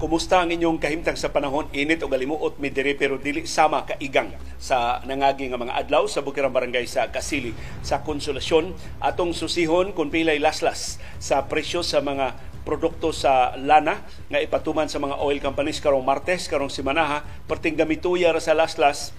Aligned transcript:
Kumusta 0.00 0.40
ang 0.40 0.48
inyong 0.48 0.80
kahimtang 0.80 1.12
sa 1.12 1.28
panahon? 1.28 1.68
Init 1.76 2.00
o 2.00 2.08
galimuot 2.08 2.56
mi 2.56 2.72
diri 2.72 2.96
pero 2.96 3.20
dili 3.20 3.44
sama 3.44 3.84
kaigang 3.84 4.32
sa 4.56 5.04
nangagi 5.04 5.52
nga 5.52 5.60
mga 5.60 5.76
adlaw 5.76 6.08
sa 6.08 6.24
Bukirang 6.24 6.56
Barangay 6.56 6.88
sa 6.88 7.12
Kasili. 7.12 7.52
Sa 7.84 8.00
Konsolasyon 8.00 8.72
atong 9.04 9.36
susihon 9.36 9.92
kung 9.92 10.08
pilay 10.08 10.40
laslas 10.40 10.96
sa 11.20 11.44
presyo 11.52 11.84
sa 11.84 12.00
mga 12.00 12.32
produkto 12.64 13.12
sa 13.12 13.52
lana 13.60 14.00
nga 14.32 14.40
ipatuman 14.40 14.88
sa 14.88 15.04
mga 15.04 15.20
oil 15.20 15.36
companies 15.36 15.84
karong 15.84 16.00
Martes 16.00 16.48
karong 16.48 16.72
simanaha 16.72 17.20
perting 17.44 17.76
gamituya 17.76 18.32
ra 18.32 18.40
sa 18.40 18.56
laslas 18.56 19.12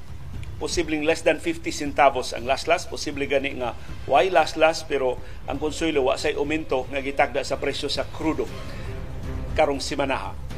posibleng 0.58 1.06
less 1.06 1.22
than 1.22 1.38
50 1.38 1.62
centavos 1.70 2.34
ang 2.34 2.50
laslas. 2.50 2.90
Posible 2.90 3.30
gani 3.30 3.54
nga 3.62 3.78
why 4.10 4.34
laslas? 4.34 4.82
Pero 4.90 5.22
ang 5.46 5.62
konsuelo 5.62 6.10
wa 6.10 6.18
say 6.18 6.34
aumento 6.34 6.90
nga 6.90 7.06
gitagda 7.06 7.46
sa 7.46 7.62
presyo 7.62 7.86
sa 7.86 8.02
krudo 8.10 8.50
karong 9.54 9.78
simanaha 9.78 10.50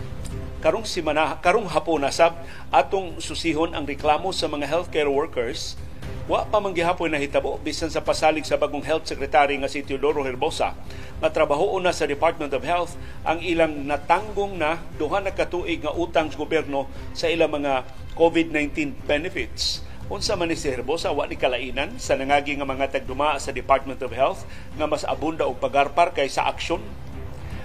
karong 0.64 0.88
simana 0.88 1.36
karong 1.44 1.68
hapon 1.68 2.00
na 2.00 2.08
sab 2.08 2.40
atong 2.72 3.20
susihon 3.20 3.76
ang 3.76 3.84
reklamo 3.84 4.32
sa 4.32 4.48
mga 4.48 4.64
healthcare 4.64 5.12
workers. 5.12 5.76
Wa 6.24 6.48
pa 6.48 6.64
man 6.64 6.72
gihapon 6.72 7.12
nahitabo 7.12 7.60
bisan 7.60 7.92
sa 7.92 8.00
pasalig 8.00 8.48
sa 8.48 8.56
bagong 8.56 8.80
health 8.80 9.04
secretary 9.04 9.60
nga 9.60 9.68
si 9.68 9.84
Teodoro 9.84 10.24
Herbosa. 10.24 10.72
Nga 11.20 11.36
trabaho 11.36 11.76
na 11.84 11.92
sa 11.92 12.08
Department 12.08 12.56
of 12.56 12.64
Health 12.64 12.96
ang 13.28 13.44
ilang 13.44 13.84
natanggong 13.84 14.56
na 14.56 14.80
duha 14.96 15.20
na 15.20 15.36
katuig 15.36 15.84
nga 15.84 15.92
utang 15.92 16.32
sa 16.32 16.40
gobyerno 16.40 16.88
sa 17.12 17.28
ilang 17.28 17.52
mga 17.52 17.84
COVID-19 18.16 19.04
benefits. 19.04 19.84
Unsa 20.08 20.40
man 20.40 20.48
ni 20.48 20.56
si 20.56 20.72
Herbosa 20.72 21.12
wa 21.12 21.28
ni 21.28 21.36
kalainan 21.36 22.00
sa 22.00 22.16
nangagi 22.16 22.56
nga 22.56 22.64
mga 22.64 22.88
tagduma 22.88 23.36
sa 23.36 23.52
Department 23.52 24.00
of 24.00 24.16
Health 24.16 24.48
nga 24.80 24.88
mas 24.88 25.04
abunda 25.04 25.44
og 25.44 25.60
pagarpar 25.60 26.16
kaysa 26.16 26.48
aksyon 26.48 26.80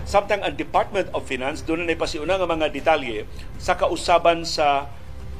Samtang 0.08 0.40
ang 0.40 0.56
Department 0.56 1.12
of 1.12 1.28
Finance 1.28 1.60
doon 1.60 1.84
na 1.84 1.92
pasiuna 1.92 2.40
nga 2.40 2.48
mga 2.48 2.72
detalye 2.72 3.28
sa 3.60 3.76
kausaban 3.76 4.40
sa 4.48 4.88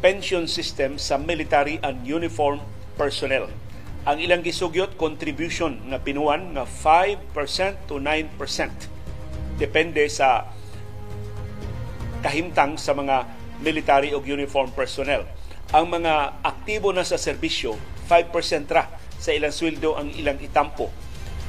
pension 0.04 0.44
system 0.44 1.00
sa 1.00 1.16
military 1.16 1.80
and 1.80 2.04
uniform 2.04 2.60
personnel. 3.00 3.48
Ang 4.04 4.20
ilang 4.20 4.44
gisugyot 4.44 5.00
contribution 5.00 5.88
nga 5.88 5.96
pinuan 5.96 6.52
nga 6.52 6.68
5% 6.68 7.88
to 7.88 7.96
9% 7.96 8.28
depende 9.56 10.04
sa 10.12 10.52
kahimtang 12.20 12.76
sa 12.76 12.92
mga 12.92 13.24
military 13.64 14.12
o 14.12 14.20
uniform 14.20 14.68
personnel. 14.76 15.24
Ang 15.72 15.96
mga 15.96 16.44
aktibo 16.44 16.92
na 16.92 17.08
sa 17.08 17.16
serbisyo, 17.16 17.80
5% 18.04 18.68
ra 18.68 18.84
sa 19.16 19.32
ilang 19.32 19.48
sweldo 19.48 19.96
ang 19.96 20.12
ilang 20.12 20.36
itampo. 20.44 20.92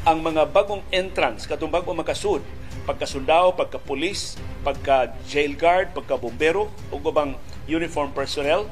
Ang 0.08 0.24
mga 0.24 0.48
bagong 0.56 0.88
entrance, 0.96 1.44
katong 1.44 1.68
bagong 1.68 2.00
makasud, 2.00 2.40
pagkasundao, 2.90 3.54
pagka-pulis, 3.54 4.42
pagka-jail 4.66 5.54
guard, 5.54 5.94
pagka-bombero, 5.94 6.74
o 6.90 6.98
ubang 6.98 7.38
uniform 7.70 8.10
personnel, 8.18 8.66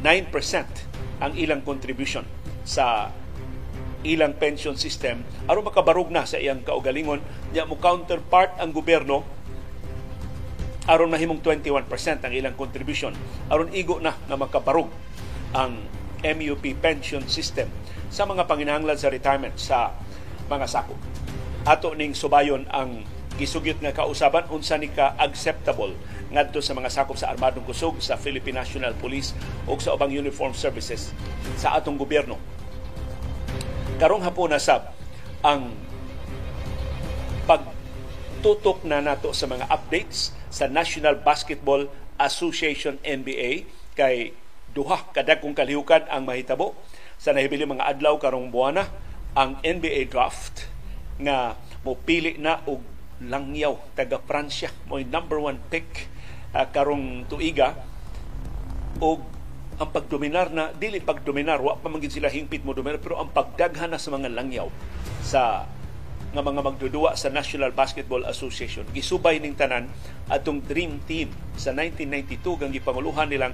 9% 0.00 0.32
ang 1.20 1.36
ilang 1.36 1.60
contribution 1.60 2.24
sa 2.64 3.12
ilang 4.08 4.32
pension 4.40 4.72
system. 4.80 5.20
Aron 5.44 5.68
makabarug 5.68 6.08
na 6.08 6.24
sa 6.24 6.40
iyang 6.40 6.64
kaugalingon 6.64 7.20
nya 7.52 7.68
mo 7.68 7.76
counterpart 7.76 8.56
ang 8.56 8.72
gobyerno 8.72 9.26
aron 10.86 11.10
mahimong 11.10 11.42
21% 11.42 11.90
ang 12.22 12.32
ilang 12.32 12.54
contribution. 12.54 13.10
Aron 13.50 13.74
igo 13.74 13.98
na 13.98 14.14
na 14.30 14.38
makabarug 14.38 14.86
ang 15.50 15.82
MUP 16.22 16.62
pension 16.78 17.26
system 17.26 17.66
sa 18.06 18.22
mga 18.22 18.46
panginahanglan 18.46 18.94
sa 18.94 19.10
retirement 19.10 19.54
sa 19.58 19.90
mga 20.46 20.66
sako. 20.70 20.94
Ato 21.66 21.98
ning 21.98 22.14
subayon 22.14 22.70
ang 22.70 23.02
gisugyot 23.36 23.78
nga 23.84 23.92
kausaban 23.92 24.48
unsa 24.48 24.80
ni 24.80 24.88
ka 24.88 25.12
acceptable 25.20 25.92
ngadto 26.32 26.64
sa 26.64 26.72
mga 26.72 26.88
sakop 26.88 27.20
sa 27.20 27.30
armadong 27.30 27.68
kusog 27.68 28.00
sa 28.00 28.16
Philippine 28.16 28.58
National 28.64 28.96
Police 28.96 29.36
o 29.68 29.76
sa 29.76 29.92
ubang 29.92 30.10
uniform 30.10 30.56
services 30.56 31.12
sa 31.60 31.76
atong 31.76 32.00
gobyerno. 32.00 32.40
Karong 34.00 34.24
hapon 34.24 34.52
na 34.52 34.60
sab 34.60 34.92
ang 35.44 35.72
pagtutok 37.44 38.82
na 38.88 39.04
nato 39.04 39.30
sa 39.36 39.46
mga 39.46 39.68
updates 39.68 40.34
sa 40.48 40.66
National 40.66 41.20
Basketball 41.20 41.86
Association 42.16 42.96
NBA 43.04 43.68
kay 43.92 44.32
duha 44.72 45.12
kadagkong 45.12 45.56
kalihukan 45.56 46.08
ang 46.08 46.24
mahitabo 46.24 46.76
sa 47.16 47.32
nahibili 47.32 47.64
mga 47.64 47.96
adlaw 47.96 48.16
karong 48.20 48.52
buwana 48.52 48.88
ang 49.36 49.60
NBA 49.60 50.08
draft 50.08 50.68
nga 51.20 51.56
mopili 51.84 52.36
na 52.36 52.60
og 52.68 52.95
Langyaw, 53.24 53.96
taga 53.96 54.20
Pransya, 54.20 54.68
mo 54.88 55.00
number 55.00 55.40
one 55.40 55.56
pick 55.72 56.12
uh, 56.52 56.68
karong 56.68 57.24
tuiga. 57.28 57.72
O 59.00 59.20
ang 59.76 59.92
pagdominar 59.92 60.48
na 60.56 60.72
dili 60.72 61.04
pagdominar 61.04 61.60
wa 61.60 61.76
pa 61.76 61.92
magin 61.92 62.08
sila 62.08 62.32
hingpit 62.32 62.64
mo 62.64 62.72
dominar 62.72 62.96
pero 62.96 63.20
ang 63.20 63.28
pagdaghan 63.28 63.92
na 63.92 64.00
sa 64.00 64.08
mga 64.08 64.32
langyaw 64.32 64.72
sa 65.20 65.68
nga 66.32 66.42
mga 66.44 66.64
magdudua 66.64 67.16
sa 67.16 67.28
National 67.32 67.72
Basketball 67.72 68.24
Association. 68.28 68.88
Gisubay 68.92 69.40
ning 69.40 69.56
tanan 69.56 69.88
atong 70.28 70.64
dream 70.64 71.00
team 71.04 71.32
sa 71.56 71.72
1992 71.72 72.60
gang 72.60 72.72
gipanguluhan 72.72 73.28
nilang 73.28 73.52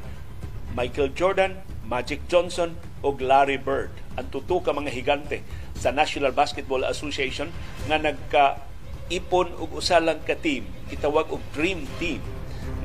Michael 0.73 1.13
Jordan, 1.13 1.59
Magic 1.85 2.25
Johnson 2.27 2.75
o 3.05 3.15
Larry 3.19 3.59
Bird. 3.61 3.93
Ang 4.19 4.31
tuto 4.31 4.63
ka 4.63 4.73
mga 4.73 4.91
higante 4.95 5.43
sa 5.79 5.91
National 5.95 6.33
Basketball 6.33 6.87
Association 6.87 7.51
nga 7.87 7.99
nagka 7.99 8.72
ipon 9.13 9.53
og 9.61 9.77
usa 9.77 10.01
lang 10.01 10.25
ka 10.25 10.33
team 10.41 10.65
gitawag 10.89 11.29
og 11.29 11.45
dream 11.53 11.85
team 12.01 12.25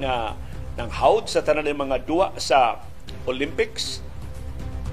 nga 0.04 0.36
nang 0.78 0.92
hawd 0.92 1.26
sa 1.32 1.42
tanan 1.42 1.66
ng 1.66 1.88
mga 1.88 2.06
duwa 2.06 2.36
sa 2.38 2.84
Olympics 3.26 4.04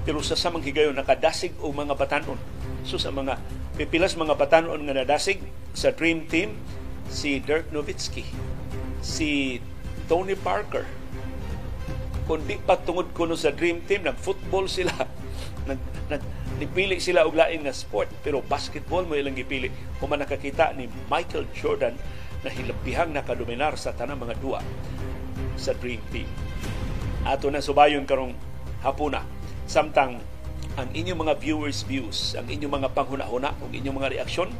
pero 0.07 0.21
sa 0.21 0.37
samang 0.37 0.63
higayon 0.63 0.95
nakadasig 0.95 1.53
og 1.59 1.73
mga 1.73 1.97
batanon. 1.97 2.37
So 2.85 3.01
sa 3.01 3.09
mga 3.09 3.41
pipilas 3.75 4.13
mga 4.13 4.37
batanon 4.37 4.85
nga 4.85 4.95
nadasig 4.95 5.41
sa 5.73 5.89
dream 5.91 6.29
team 6.29 6.55
si 7.09 7.41
Dirk 7.41 7.69
Nowitzki 7.73 8.25
si 9.01 9.61
Tony 10.09 10.37
Parker. 10.37 10.85
Kundi 12.25 12.57
pa 12.61 12.77
tungod 12.81 13.13
kuno 13.13 13.37
sa 13.37 13.53
dream 13.53 13.81
team 13.85 14.05
nag 14.05 14.17
football 14.17 14.65
sila. 14.69 14.93
Nag, 15.65 15.81
nag 16.13 16.21
Nipili 16.55 17.03
sila 17.03 17.27
og 17.27 17.35
lain 17.35 17.67
nga 17.67 17.75
sport 17.75 18.07
pero 18.23 18.39
basketball 18.39 19.03
mo 19.03 19.19
ilang 19.19 19.35
gipili. 19.35 19.67
Kung 19.99 20.15
nakakita 20.15 20.71
ni 20.71 20.87
Michael 21.11 21.51
Jordan 21.51 21.99
na 22.45 22.49
hilabihang 22.53 23.11
nakadominar 23.11 23.75
sa 23.75 23.91
tanang 23.91 24.23
mga 24.23 24.39
duwa 24.39 24.63
sa 25.59 25.75
Dream 25.75 25.99
Team. 26.13 26.29
Ato 27.25 27.49
na 27.49 27.59
subayon 27.59 28.07
karong 28.07 28.37
hapuna. 28.85 29.25
Samtang 29.65 30.21
ang 30.75 30.89
inyong 30.91 31.25
mga 31.25 31.33
viewers 31.39 31.87
views, 31.87 32.35
ang 32.35 32.45
inyong 32.51 32.83
mga 32.83 32.89
panghuna-huna, 32.91 33.55
ug 33.63 33.71
inyong 33.71 33.95
mga 33.95 34.11
reaksyon 34.19 34.51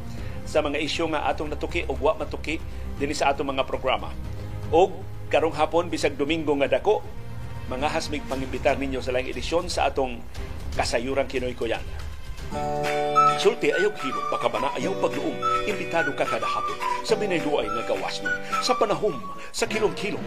sa 0.48 0.64
mga 0.64 0.80
isyu 0.80 1.04
nga 1.12 1.28
atong 1.28 1.52
natuki 1.52 1.84
o 1.86 1.92
wa 1.94 2.16
matuki 2.16 2.56
dinhi 2.96 3.12
sa 3.12 3.30
atong 3.30 3.52
mga 3.52 3.68
programa. 3.68 4.10
Og 4.72 4.96
karong 5.28 5.52
hapon 5.52 5.92
bisag 5.92 6.16
Domingo 6.16 6.56
nga 6.56 6.66
dako, 6.66 7.04
mga 7.66 7.90
hasmig 7.90 8.22
pangimbitar 8.30 8.78
ninyo 8.78 9.02
sa 9.02 9.10
laing 9.10 9.34
edisyon 9.34 9.66
sa 9.66 9.90
atong 9.90 10.22
kasayuran 10.78 11.26
kinoy 11.26 11.54
ko 11.58 11.66
yan. 11.66 11.82
Sulti 13.42 13.74
ayaw 13.74 13.90
hilo, 14.00 14.22
pakabana 14.30 14.70
ayaw 14.78 14.94
pagluom, 15.02 15.34
imbitado 15.66 16.14
ka 16.14 16.22
kada 16.22 16.46
hapon 16.46 16.78
sa 17.02 17.18
binayluay 17.18 17.66
nga 17.66 17.84
gawas 17.90 18.22
mo, 18.22 18.30
sa 18.62 18.72
panahom, 18.78 19.18
sa 19.50 19.66
kilom-kilom. 19.66 20.22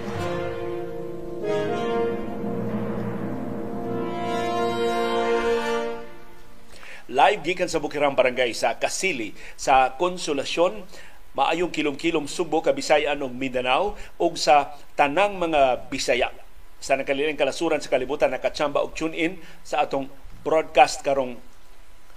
Live 7.10 7.42
gikan 7.42 7.66
sa 7.66 7.82
Bukirang 7.82 8.14
Barangay 8.14 8.54
sa 8.54 8.78
Kasili 8.78 9.34
sa 9.58 9.98
Konsolasyon 9.98 10.86
maayong 11.34 11.74
kilom-kilom 11.74 12.30
Subo, 12.30 12.62
Kabisayan 12.62 13.26
ug 13.26 13.34
Mindanao 13.34 13.98
ug 14.22 14.38
sa 14.38 14.78
tanang 14.94 15.42
mga 15.42 15.90
Bisaya 15.90 16.30
sa 16.80 16.96
nakalilang 16.96 17.36
kalasuran 17.36 17.84
sa 17.84 17.92
kalibutan 17.92 18.32
nakatsamba 18.32 18.80
og 18.84 18.96
tune 18.96 19.16
in 19.16 19.38
sa 19.62 19.84
atong 19.84 20.08
broadcast 20.44 21.04
karong 21.04 21.40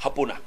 hapuna. 0.02 0.38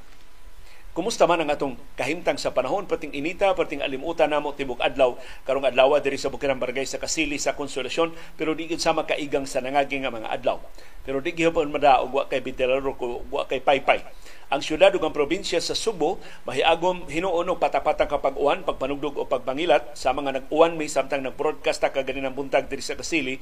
Kumusta 0.95 1.27
man 1.27 1.43
ang 1.43 1.51
atong 1.51 1.75
kahimtang 1.99 2.39
sa 2.39 2.55
panahon, 2.55 2.87
pating 2.87 3.11
inita, 3.11 3.51
pating 3.51 3.83
alimutan 3.83 4.31
namo 4.31 4.55
tibok 4.55 4.79
adlaw, 4.79 5.19
karong 5.43 5.67
adlaw 5.67 5.99
diri 5.99 6.15
sa 6.15 6.31
Bukirang 6.31 6.55
Barangay 6.55 6.87
sa 6.87 7.03
Kasili 7.03 7.35
sa 7.35 7.51
Konsolasyon, 7.51 8.15
pero 8.39 8.55
di 8.55 8.63
gid 8.63 8.79
sama 8.79 9.03
kaigang 9.03 9.43
sa 9.43 9.59
nangagi 9.59 9.99
nga 9.99 10.07
mga 10.07 10.31
adlaw. 10.31 10.63
Pero 11.03 11.19
di 11.19 11.35
gihapon 11.35 11.67
madaog 11.67 12.15
wa 12.15 12.23
kay 12.31 12.39
Bitelaro 12.39 12.95
ko 12.95 13.27
wa 13.27 13.43
kay 13.43 13.59
Paypay. 13.59 14.07
Ang 14.55 14.63
syudad 14.63 14.95
ug 14.95 15.03
ang 15.03 15.11
probinsya 15.11 15.59
sa 15.59 15.75
Subo 15.75 16.23
mahiagom 16.47 17.11
hinuon 17.11 17.51
og 17.51 17.59
patapatang 17.59 18.07
kapag 18.07 18.39
uwan, 18.39 18.63
pagpanugdog 18.63 19.19
o 19.19 19.27
pagpangilat 19.27 19.99
sa 19.99 20.15
mga 20.15 20.47
nag-uwan 20.47 20.79
may 20.79 20.87
samtang 20.87 21.27
nag-broadcast 21.27 21.83
ta 21.83 21.91
kaganinang 21.91 22.39
buntag 22.39 22.71
diri 22.71 22.79
sa 22.79 22.95
Kasili 22.95 23.35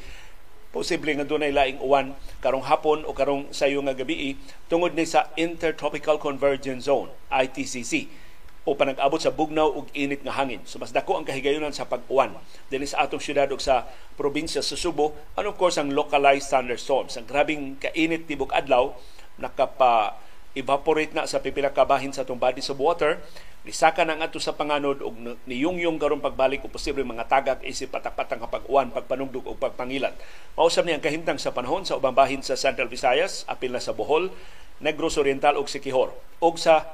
posible 0.73 1.13
nga 1.13 1.23
dunay 1.23 1.53
laing 1.53 1.77
uwan 1.85 2.17
karong 2.41 2.65
hapon 2.65 3.05
o 3.05 3.13
karong 3.13 3.53
sayo 3.53 3.79
nga 3.85 3.93
gabi 3.93 4.33
tungod 4.65 4.97
ni 4.97 5.05
sa 5.05 5.29
Intertropical 5.37 6.17
Convergence 6.17 6.89
Zone 6.89 7.13
ITCC 7.29 8.09
o 8.63 8.73
panag-abot 8.73 9.19
sa 9.19 9.29
bugnaw 9.29 9.69
ug 9.69 9.91
init 9.91 10.23
nga 10.23 10.39
hangin. 10.39 10.63
So 10.65 10.79
mas 10.79 10.95
dako 10.95 11.19
ang 11.19 11.27
kahigayonan 11.27 11.75
sa 11.75 11.85
pag-uwan 11.85 12.33
dinhi 12.73 12.89
sa 12.89 13.05
atong 13.05 13.21
syudad 13.21 13.51
ug 13.53 13.61
sa 13.61 13.85
probinsya 14.17 14.65
sa 14.65 14.73
Subo 14.73 15.13
and 15.37 15.45
of 15.45 15.59
course 15.59 15.77
ang 15.77 15.93
localized 15.93 16.49
thunderstorms. 16.49 17.19
Ang 17.19 17.29
grabing 17.29 17.77
kainit 17.77 18.25
tibok 18.25 18.55
adlaw 18.55 18.95
nakapa 19.37 20.17
evaporate 20.53 21.13
na 21.17 21.25
sa 21.25 21.41
pipila 21.41 21.73
ka 21.73 21.85
bahin 21.85 22.13
sa 22.13 22.21
atong 22.21 22.39
bodies 22.39 22.69
of 22.69 22.77
water 22.77 23.17
Nisaka 23.63 24.03
na 24.03 24.19
ato 24.19 24.43
sa 24.43 24.51
panganod 24.51 24.99
og 24.99 25.15
niyungyong 25.47 25.95
karon 25.95 26.19
pagbalik 26.19 26.67
o 26.67 26.67
posible 26.67 27.07
mga 27.07 27.31
tagak 27.31 27.63
isip 27.63 27.95
patak-patang 27.95 28.43
pag-uwan, 28.43 28.91
pagpanugdog 28.91 29.47
o 29.47 29.55
pagpangilat. 29.55 30.19
Mausap 30.59 30.83
niya 30.83 30.99
ang 30.99 31.05
kahimtang 31.07 31.39
sa 31.39 31.55
panahon 31.55 31.87
sa 31.87 31.95
ubang 31.95 32.11
bahin 32.11 32.43
sa 32.43 32.59
Central 32.59 32.91
Visayas, 32.91 33.47
apil 33.47 33.71
na 33.71 33.79
sa 33.79 33.95
Bohol, 33.95 34.35
Negros 34.83 35.15
Oriental 35.15 35.55
ug 35.55 35.71
Siquijor, 35.71 36.11
ug 36.43 36.59
sa 36.59 36.91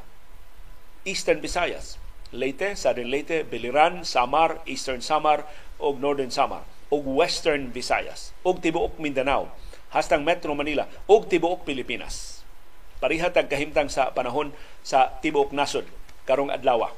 Eastern 1.09 1.41
Visayas, 1.41 1.97
Leyte, 2.29 2.77
Southern 2.77 3.09
Leyte, 3.09 3.49
Biliran, 3.49 4.05
Samar, 4.05 4.61
Eastern 4.69 5.01
Samar 5.01 5.49
ug 5.81 5.97
Northern 5.97 6.29
Samar 6.29 6.69
ug 6.93 7.01
Western 7.01 7.73
Visayas 7.73 8.29
ug 8.45 8.61
tibuok 8.61 9.01
Mindanao 9.01 9.49
hastang 9.89 10.21
Metro 10.21 10.53
Manila 10.53 10.85
ug 11.09 11.25
tibuok 11.25 11.65
Pilipinas. 11.65 12.38
Pariha 12.99 13.31
tag 13.31 13.47
kahimtang 13.47 13.87
sa 13.87 14.11
panahon 14.11 14.51
sa 14.83 15.15
tibuok 15.23 15.55
nasod 15.55 15.87
karong 16.27 16.51
adlaw. 16.51 16.91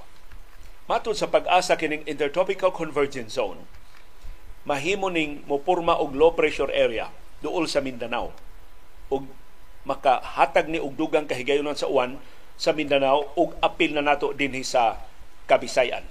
Matod 0.89 1.13
sa 1.13 1.29
pag-asa 1.29 1.77
kining 1.77 2.01
intertropical 2.09 2.73
convergence 2.73 3.37
zone, 3.37 3.63
mahimo 4.65 5.13
ning 5.13 5.45
mopurma 5.45 6.01
og 6.01 6.17
low 6.17 6.33
pressure 6.33 6.73
area 6.73 7.13
duol 7.45 7.69
sa 7.69 7.85
Mindanao. 7.85 8.33
Ug 9.13 9.29
makahatag 9.85 10.69
ni 10.69 10.81
og 10.81 10.97
dugang 10.97 11.29
kahigayonan 11.29 11.77
sa 11.77 11.85
uwan 11.85 12.17
sa 12.57 12.73
Mindanao 12.73 13.33
ug 13.37 13.53
apil 13.61 13.93
na 13.93 14.01
nato 14.01 14.33
dinhi 14.33 14.65
sa 14.65 14.97
Kabisayan. 15.45 16.05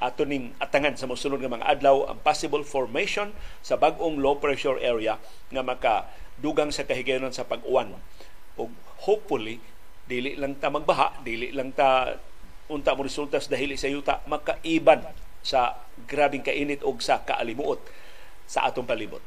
Ato 0.00 0.24
ning 0.24 0.56
atangan 0.56 0.96
sa 0.96 1.04
mosunod 1.04 1.38
nga 1.38 1.52
mga 1.52 1.68
adlaw 1.68 2.08
ang 2.08 2.18
possible 2.24 2.64
formation 2.64 3.30
sa 3.60 3.76
bag-ong 3.76 4.18
low 4.18 4.40
pressure 4.40 4.80
area 4.80 5.20
nga 5.52 5.62
maka 5.62 6.08
dugang 6.40 6.72
sa 6.72 6.88
kahigayonan 6.88 7.34
sa 7.36 7.44
pag-uwan. 7.44 7.92
Ug 8.60 8.70
hopefully 9.08 9.56
dili 10.04 10.36
lang 10.36 10.58
ta 10.60 10.68
magbaha, 10.68 11.24
dili 11.24 11.54
lang 11.54 11.72
ta 11.72 12.12
unta 12.68 12.94
mo 12.94 13.02
resulta 13.02 13.40
sa 13.40 13.50
dahili 13.50 13.74
sa 13.74 13.88
yuta 13.90 14.22
makaiban 14.28 15.02
sa 15.40 15.74
grabing 16.04 16.44
kainit 16.44 16.84
og 16.84 17.00
sa 17.00 17.24
kaalimuot 17.24 17.80
sa 18.44 18.68
atong 18.68 18.84
palibot. 18.86 19.22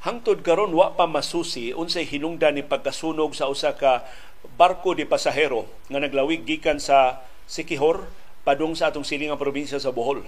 Hangtod 0.00 0.40
karon 0.40 0.72
wa 0.72 0.96
pa 0.96 1.04
masusi 1.04 1.76
unsay 1.76 2.08
hinungdan 2.08 2.56
ni 2.56 2.64
pagkasunog 2.64 3.36
sa 3.36 3.52
usa 3.52 3.76
ka 3.76 4.08
barko 4.56 4.96
di 4.96 5.04
pasahero 5.04 5.68
nga 5.92 6.00
naglawig 6.00 6.48
gikan 6.48 6.80
sa 6.80 7.20
Sikihor 7.44 8.08
padung 8.46 8.72
sa 8.72 8.88
atong 8.88 9.04
silingang 9.04 9.40
probinsya 9.40 9.80
sa 9.80 9.92
Bohol 9.92 10.24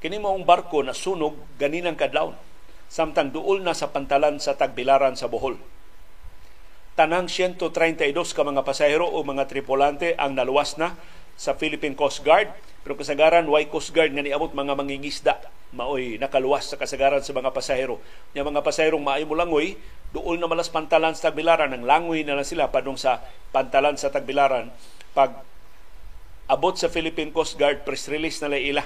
Kini 0.00 0.16
maong 0.16 0.48
barko 0.48 0.80
na 0.80 0.96
sunog 0.96 1.36
ganinang 1.60 1.92
kadlawon 1.92 2.32
samtang 2.88 3.36
duol 3.36 3.60
na 3.60 3.76
sa 3.76 3.92
pantalan 3.92 4.40
sa 4.40 4.56
Tagbilaran 4.56 5.14
sa 5.14 5.28
Bohol. 5.28 5.60
Tanang 6.96 7.28
132 7.28 8.10
ka 8.10 8.42
mga 8.42 8.64
pasahero 8.64 9.06
o 9.06 9.20
mga 9.20 9.46
tripulante 9.46 10.16
ang 10.16 10.34
naluwas 10.34 10.80
na 10.80 10.96
sa 11.36 11.52
Philippine 11.54 11.94
Coast 11.94 12.24
Guard 12.24 12.48
pero 12.80 12.96
kasagaran 12.96 13.44
way 13.44 13.68
Coast 13.68 13.92
Guard 13.92 14.16
nga 14.16 14.24
niabot 14.24 14.50
mga 14.56 14.72
mangingisda 14.72 15.36
maoy 15.70 16.18
nakaluwas 16.18 16.66
sa 16.66 16.80
kasagaran 16.80 17.22
sa 17.22 17.30
mga 17.30 17.54
pasahero. 17.54 18.02
Yung 18.34 18.50
mga 18.50 18.66
pasaherong 18.66 19.04
maayo 19.04 19.22
mo 19.28 19.38
langoy, 19.38 19.78
duol 20.10 20.40
na 20.42 20.50
malas 20.50 20.66
pantalan 20.66 21.14
sa 21.14 21.30
Tagbilaran, 21.30 21.70
ang 21.70 21.86
langoy 21.86 22.26
na 22.26 22.34
lang 22.34 22.48
sila 22.48 22.74
padung 22.74 22.98
sa 22.98 23.22
pantalan 23.54 23.94
sa 23.94 24.10
Tagbilaran. 24.10 24.74
Pag 25.14 25.46
abot 26.50 26.74
sa 26.74 26.90
Philippine 26.90 27.30
Coast 27.30 27.54
Guard, 27.54 27.86
press 27.86 28.10
release 28.10 28.42
na 28.42 28.58
ila 28.58 28.82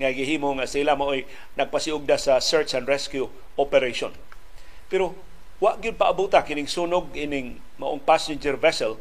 nga 0.00 0.08
gihimo 0.08 0.56
nga 0.56 0.64
sila 0.64 0.96
mao'y 0.96 1.28
nagpasiugda 1.60 2.16
sa 2.16 2.40
search 2.40 2.72
and 2.72 2.88
rescue 2.88 3.28
operation. 3.60 4.10
Pero 4.88 5.12
wa 5.60 5.76
gyud 5.76 6.00
paabuta 6.00 6.40
kining 6.42 6.66
sunog 6.66 7.12
ining 7.12 7.60
maong 7.78 8.02
passenger 8.02 8.58
vessel 8.58 8.98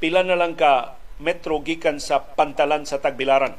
pila 0.00 0.24
na 0.24 0.38
lang 0.38 0.56
ka 0.56 0.96
metro 1.20 1.60
gikan 1.60 1.98
sa 2.00 2.20
pantalan 2.22 2.84
sa 2.84 3.00
Tagbilaran. 3.00 3.56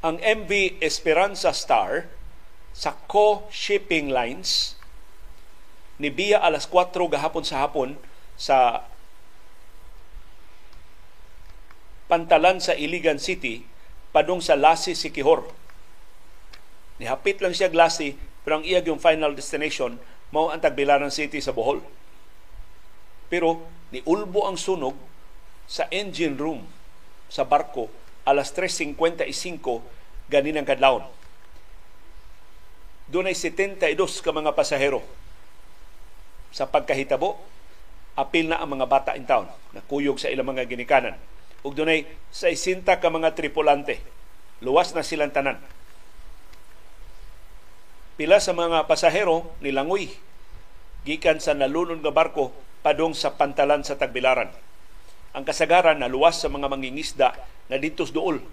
Ang 0.00 0.16
MV 0.16 0.80
Esperanza 0.80 1.52
Star 1.52 2.08
sa 2.72 2.96
Co 3.04 3.46
Shipping 3.52 4.08
Lines 4.08 4.79
ni 6.00 6.08
biya 6.08 6.40
alas 6.40 6.64
4 6.64 6.96
gahapon 6.96 7.44
sa 7.44 7.60
hapon 7.60 7.92
sa 8.40 8.88
pantalan 12.08 12.56
sa 12.58 12.72
Iligan 12.72 13.20
City 13.20 13.62
padung 14.10 14.40
sa 14.40 14.56
Lasi 14.56 14.96
Sikihor. 14.96 15.44
Nihapit 16.96 17.44
lang 17.44 17.52
siya 17.52 17.68
Lasi 17.68 18.16
pero 18.40 18.58
ang 18.58 18.64
iyag 18.64 18.88
yung 18.88 18.98
final 18.98 19.36
destination 19.36 20.00
mao 20.32 20.48
ang 20.48 20.64
Tagbilaran 20.64 21.12
City 21.12 21.44
sa 21.44 21.52
Bohol. 21.52 21.84
Pero 23.28 23.68
ni 23.92 24.00
ulbo 24.08 24.48
ang 24.48 24.56
sunog 24.56 24.96
sa 25.68 25.86
engine 25.92 26.34
room 26.40 26.64
sa 27.28 27.44
barko 27.44 27.92
alas 28.24 28.50
3.55 28.56 28.96
ganin 30.32 30.56
ang 30.56 30.66
kadlawon. 30.66 31.04
Doon 33.10 33.28
ay 33.28 33.36
72 33.36 33.90
ka 34.22 34.30
mga 34.30 34.54
pasahero. 34.56 35.02
Sa 36.50 36.66
pagkahitabo, 36.66 37.38
apil 38.18 38.50
na 38.50 38.58
ang 38.60 38.74
mga 38.74 38.86
bata 38.90 39.10
in 39.14 39.24
town 39.24 39.46
na 39.72 39.80
kuyog 39.80 40.18
sa 40.18 40.28
ilang 40.28 40.50
mga 40.50 40.66
ginikanan 40.66 41.16
ug 41.60 41.76
dunay 41.76 42.08
60 42.32 42.84
ka 42.84 43.08
mga 43.12 43.36
tripulante. 43.36 44.00
Luwas 44.60 44.92
na 44.92 45.04
silang 45.04 45.32
tanan. 45.32 45.60
Pila 48.20 48.36
sa 48.40 48.52
mga 48.52 48.84
pasahero 48.84 49.56
nilangoy 49.64 50.12
gikan 51.08 51.40
sa 51.40 51.56
nalunod 51.56 52.04
nga 52.04 52.12
barko 52.12 52.52
padung 52.84 53.16
sa 53.16 53.32
pantalan 53.32 53.80
sa 53.80 53.96
Tagbilaran. 53.96 54.52
Ang 55.32 55.44
kasagaran 55.46 55.96
na 55.96 56.12
luwas 56.12 56.36
sa 56.36 56.52
mga 56.52 56.68
mangingisda 56.68 57.32
na 57.72 57.76
ditos 57.80 58.12
duol 58.12 58.44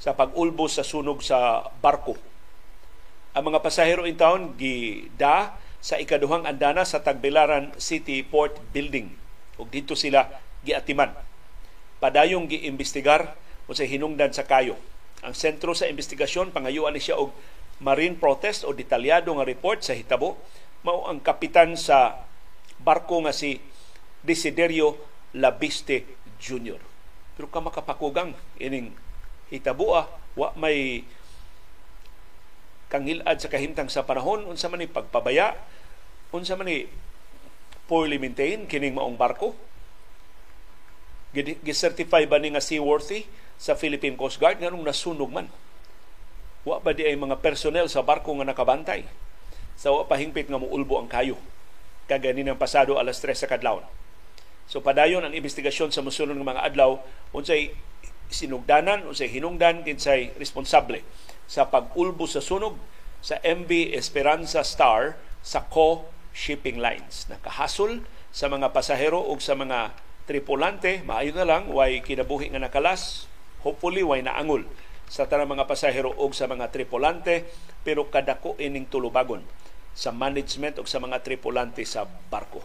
sa 0.00 0.16
pag-ulbo 0.16 0.68
sa 0.68 0.86
sunog 0.86 1.20
sa 1.20 1.68
barko. 1.80 2.16
Ang 3.34 3.52
mga 3.52 3.60
pasahero 3.60 4.08
in 4.08 4.16
town 4.16 4.56
gida 4.56 5.52
sa 5.84 6.00
ikaduhang 6.00 6.48
andana 6.48 6.88
sa 6.88 7.04
Tagbilaran 7.04 7.76
City 7.76 8.24
Port 8.24 8.56
Building 8.72 9.12
ug 9.60 9.68
dito 9.68 9.92
sila 9.92 10.24
giatiman 10.64 11.12
padayong 12.00 12.48
giimbestigar 12.48 13.36
o 13.64 13.72
sa 13.72 13.84
hinungdan 13.84 14.32
sa 14.32 14.44
kayo. 14.44 14.76
Ang 15.24 15.32
sentro 15.32 15.72
sa 15.72 15.88
investigasyon 15.88 16.52
pangayuan 16.52 16.92
ni 16.92 17.00
siya 17.00 17.16
og 17.16 17.32
marine 17.80 18.16
protest 18.16 18.64
o 18.64 18.76
detalyado 18.76 19.32
nga 19.32 19.44
report 19.48 19.80
sa 19.80 19.96
hitabo 19.96 20.36
mao 20.84 21.08
ang 21.08 21.20
kapitan 21.20 21.76
sa 21.80 22.24
barko 22.80 23.24
nga 23.24 23.32
si 23.32 23.56
Desiderio 24.20 25.00
Labiste 25.36 26.04
Jr. 26.40 26.80
Pero 27.36 27.48
ka 27.48 27.60
makapakugang 27.64 28.36
ining 28.60 28.92
hitabo 29.48 29.96
ah, 29.96 30.08
wa 30.36 30.52
may 30.60 31.04
kangilad 32.94 33.42
sa 33.42 33.50
kahimtang 33.50 33.90
sa 33.90 34.06
panahon 34.06 34.46
unsa 34.46 34.70
man 34.70 34.78
ni 34.78 34.86
pagpabaya 34.86 35.58
unsa 36.30 36.54
man 36.54 36.70
ni 36.70 36.86
poorly 37.90 38.22
maintained 38.22 38.70
kining 38.70 38.94
maong 38.94 39.18
barko. 39.18 39.58
Gisertify 41.34 42.30
ba 42.30 42.38
ni 42.38 42.54
nga 42.54 42.62
seaworthy 42.62 43.26
sa 43.58 43.74
Philippine 43.74 44.14
Coast 44.14 44.38
Guard? 44.38 44.62
Nganong 44.62 44.86
nasunog 44.86 45.34
man. 45.34 45.50
Wa 46.62 46.78
ba 46.78 46.94
di 46.94 47.02
ay 47.02 47.18
mga 47.18 47.42
personnel 47.42 47.90
sa 47.90 48.06
barko 48.06 48.30
nga 48.38 48.46
nakabantay? 48.46 49.02
Sa 49.74 49.90
wa 49.90 50.06
pahingpit 50.06 50.46
nga 50.46 50.62
muulbo 50.62 51.02
ang 51.02 51.10
kayo? 51.10 51.34
Kagani 52.06 52.46
ng 52.46 52.54
pasado 52.54 52.94
alas 53.02 53.18
3 53.18 53.34
sa 53.34 53.50
kadlawon 53.50 53.82
so 54.64 54.80
padayon 54.80 55.24
ang 55.24 55.34
investigasyon 55.36 55.92
sa 55.92 56.00
mosunod 56.00 56.36
nga 56.36 56.52
mga 56.56 56.64
adlaw 56.64 56.96
unsay 57.36 57.76
sinugdanan 58.32 59.04
unsay 59.04 59.28
hinungdan 59.28 59.84
kinsay 59.84 60.32
responsable 60.40 61.04
sa 61.48 61.68
pag-ulbo 61.68 62.24
sa 62.28 62.44
sunog 62.44 62.76
sa 63.24 63.40
MV 63.40 63.96
Esperanza 63.96 64.60
Star 64.60 65.16
sa 65.40 65.64
Co 65.64 66.08
Shipping 66.34 66.76
Lines. 66.76 67.24
Nakahasol 67.30 68.04
sa 68.34 68.50
mga 68.50 68.74
pasahero 68.74 69.22
ug 69.22 69.38
sa 69.38 69.54
mga 69.54 69.94
tripulante, 70.28 71.04
maayo 71.06 71.32
na 71.36 71.46
lang, 71.46 71.70
way 71.70 72.00
kinabuhi 72.00 72.50
nga 72.52 72.60
nakalas, 72.60 73.30
hopefully 73.64 74.02
way 74.02 74.20
naangol 74.20 74.64
sa 75.08 75.28
tanang 75.28 75.56
mga 75.56 75.68
pasahero 75.68 76.12
o 76.16 76.24
sa 76.32 76.48
mga 76.48 76.72
tripulante, 76.72 77.44
pero 77.84 78.08
kadako 78.08 78.56
ining 78.56 78.88
tulubagon 78.88 79.44
sa 79.94 80.10
management 80.10 80.80
o 80.80 80.88
sa 80.88 80.98
mga 80.98 81.22
tripulante 81.22 81.84
sa 81.86 82.08
barko. 82.08 82.64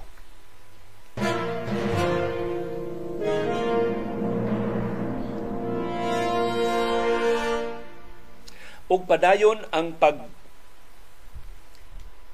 Ug 8.89 9.05
padayon 9.05 9.69
ang 9.69 9.93
pag 9.93 10.17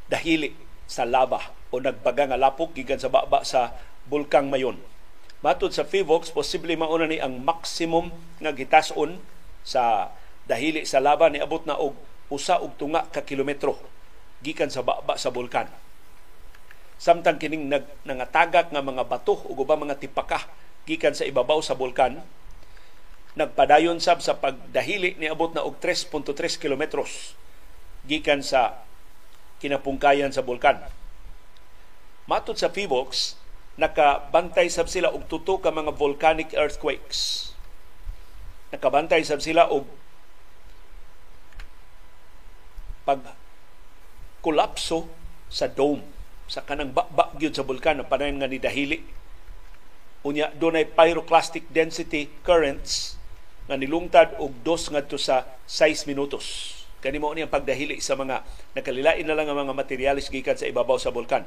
dahili 0.07 0.55
sa 0.87 1.03
lava 1.03 1.51
o 1.69 1.83
nagbaga 1.83 2.31
nga 2.31 2.39
lapok 2.39 2.71
gikan 2.71 3.01
sa 3.01 3.11
baba 3.11 3.43
sa 3.43 3.75
bulkang 4.07 4.47
mayon. 4.47 4.79
Matod 5.43 5.75
sa 5.75 5.83
FIVOX, 5.85 6.31
posible 6.31 6.73
mauna 6.79 7.05
ni 7.05 7.19
ang 7.19 7.43
maximum 7.43 8.09
nga 8.39 8.55
gitason 8.55 9.19
sa 9.67 10.09
dahili 10.47 10.87
sa 10.87 11.03
lava 11.03 11.27
ni 11.27 11.43
abot 11.43 11.61
na 11.67 11.75
og 11.75 11.97
usa 12.31 12.57
og 12.63 12.79
tunga 12.79 13.05
ka 13.11 13.27
kilometro 13.27 13.75
gikan 14.39 14.71
sa 14.71 14.81
baba 14.81 15.19
sa 15.19 15.33
bulkan. 15.33 15.67
Samtang 16.95 17.35
kining 17.41 17.67
nag, 17.67 17.83
nangatagak 18.07 18.71
nga 18.71 18.79
mga 18.79 19.03
bato 19.03 19.43
ug 19.43 19.57
ubang 19.59 19.83
mga 19.83 19.99
tipaka 19.99 20.47
gikan 20.87 21.11
sa 21.11 21.27
ibabaw 21.27 21.59
sa 21.59 21.75
bulkan, 21.75 22.21
nagpadayon 23.35 23.99
sab 23.99 24.23
sa 24.23 24.39
pagdahili 24.39 25.19
ni 25.19 25.27
abot 25.27 25.51
na 25.51 25.63
og 25.67 25.79
3.3 25.83 26.31
kilometros 26.55 27.35
gikan 28.07 28.39
sa 28.39 28.79
kinapungkayan 29.59 30.31
sa 30.31 30.43
bulkan. 30.43 30.79
Matod 32.25 32.57
sa 32.57 32.71
FIVOX, 32.71 33.37
nakabantay 33.77 34.71
sab 34.71 34.87
sila 34.87 35.11
og 35.11 35.27
tuto 35.27 35.59
ka 35.59 35.69
mga 35.69 35.93
volcanic 35.93 36.55
earthquakes. 36.55 37.51
Nakabantay 38.71 39.21
sab 39.27 39.43
sila 39.43 39.67
og 39.67 39.85
pag 43.05 43.21
kolapso 44.41 45.05
sa 45.51 45.69
dome 45.69 46.01
sa 46.49 46.65
kanang 46.65 46.93
bakba 46.93 47.33
gyud 47.37 47.53
sa 47.53 47.65
bulkan 47.65 48.01
na 48.01 48.05
panayon 48.05 48.41
nga 48.41 48.49
ni 48.49 48.57
dahili 48.57 49.01
unya 50.25 50.49
dunay 50.57 50.89
pyroclastic 50.89 51.69
density 51.69 52.29
currents 52.41 53.17
nga 53.65 53.75
nilungtad 53.77 54.37
og 54.37 54.53
dos 54.61 54.89
ngadto 54.93 55.17
sa 55.17 55.45
6 55.65 56.05
minutos. 56.05 56.73
Kani 57.01 57.17
mo 57.21 57.33
ni 57.33 57.45
ang 57.45 57.53
pagdahili 57.53 58.01
sa 58.01 58.17
mga 58.17 58.45
nakalilain 58.73 59.25
na 59.25 59.37
lang 59.37 59.49
ang 59.49 59.61
mga 59.61 59.77
materyales 59.77 60.29
gikan 60.29 60.57
sa 60.57 60.69
ibabaw 60.69 60.97
sa 60.97 61.13
bulkan. 61.13 61.45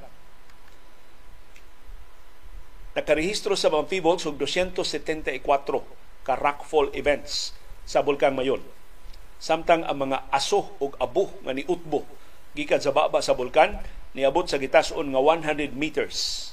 Nakarehistro 2.99 3.55
sa 3.55 3.71
mga 3.71 3.87
PBOLs 3.87 4.27
og 4.27 4.39
274 4.43 5.39
ka 6.27 6.35
rockfall 6.35 6.91
events 6.99 7.55
sa 7.87 8.03
bulkan 8.03 8.35
mayon. 8.35 8.63
Samtang 9.39 9.87
ang 9.87 10.03
mga 10.03 10.27
aso 10.35 10.75
ug 10.83 10.99
abo 10.99 11.31
nga 11.47 11.55
niutbo 11.55 12.03
gikan 12.59 12.83
sa 12.83 12.91
baba 12.91 13.23
sa 13.23 13.39
bulkan 13.39 13.79
niabot 14.19 14.51
sa 14.51 14.59
gitason 14.59 15.15
nga 15.15 15.23
100 15.23 15.79
meters. 15.79 16.51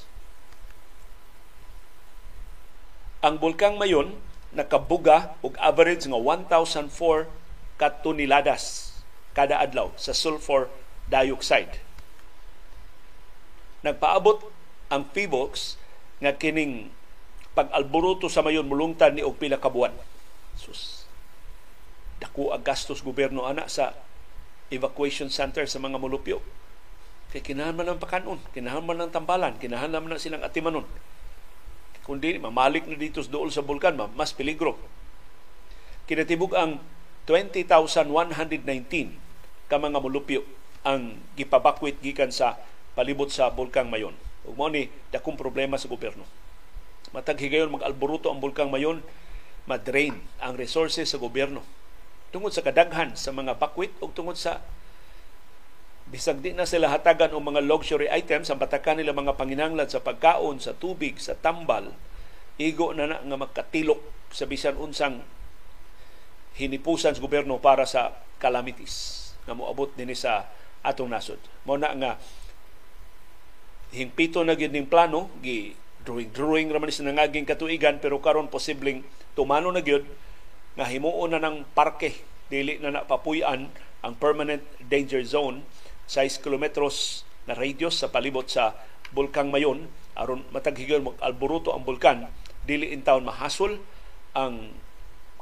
Ang 3.26 3.42
bulkang 3.42 3.74
mayon 3.74 4.14
nakabuga 4.54 5.34
og 5.42 5.58
average 5.58 6.06
nga 6.06 6.18
1,004 6.18 7.80
ka 7.80 7.88
toneladas 8.02 8.96
kada 9.36 9.60
adlaw 9.60 9.92
sa 10.00 10.16
sulfur 10.16 10.72
dioxide. 11.10 11.80
Nagpaabot 13.84 14.42
ang 14.90 15.06
PBOX 15.12 15.76
nga 16.18 16.32
kining 16.34 16.88
pag-alboruto 17.52 18.28
sa 18.28 18.44
mayon 18.44 18.68
mulungtan 18.68 19.16
ni 19.16 19.22
og 19.24 19.36
pila 19.36 19.60
ka 19.60 19.68
buwan. 19.72 19.92
Sus, 20.56 21.04
dako 22.20 22.52
ang 22.56 22.64
gastos 22.64 23.04
gobyerno 23.04 23.44
ana 23.44 23.68
sa 23.68 23.92
evacuation 24.72 25.28
center 25.28 25.68
sa 25.68 25.80
mga 25.80 26.00
mulupyo. 26.00 26.40
Kay 27.30 27.42
kinahanglan 27.42 27.96
ng 27.96 28.02
pakanon, 28.02 28.40
kinahanglan 28.56 29.08
ng 29.08 29.12
tambalan, 29.12 29.54
kinahanglan 29.60 30.08
na 30.08 30.20
silang 30.20 30.46
atimanon. 30.46 30.86
Kundi 32.06 32.38
mamalik 32.38 32.86
na 32.86 32.94
dito 32.94 33.18
dool 33.26 33.50
sa 33.50 33.66
bulkan, 33.66 33.98
mas 34.14 34.30
peligro. 34.30 34.78
Kinatibug 36.06 36.54
ang 36.54 36.78
20,119 37.26 38.06
ka 39.66 39.76
mga 39.82 39.98
mulupyo 39.98 40.46
ang 40.86 41.18
gipabakwit 41.34 41.98
gikan 41.98 42.30
sa 42.30 42.54
palibot 42.94 43.26
sa 43.26 43.50
bulkang 43.50 43.90
mayon. 43.90 44.14
Ug 44.46 44.54
mao 44.54 44.70
ni 44.70 44.86
dakong 45.10 45.34
problema 45.34 45.74
sa 45.74 45.90
gobyerno. 45.90 46.22
Matag 47.10 47.42
higayon 47.42 47.74
mag-alboruto 47.74 48.30
ang 48.30 48.38
bulkang 48.38 48.70
mayon, 48.70 49.02
madrain 49.66 50.22
ang 50.38 50.54
resources 50.54 51.10
sa 51.10 51.18
gobyerno 51.18 51.66
tungod 52.30 52.54
sa 52.54 52.62
kadaghan 52.62 53.14
sa 53.18 53.34
mga 53.34 53.58
bakwit 53.58 53.90
o 53.98 54.10
tungod 54.10 54.38
sa 54.38 54.62
bisag 56.06 56.38
di 56.38 56.54
na 56.54 56.70
sila 56.70 56.86
hatagan 56.86 57.34
o 57.34 57.42
mga 57.42 57.66
luxury 57.66 58.06
items 58.06 58.46
ang 58.46 58.62
batakan 58.62 58.94
nila 58.94 59.10
mga 59.10 59.34
panginanglan 59.34 59.90
sa 59.90 59.98
pagkaon, 59.98 60.62
sa 60.62 60.70
tubig, 60.78 61.18
sa 61.18 61.34
tambal, 61.34 61.90
igo 62.62 62.94
na 62.94 63.10
na 63.10 63.18
nga 63.18 63.36
makatilok 63.36 63.98
sa 64.30 64.46
bisan 64.46 64.78
unsang 64.78 65.26
hinipusan 66.56 67.18
sa 67.18 67.22
gobyerno 67.22 67.58
para 67.58 67.84
sa 67.84 68.14
calamities 68.38 69.28
nga 69.44 69.54
moabot 69.54 69.90
din 69.98 70.14
sa 70.14 70.46
atong 70.86 71.10
nasod. 71.10 71.42
Mo 71.66 71.74
na 71.74 71.90
nga 71.98 72.12
hingpito 73.90 74.42
na 74.46 74.54
gyud 74.54 74.74
ning 74.74 74.86
plano 74.86 75.30
gi 75.42 75.74
drawing 76.06 76.30
drawing 76.30 76.68
ra 76.70 76.78
man 76.78 76.90
sa 76.90 77.06
nangaging 77.06 77.46
katuigan 77.46 77.98
pero 77.98 78.22
karon 78.22 78.50
posibleng 78.50 79.02
tumano 79.34 79.74
na 79.74 79.82
gyud 79.82 80.06
nga 80.78 80.86
himuon 80.86 81.34
na 81.34 81.42
ng 81.42 81.66
parke. 81.74 82.14
Dili 82.46 82.78
na 82.78 82.94
napapuyan 82.94 83.66
ang 84.06 84.14
permanent 84.22 84.62
danger 84.78 85.26
zone 85.26 85.66
6 86.06 86.42
kilometros 86.42 87.26
na 87.46 87.54
radius 87.54 88.02
sa 88.02 88.10
palibot 88.10 88.46
sa 88.46 88.74
Bulkang 89.14 89.50
Mayon 89.50 89.86
aron 90.16 90.42
matag 90.50 90.80
mag-alboruto 90.80 91.76
ang 91.76 91.84
bulkan 91.84 92.26
dili 92.66 92.90
in 92.90 93.04
town 93.04 93.22
mahasol 93.22 93.78
ang 94.34 94.74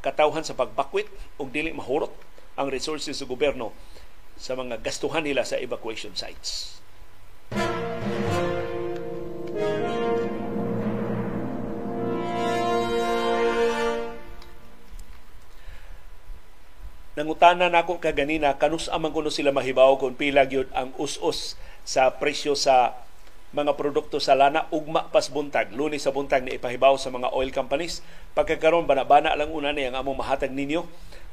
katawhan 0.04 0.44
sa 0.44 0.52
pagbakwit 0.52 1.08
ug 1.40 1.48
dili 1.48 1.72
mahurot 1.72 2.12
ang 2.60 2.68
resources 2.68 3.16
sa 3.16 3.24
gobyerno 3.24 3.72
sa 4.36 4.58
mga 4.58 4.82
gastuhan 4.82 5.24
nila 5.24 5.46
sa 5.46 5.56
evacuation 5.56 6.12
sites. 6.12 6.82
Nangutana 17.14 17.70
nako 17.70 18.02
kaganina 18.02 18.58
kanus 18.58 18.90
amang 18.90 19.14
kuno 19.14 19.30
sila 19.30 19.54
mahibaw 19.54 19.98
kung 19.98 20.18
pila 20.18 20.46
gyud 20.46 20.66
ang 20.74 20.90
us-us 20.98 21.54
sa 21.86 22.10
presyo 22.10 22.58
sa 22.58 22.98
mga 23.54 23.78
produkto 23.78 24.18
sa 24.18 24.34
lana. 24.34 24.66
Ugma 24.74 25.06
pas 25.14 25.30
buntag. 25.30 25.70
Lunes 25.70 26.02
sa 26.02 26.10
buntag 26.10 26.42
ni 26.42 26.58
ipahibaw 26.58 26.98
sa 26.98 27.14
mga 27.14 27.30
oil 27.30 27.54
companies. 27.54 28.02
Pagkakaron 28.34 28.84
bana-bana 28.84 29.38
lang 29.38 29.54
una 29.54 29.70
ni 29.70 29.86
ang 29.86 29.94
among 29.94 30.18
mahatag 30.18 30.50
ninyo. 30.50 30.82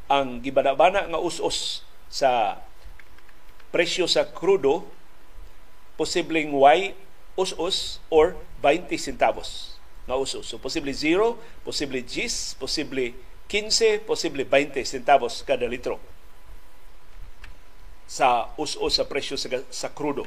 Ang 0.05 0.45
gibana-bana 0.45 1.09
nga 1.09 1.19
us-us 1.19 1.81
sa 2.13 2.61
presyo 3.73 4.05
sa 4.05 4.29
krudo 4.29 4.85
posibleng 5.97 6.53
Y 6.53 6.93
us-us 7.39 7.97
or 8.13 8.38
20 8.61 8.93
centavos 9.01 9.79
nga 10.05 10.19
us-us. 10.19 10.45
So 10.45 10.61
posible 10.61 10.93
0 10.93 11.39
posible 11.65 12.03
10 12.05 12.59
posible 12.61 13.17
15, 13.51 14.08
posible 14.08 14.48
20 14.48 14.79
centavos 14.88 15.43
kada 15.43 15.67
litro 15.67 16.00
sa 18.08 18.48
us-us 18.55 18.96
sa 18.96 19.03
presyo 19.08 19.36
sa, 19.36 19.51
sa 19.67 19.91
krudo. 19.91 20.24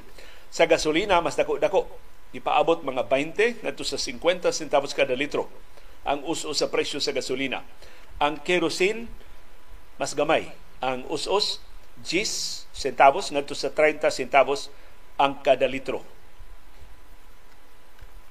Sa 0.53 0.69
gasolina, 0.69 1.25
mas 1.25 1.33
dako-dako. 1.37 1.89
Ipaabot 2.37 2.85
mga 2.85 3.09
20 3.09 3.65
ngadto 3.65 3.85
sa 3.85 3.97
50 3.97 4.53
centavos 4.53 4.93
kada 4.93 5.17
litro 5.17 5.49
ang 6.05 6.21
us-us 6.29 6.61
sa 6.61 6.69
presyo 6.69 7.01
sa 7.01 7.17
gasolina. 7.17 7.65
Ang 8.21 8.45
kerosene, 8.45 9.09
mas 9.97 10.13
gamay. 10.13 10.53
Ang 10.85 11.09
us-us, 11.09 11.65
10 12.05 12.69
centavos 12.77 13.33
ngadto 13.33 13.57
sa 13.57 13.73
30 13.73 14.05
centavos 14.13 14.69
ang 15.17 15.41
kada 15.41 15.65
litro. 15.65 16.05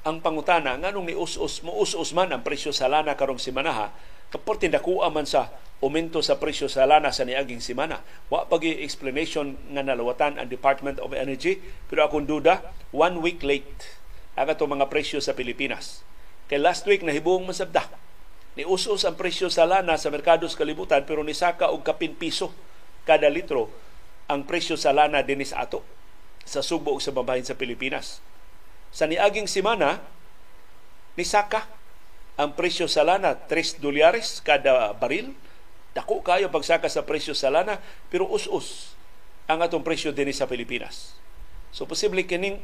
Ang 0.05 0.21
pangutana, 0.21 0.77
nganong 0.77 1.09
ni 1.09 1.15
us-us, 1.17 1.65
mo 1.65 1.81
us-us 1.81 2.13
man 2.13 2.29
ang 2.29 2.45
presyo 2.45 2.69
sa 2.75 2.91
lana 2.91 3.17
karong 3.17 3.41
simanaha, 3.41 3.89
Kaporte 4.33 4.65
nakuha 4.65 5.13
man 5.13 5.29
sa 5.29 5.53
aumento 5.77 6.17
sa 6.25 6.41
presyo 6.41 6.65
sa 6.65 6.89
lana 6.89 7.13
sa 7.13 7.21
niaging 7.21 7.61
semana. 7.61 8.01
Wa 8.33 8.49
pagi 8.49 8.81
explanation 8.81 9.61
nga 9.69 9.85
nalawatan 9.85 10.41
ang 10.41 10.49
Department 10.49 10.97
of 10.97 11.13
Energy 11.13 11.61
pero 11.85 12.09
akong 12.09 12.25
duda 12.25 12.65
one 12.89 13.21
week 13.21 13.45
late 13.45 14.01
ang 14.33 14.49
ato 14.49 14.65
mga 14.65 14.89
presyo 14.89 15.21
sa 15.21 15.37
Pilipinas. 15.37 16.01
Kay 16.49 16.57
last 16.57 16.81
week 16.89 17.05
nahibong 17.05 17.45
masabda. 17.45 17.85
Ni 18.57 18.65
usos 18.65 19.05
ang 19.05 19.13
presyo 19.13 19.53
sa 19.53 19.69
lana 19.69 20.01
sa 20.01 20.09
merkado 20.09 20.49
sa 20.49 20.65
kalibutan 20.65 21.05
pero 21.05 21.21
ni 21.21 21.37
saka 21.37 21.69
og 21.69 21.85
kapin 21.85 22.17
piso 22.17 22.49
kada 23.05 23.29
litro 23.29 23.69
ang 24.25 24.49
presyo 24.49 24.73
sa 24.81 24.97
lana 24.97 25.21
dinis 25.21 25.53
ato 25.53 25.85
sa 26.41 26.65
Subo 26.65 26.97
ug 26.97 27.05
sa 27.05 27.13
babahin 27.13 27.45
sa 27.45 27.53
Pilipinas. 27.53 28.17
Sa 28.89 29.05
niaging 29.05 29.45
semana 29.45 30.01
ni 31.13 31.21
saka 31.21 31.69
ang 32.39 32.57
presyo 32.57 32.89
sa 32.89 33.05
lana 33.05 33.37
3 33.37 33.77
dolyares 33.83 34.41
kada 34.41 34.93
baril. 34.97 35.33
Dako 35.93 36.25
kayo 36.25 36.49
pagsaka 36.49 36.89
sa 36.89 37.05
presyo 37.05 37.37
sa 37.37 37.53
lana 37.53 37.77
pero 38.09 38.25
us-us 38.25 38.97
ang 39.45 39.61
atong 39.61 39.85
presyo 39.85 40.09
din 40.09 40.33
sa 40.33 40.49
Pilipinas. 40.49 41.13
So 41.69 41.85
posible 41.85 42.25
kining 42.25 42.57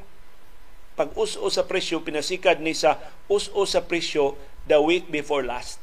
pag 0.97 1.13
us-us 1.13 1.55
sa 1.55 1.63
presyo 1.69 2.01
pinasikad 2.01 2.59
ni 2.59 2.73
sa 2.73 2.97
us-us 3.29 3.77
sa 3.77 3.85
presyo 3.85 4.33
the 4.65 4.81
week 4.81 5.07
before 5.13 5.45
last. 5.45 5.79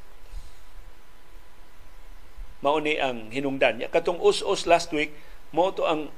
mao 2.65 2.81
ni 2.81 2.97
ang 2.97 3.29
hinungdan 3.31 3.79
niya 3.79 3.89
katong 3.93 4.19
us-us 4.19 4.65
last 4.65 4.89
week 4.91 5.13
mo 5.53 5.71
to 5.71 5.85
ang 5.85 6.09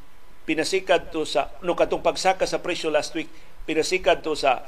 pinasikad 0.47 1.11
to 1.11 1.27
sa 1.27 1.53
no 1.61 1.75
katong 1.77 2.01
pagsaka 2.01 2.47
sa 2.47 2.63
presyo 2.63 2.89
last 2.89 3.13
week 3.13 3.29
pinasikad 3.69 4.23
to 4.23 4.33
sa 4.33 4.65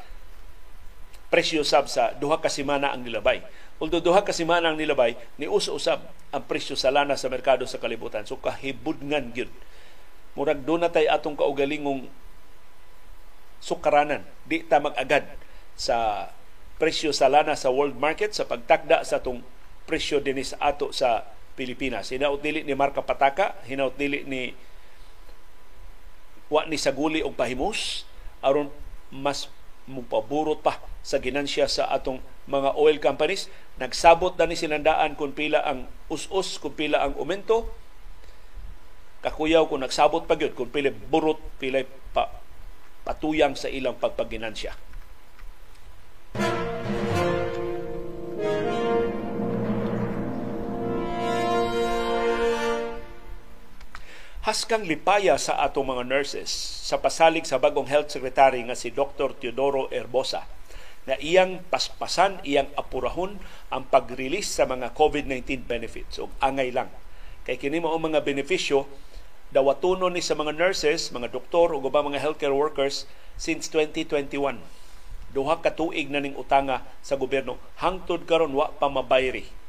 presyo 1.31 1.63
sab 1.63 1.87
sa 1.87 2.13
duha 2.19 2.43
ka 2.43 2.51
semana 2.51 2.91
ang 2.91 3.07
nilabay. 3.07 3.41
Although 3.81 4.03
duha 4.03 4.21
ka 4.27 4.35
semana 4.35 4.75
ang 4.75 4.77
nilabay 4.77 5.17
ni 5.41 5.47
us-usab 5.47 6.03
ang 6.35 6.45
presyo 6.45 6.77
sa 6.77 6.93
lana 6.93 7.17
sa 7.17 7.31
merkado 7.31 7.65
sa 7.65 7.81
kalibutan. 7.81 8.27
So 8.27 8.37
kahibudngan 8.37 9.33
gyud. 9.33 9.51
Murag 10.35 10.67
do 10.67 10.77
na 10.77 10.91
tay 10.91 11.07
atong 11.07 11.39
kaugalingong 11.39 12.11
sukaranan. 13.63 14.27
Di 14.45 14.67
ta 14.67 14.83
mag-agad 14.83 15.25
sa 15.79 16.29
presyo 16.77 17.15
sa 17.15 17.31
lana 17.31 17.55
sa 17.55 17.73
world 17.73 17.97
market 17.97 18.35
sa 18.35 18.45
pagtakda 18.45 19.07
sa 19.07 19.23
tong 19.23 19.41
presyo 19.89 20.21
dinhi 20.21 20.45
sa 20.45 20.61
ato 20.61 20.91
sa 20.91 21.25
Pilipinas. 21.55 22.09
Hinaut 22.11 22.41
dili 22.41 22.65
ni 22.65 22.73
Marka 22.73 23.05
Pataka, 23.05 23.59
hinaut 23.69 23.95
dili 23.97 24.25
ni 24.25 24.53
wa 26.51 26.67
ni 26.67 26.75
saguli 26.75 27.23
og 27.23 27.39
pahimos 27.39 28.03
aron 28.43 28.73
mas 29.13 29.47
mupaburot 29.91 30.63
pa 30.63 30.79
sa 31.03 31.19
ginansya 31.19 31.67
sa 31.67 31.91
atong 31.91 32.23
mga 32.47 32.79
oil 32.79 32.97
companies. 33.03 33.51
Nagsabot 33.83 34.39
na 34.39 34.47
ni 34.47 34.55
sinandaan 34.55 35.19
kung 35.19 35.35
pila 35.35 35.67
ang 35.67 35.91
us-us, 36.07 36.63
kung 36.63 36.79
pila 36.79 37.03
ang 37.03 37.19
umento. 37.19 37.67
Kakuyaw 39.21 39.69
kung 39.69 39.85
nagsabot 39.85 40.25
pa 40.25 40.39
gyud 40.39 40.57
kung 40.57 40.73
pila 40.73 40.89
burot, 40.95 41.43
pila 41.61 41.85
pa, 42.15 42.31
patuyang 43.05 43.59
sa 43.59 43.69
ilang 43.69 43.99
pagpaginansya. 43.99 44.73
Haskang 54.51 54.83
lipaya 54.83 55.39
sa 55.39 55.63
atong 55.63 55.95
mga 55.95 56.11
nurses 56.11 56.51
sa 56.83 56.99
pasalig 56.99 57.47
sa 57.47 57.63
bagong 57.63 57.87
health 57.87 58.11
secretary 58.11 58.67
nga 58.67 58.75
si 58.75 58.91
Dr. 58.91 59.31
Teodoro 59.39 59.87
Herbosa 59.95 60.43
na 61.07 61.15
iyang 61.23 61.63
paspasan, 61.71 62.43
iyang 62.43 62.67
apurahon 62.75 63.39
ang 63.71 63.87
pag-release 63.87 64.51
sa 64.51 64.67
mga 64.67 64.91
COVID-19 64.99 65.71
benefits. 65.71 66.19
O 66.19 66.27
angay 66.43 66.75
lang. 66.75 66.91
Kay 67.47 67.63
kini 67.63 67.79
mo 67.79 67.95
mga 67.95 68.27
benepisyo 68.27 68.91
dawatuno 69.55 70.11
ni 70.11 70.19
sa 70.19 70.35
mga 70.35 70.59
nurses, 70.59 71.15
mga 71.15 71.31
doktor 71.31 71.71
ubang 71.71 72.11
mga 72.11 72.19
healthcare 72.19 72.51
workers 72.51 73.07
since 73.39 73.71
2021. 73.71 74.35
Duha 75.31 75.63
ka 75.63 75.79
tuig 75.79 76.11
na 76.11 76.19
ning 76.19 76.35
utanga 76.35 76.83
sa 77.07 77.15
gobyerno 77.15 77.55
hangtod 77.79 78.27
karon 78.27 78.51
wa 78.59 78.75
pa 78.75 78.91
mabayri. 78.91 79.60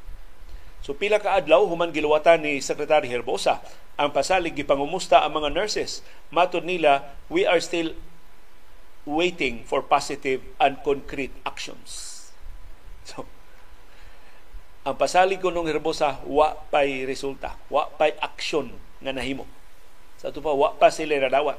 So 0.82 0.98
pila 0.98 1.22
ka 1.22 1.38
adlaw 1.38 1.70
human 1.70 1.94
giluwatan 1.94 2.42
ni 2.42 2.58
Secretary 2.58 3.06
Herbosa 3.06 3.62
ang 4.02 4.10
pasalig 4.10 4.58
gipangumusta 4.58 5.22
ang 5.22 5.38
mga 5.38 5.54
nurses. 5.54 6.02
Matod 6.34 6.66
nila, 6.66 7.14
we 7.30 7.46
are 7.46 7.62
still 7.62 7.94
waiting 9.06 9.62
for 9.66 9.86
positive 9.86 10.42
and 10.58 10.82
concrete 10.82 11.34
actions. 11.46 11.90
So, 13.02 13.26
ang 14.86 14.94
pasalig 14.94 15.42
ko 15.42 15.50
nung 15.50 15.66
herbosa, 15.66 16.22
wa 16.26 16.54
pay 16.70 17.02
resulta, 17.06 17.58
wa 17.70 17.90
pay 17.98 18.14
action 18.22 18.78
nga 19.02 19.10
nahimo. 19.10 19.50
Sa 20.22 20.30
ito 20.30 20.38
pa, 20.38 20.54
wa 20.54 20.78
pa 20.78 20.94
sila 20.94 21.18
nadawat 21.18 21.58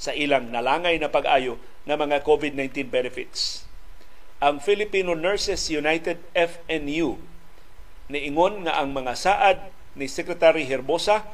sa 0.00 0.16
ilang 0.16 0.48
nalangay 0.48 0.96
na 0.96 1.12
pag-ayo 1.12 1.60
ng 1.84 1.96
mga 2.00 2.24
COVID-19 2.24 2.88
benefits. 2.88 3.68
Ang 4.40 4.64
Filipino 4.64 5.12
Nurses 5.12 5.68
United 5.68 6.16
FNU 6.32 7.20
niingon 8.08 8.64
nga 8.64 8.80
ang 8.80 8.96
mga 8.96 9.14
saad 9.14 9.58
ni 9.96 10.08
Secretary 10.08 10.64
Herbosa 10.64 11.28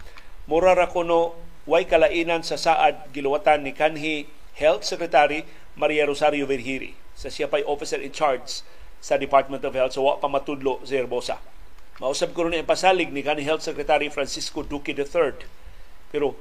mura 0.50 0.74
ra 0.74 0.90
kuno 0.90 1.38
way 1.64 1.86
kalainan 1.86 2.42
sa 2.42 2.58
saad 2.58 3.08
giluwatan 3.14 3.64
ni 3.64 3.72
kanhi 3.72 4.26
Health 4.58 4.82
Secretary 4.82 5.46
Maria 5.78 6.06
Rosario 6.06 6.44
Verhiri 6.46 6.98
sa 7.14 7.30
siya 7.30 7.46
pay 7.46 7.62
officer 7.64 8.02
in 8.02 8.10
charge 8.10 8.66
sa 8.98 9.14
Department 9.14 9.62
of 9.62 9.72
Health 9.72 9.94
so 9.94 10.02
wa 10.02 10.18
pa 10.18 10.26
matudlo 10.26 10.82
si 10.82 10.98
Herbosa. 10.98 11.38
Mausab 12.02 12.34
ko 12.34 12.50
rin 12.50 12.66
pasalig 12.66 13.14
ni 13.14 13.22
kanhi 13.22 13.46
Health 13.46 13.62
Secretary 13.62 14.10
Francisco 14.10 14.66
Duque 14.66 14.90
III. 14.90 15.46
Pero 16.10 16.34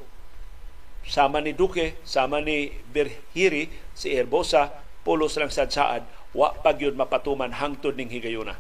sama 1.06 1.44
ni 1.44 1.54
Duque, 1.54 2.00
sama 2.08 2.42
ni 2.42 2.74
Verhiri, 2.90 3.70
si 3.94 4.16
Herbosa, 4.16 4.72
pulos 5.06 5.36
lang 5.38 5.52
sa 5.54 5.70
saad, 5.70 6.08
wa 6.34 6.56
pa 6.58 6.74
gyud 6.74 6.98
mapatuman 6.98 7.54
hangtod 7.54 7.94
ning 7.94 8.10
higayuna. 8.10 8.58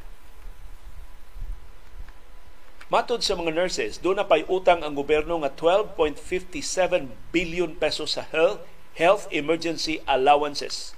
Matod 2.93 3.25
sa 3.25 3.33
mga 3.33 3.57
nurses, 3.57 3.97
doon 3.97 4.21
na 4.21 4.29
pay 4.29 4.45
utang 4.45 4.85
ang 4.85 4.93
gobyerno 4.93 5.41
nga 5.41 5.49
12.57 5.49 7.09
billion 7.33 7.73
pesos 7.73 8.13
sa 8.13 8.29
health, 8.29 8.61
health 8.93 9.25
emergency 9.33 9.97
allowances 10.05 10.93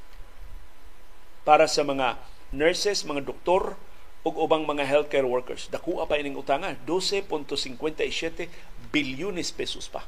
para 1.48 1.72
sa 1.72 1.88
mga 1.88 2.20
nurses, 2.52 3.08
mga 3.08 3.24
doktor, 3.24 3.80
ug 4.28 4.36
ubang 4.36 4.68
mga 4.68 4.84
healthcare 4.84 5.24
workers. 5.24 5.72
Dakuha 5.72 6.04
pa 6.04 6.20
ining 6.20 6.36
utangan, 6.36 6.76
12.57 6.84 8.52
bilyones 8.92 9.56
pesos 9.56 9.88
pa. 9.88 10.04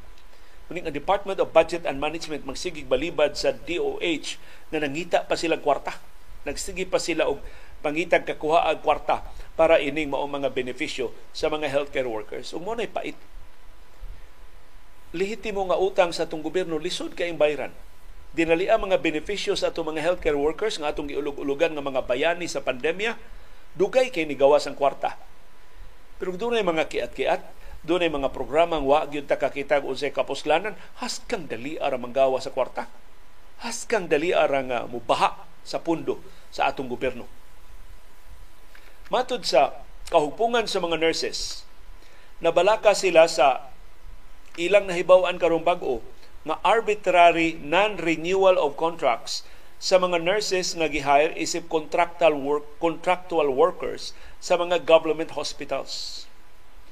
Kuning 0.67 0.83
ang 0.83 0.91
Department 0.91 1.39
of 1.39 1.55
Budget 1.55 1.87
and 1.87 2.03
Management 2.03 2.43
magsigig 2.43 2.91
balibad 2.91 3.39
sa 3.39 3.55
DOH 3.55 4.35
na 4.75 4.83
nangita 4.83 5.23
pa 5.23 5.39
silang 5.39 5.63
kwarta. 5.63 5.95
Nagsigi 6.43 6.83
pa 6.83 6.99
sila 6.99 7.31
og 7.31 7.39
pangitag 7.81 8.25
kakuha 8.25 8.69
ang 8.69 8.79
kwarta 8.81 9.23
para 9.57 9.81
ining 9.81 10.13
mao 10.13 10.25
mga 10.29 10.53
benepisyo 10.53 11.09
sa 11.33 11.49
mga 11.49 11.69
healthcare 11.69 12.05
workers. 12.09 12.53
Ug 12.53 12.61
mo 12.61 12.77
pait. 12.77 13.17
Lehitimo 15.15 15.65
nga 15.65 15.79
utang 15.79 16.11
sa 16.11 16.27
atong 16.27 16.43
gobyerno 16.43 16.77
lisod 16.77 17.15
kay 17.17 17.31
bayran. 17.33 17.71
Dinali 18.35 18.69
ang 18.69 18.85
mga 18.85 19.01
benepisyo 19.01 19.57
sa 19.57 19.73
atong 19.73 19.95
mga 19.95 20.03
healthcare 20.03 20.37
workers 20.37 20.77
nga 20.77 20.93
atong 20.93 21.09
giulog-ulugan 21.09 21.73
nga 21.73 21.81
mga 21.81 22.05
bayani 22.05 22.45
sa 22.45 22.61
pandemya, 22.61 23.17
dugay 23.73 24.13
kay 24.13 24.27
nigawas 24.29 24.67
ang 24.69 24.77
kwarta. 24.77 25.17
Pero 26.21 26.35
doon 26.35 26.59
ay 26.59 26.65
mga 26.65 26.85
kiat-kiat, 26.85 27.41
doon 27.87 28.03
ay 28.03 28.11
mga 28.11 28.35
programang 28.35 28.83
wa 28.83 29.07
gyud 29.07 29.31
ta 29.31 29.39
kakita 29.39 29.79
unsay 29.79 30.11
kapuslanan, 30.11 30.75
haskang 30.99 31.47
dali 31.47 31.79
ara 31.79 31.95
manggawa 31.95 32.37
sa 32.43 32.51
kwarta. 32.51 32.91
Haskang 33.63 34.11
dali 34.11 34.35
ara 34.35 34.59
nga 34.61 34.79
mubaha 34.85 35.47
sa 35.63 35.79
pundo 35.79 36.19
sa 36.51 36.67
atong 36.69 36.91
gobyerno. 36.91 37.25
Matod 39.07 39.47
sa 39.47 39.71
kahupungan 40.11 40.67
sa 40.67 40.83
mga 40.83 40.99
nurses, 40.99 41.63
nabalaka 42.43 42.91
sila 42.91 43.23
sa 43.31 43.71
ilang 44.59 44.83
nahibawan 44.83 45.39
karong 45.39 45.63
bag-o 45.63 46.03
nga 46.43 46.59
arbitrary 46.59 47.55
non-renewal 47.55 48.59
of 48.59 48.75
contracts 48.75 49.47
sa 49.79 49.95
mga 49.95 50.19
nurses 50.19 50.75
nga 50.75 50.91
gihire 50.91 51.31
isip 51.39 51.71
contractual 51.71 52.35
work 52.35 52.65
contractual 52.83 53.47
workers 53.47 54.11
sa 54.43 54.59
mga 54.59 54.83
government 54.83 55.39
hospitals. 55.39 56.25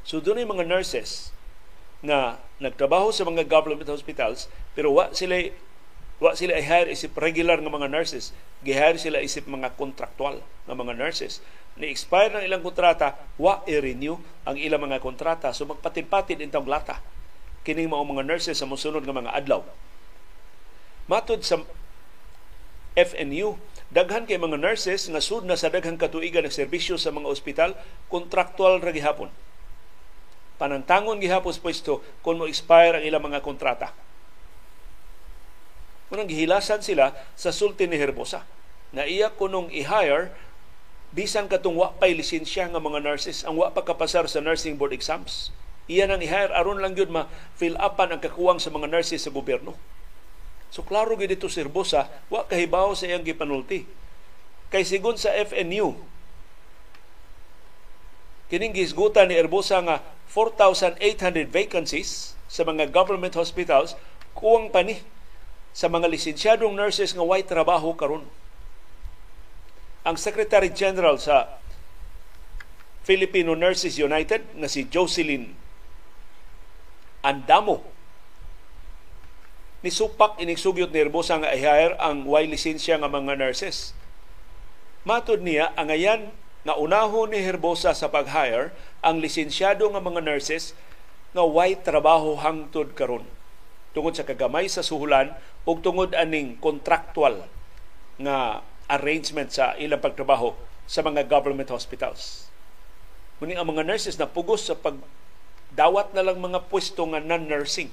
So 0.08 0.24
doon 0.24 0.48
mga 0.48 0.72
nurses 0.72 1.36
nga 2.00 2.40
nagtrabaho 2.64 3.12
sa 3.12 3.28
mga 3.28 3.44
government 3.44 3.92
hospitals 3.92 4.48
pero 4.72 4.96
wa 4.96 5.12
sila 5.12 5.52
wa 6.24 6.32
sila 6.32 6.56
i-hire 6.56 6.92
isip 6.92 7.16
regular 7.20 7.60
nga 7.60 7.72
mga 7.72 7.92
nurses, 7.92 8.32
gihire 8.64 8.96
sila 8.96 9.20
isip 9.20 9.46
mga 9.46 9.76
contractual 9.76 10.40
nga 10.66 10.76
mga 10.76 10.96
nurses 10.96 11.44
ni-expire 11.76 12.32
ng 12.32 12.44
ilang 12.48 12.64
kontrata, 12.64 13.20
wa 13.36 13.60
i-renew 13.68 14.16
ang 14.48 14.56
ilang 14.56 14.88
mga 14.88 15.04
kontrata. 15.04 15.52
So 15.52 15.68
magpatid-patid 15.68 16.40
intang 16.40 16.68
lata 16.68 17.04
kining 17.66 17.90
mga 17.90 18.06
mga 18.06 18.24
nurses 18.30 18.62
sa 18.62 18.70
musunod 18.70 19.02
nga 19.02 19.16
mga 19.16 19.34
adlaw. 19.34 19.66
Matod 21.10 21.42
sa 21.42 21.66
FNU, 22.94 23.58
daghan 23.90 24.30
kay 24.30 24.38
mga 24.38 24.62
nurses 24.62 25.10
nga 25.10 25.20
sud 25.20 25.44
na 25.50 25.58
sa 25.58 25.74
daghang 25.74 25.98
katuigan 25.98 26.46
ng 26.46 26.54
serbisyo 26.54 26.96
sa 26.96 27.10
mga 27.10 27.28
ospital, 27.28 27.70
kontraktual 28.08 28.80
ra 28.80 28.94
gihapon. 28.94 29.34
Panantangon 30.62 31.20
gihapon 31.20 31.52
sa 31.52 31.60
pwesto 31.60 32.06
kung 32.24 32.40
mo 32.40 32.48
expire 32.48 33.02
ang 33.02 33.04
ilang 33.04 33.26
mga 33.26 33.44
kontrata. 33.44 33.92
Munang 36.14 36.30
gihilasan 36.30 36.86
sila 36.86 37.18
sa 37.34 37.50
sulti 37.50 37.90
ni 37.90 37.98
Herbosa. 37.98 38.46
Na 38.94 39.10
iya 39.10 39.34
kunong 39.34 39.74
i-hire 39.74 40.30
bisan 41.16 41.50
katong 41.50 41.80
wa 41.80 41.96
pay 41.98 42.14
lisensya 42.14 42.70
nga 42.70 42.78
mga 42.78 43.02
nurses 43.02 43.42
ang 43.48 43.58
wa 43.58 43.72
pa 43.72 43.82
kapasar 43.82 44.30
sa 44.30 44.44
nursing 44.44 44.78
board 44.78 44.94
exams. 44.94 45.50
Iyan 45.90 46.14
ang 46.14 46.22
i-hire. 46.22 46.54
Aron 46.54 46.82
lang 46.82 46.94
gyud 46.94 47.10
ma 47.10 47.26
fill 47.58 47.78
upan 47.78 48.14
ang 48.14 48.22
kakuwang 48.22 48.62
sa 48.62 48.70
mga 48.70 48.90
nurses 48.90 49.26
sa 49.26 49.34
gobyerno. 49.34 49.74
So 50.70 50.86
klaro 50.86 51.18
gyud 51.18 51.34
dito 51.34 51.50
si 51.50 51.62
Herbosa 51.62 52.12
wa 52.30 52.46
kahibaw 52.46 52.94
sa 52.94 53.10
iyang 53.10 53.26
gipanulti. 53.26 53.90
Kay 54.70 54.86
sigon 54.86 55.18
sa 55.18 55.34
FNU 55.34 56.14
kining 58.46 58.78
gisgutan 58.78 59.26
ni 59.26 59.36
Herbosa 59.42 59.82
nga 59.82 60.06
4,800 60.30 61.50
vacancies 61.50 62.38
sa 62.46 62.62
mga 62.62 62.94
government 62.94 63.34
hospitals 63.34 63.98
kuwang 64.38 64.70
pa 64.70 64.86
ni 64.86 65.02
sa 65.76 65.92
mga 65.92 66.08
lisensyadong 66.08 66.72
nurses 66.72 67.12
nga 67.12 67.20
way 67.28 67.44
trabaho 67.44 67.92
karon. 67.92 68.24
Ang 70.08 70.16
Secretary 70.16 70.72
General 70.72 71.20
sa 71.20 71.60
Filipino 73.04 73.60
Nurses 73.60 74.00
United 74.00 74.56
na 74.56 74.72
si 74.72 74.88
Jocelyn 74.88 75.52
Andamo. 77.20 77.84
Ni 79.84 79.92
supak 79.92 80.40
inig 80.40 80.64
sugyot 80.64 80.96
nerbosa 80.96 81.44
nga 81.44 81.52
i-hire 81.52 82.00
ang 82.00 82.24
way 82.24 82.48
lisensya 82.48 82.96
nga 82.96 83.12
mga 83.12 83.36
nurses. 83.36 83.92
Matod 85.04 85.44
niya 85.44 85.76
ang 85.76 85.92
ayan 85.92 86.32
nga 86.66 86.80
unahon 86.80 87.36
ni 87.36 87.44
Herbosa 87.44 87.94
sa 87.94 88.10
pag-hire 88.10 88.74
ang 89.06 89.22
lisensyado 89.22 89.86
nga 89.92 90.02
mga 90.02 90.24
nurses 90.24 90.74
nga 91.36 91.46
way 91.46 91.78
trabaho 91.78 92.34
hangtod 92.40 92.96
karon. 92.98 93.28
Tungod 93.94 94.18
sa 94.18 94.26
kagamay 94.26 94.66
sa 94.66 94.82
suhulan 94.82 95.38
ug 95.66 95.82
tungod 95.82 96.14
aning 96.14 96.62
contractual 96.62 97.50
nga 98.22 98.62
arrangement 98.86 99.50
sa 99.50 99.74
ilang 99.82 100.00
pagtrabaho 100.00 100.54
sa 100.86 101.02
mga 101.02 101.26
government 101.26 101.74
hospitals. 101.74 102.48
Muni 103.42 103.58
ang 103.58 103.68
mga 103.68 103.84
nurses 103.84 104.16
na 104.22 104.30
pugos 104.30 104.70
sa 104.70 104.78
pag 104.78 104.96
dawat 105.76 106.16
na 106.16 106.24
lang 106.24 106.40
mga 106.40 106.72
pwesto 106.72 107.04
nga 107.12 107.20
non-nursing 107.20 107.92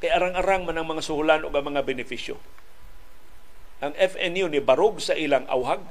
kay 0.00 0.08
arang-arang 0.08 0.64
man 0.64 0.78
ang 0.80 0.88
mga 0.88 1.04
suhulan 1.04 1.44
o 1.44 1.52
mga 1.52 1.84
benepisyo. 1.84 2.40
Ang 3.84 3.92
FNU 3.98 4.48
ni 4.48 4.60
barog 4.62 5.02
sa 5.02 5.12
ilang 5.12 5.44
awhag 5.50 5.84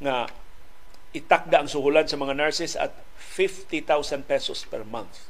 nga 0.00 0.30
itakda 1.12 1.64
ang 1.64 1.68
suhulan 1.68 2.06
sa 2.06 2.16
mga 2.16 2.36
nurses 2.36 2.78
at 2.78 2.94
50,000 3.16 4.24
pesos 4.24 4.64
per 4.64 4.86
month. 4.86 5.28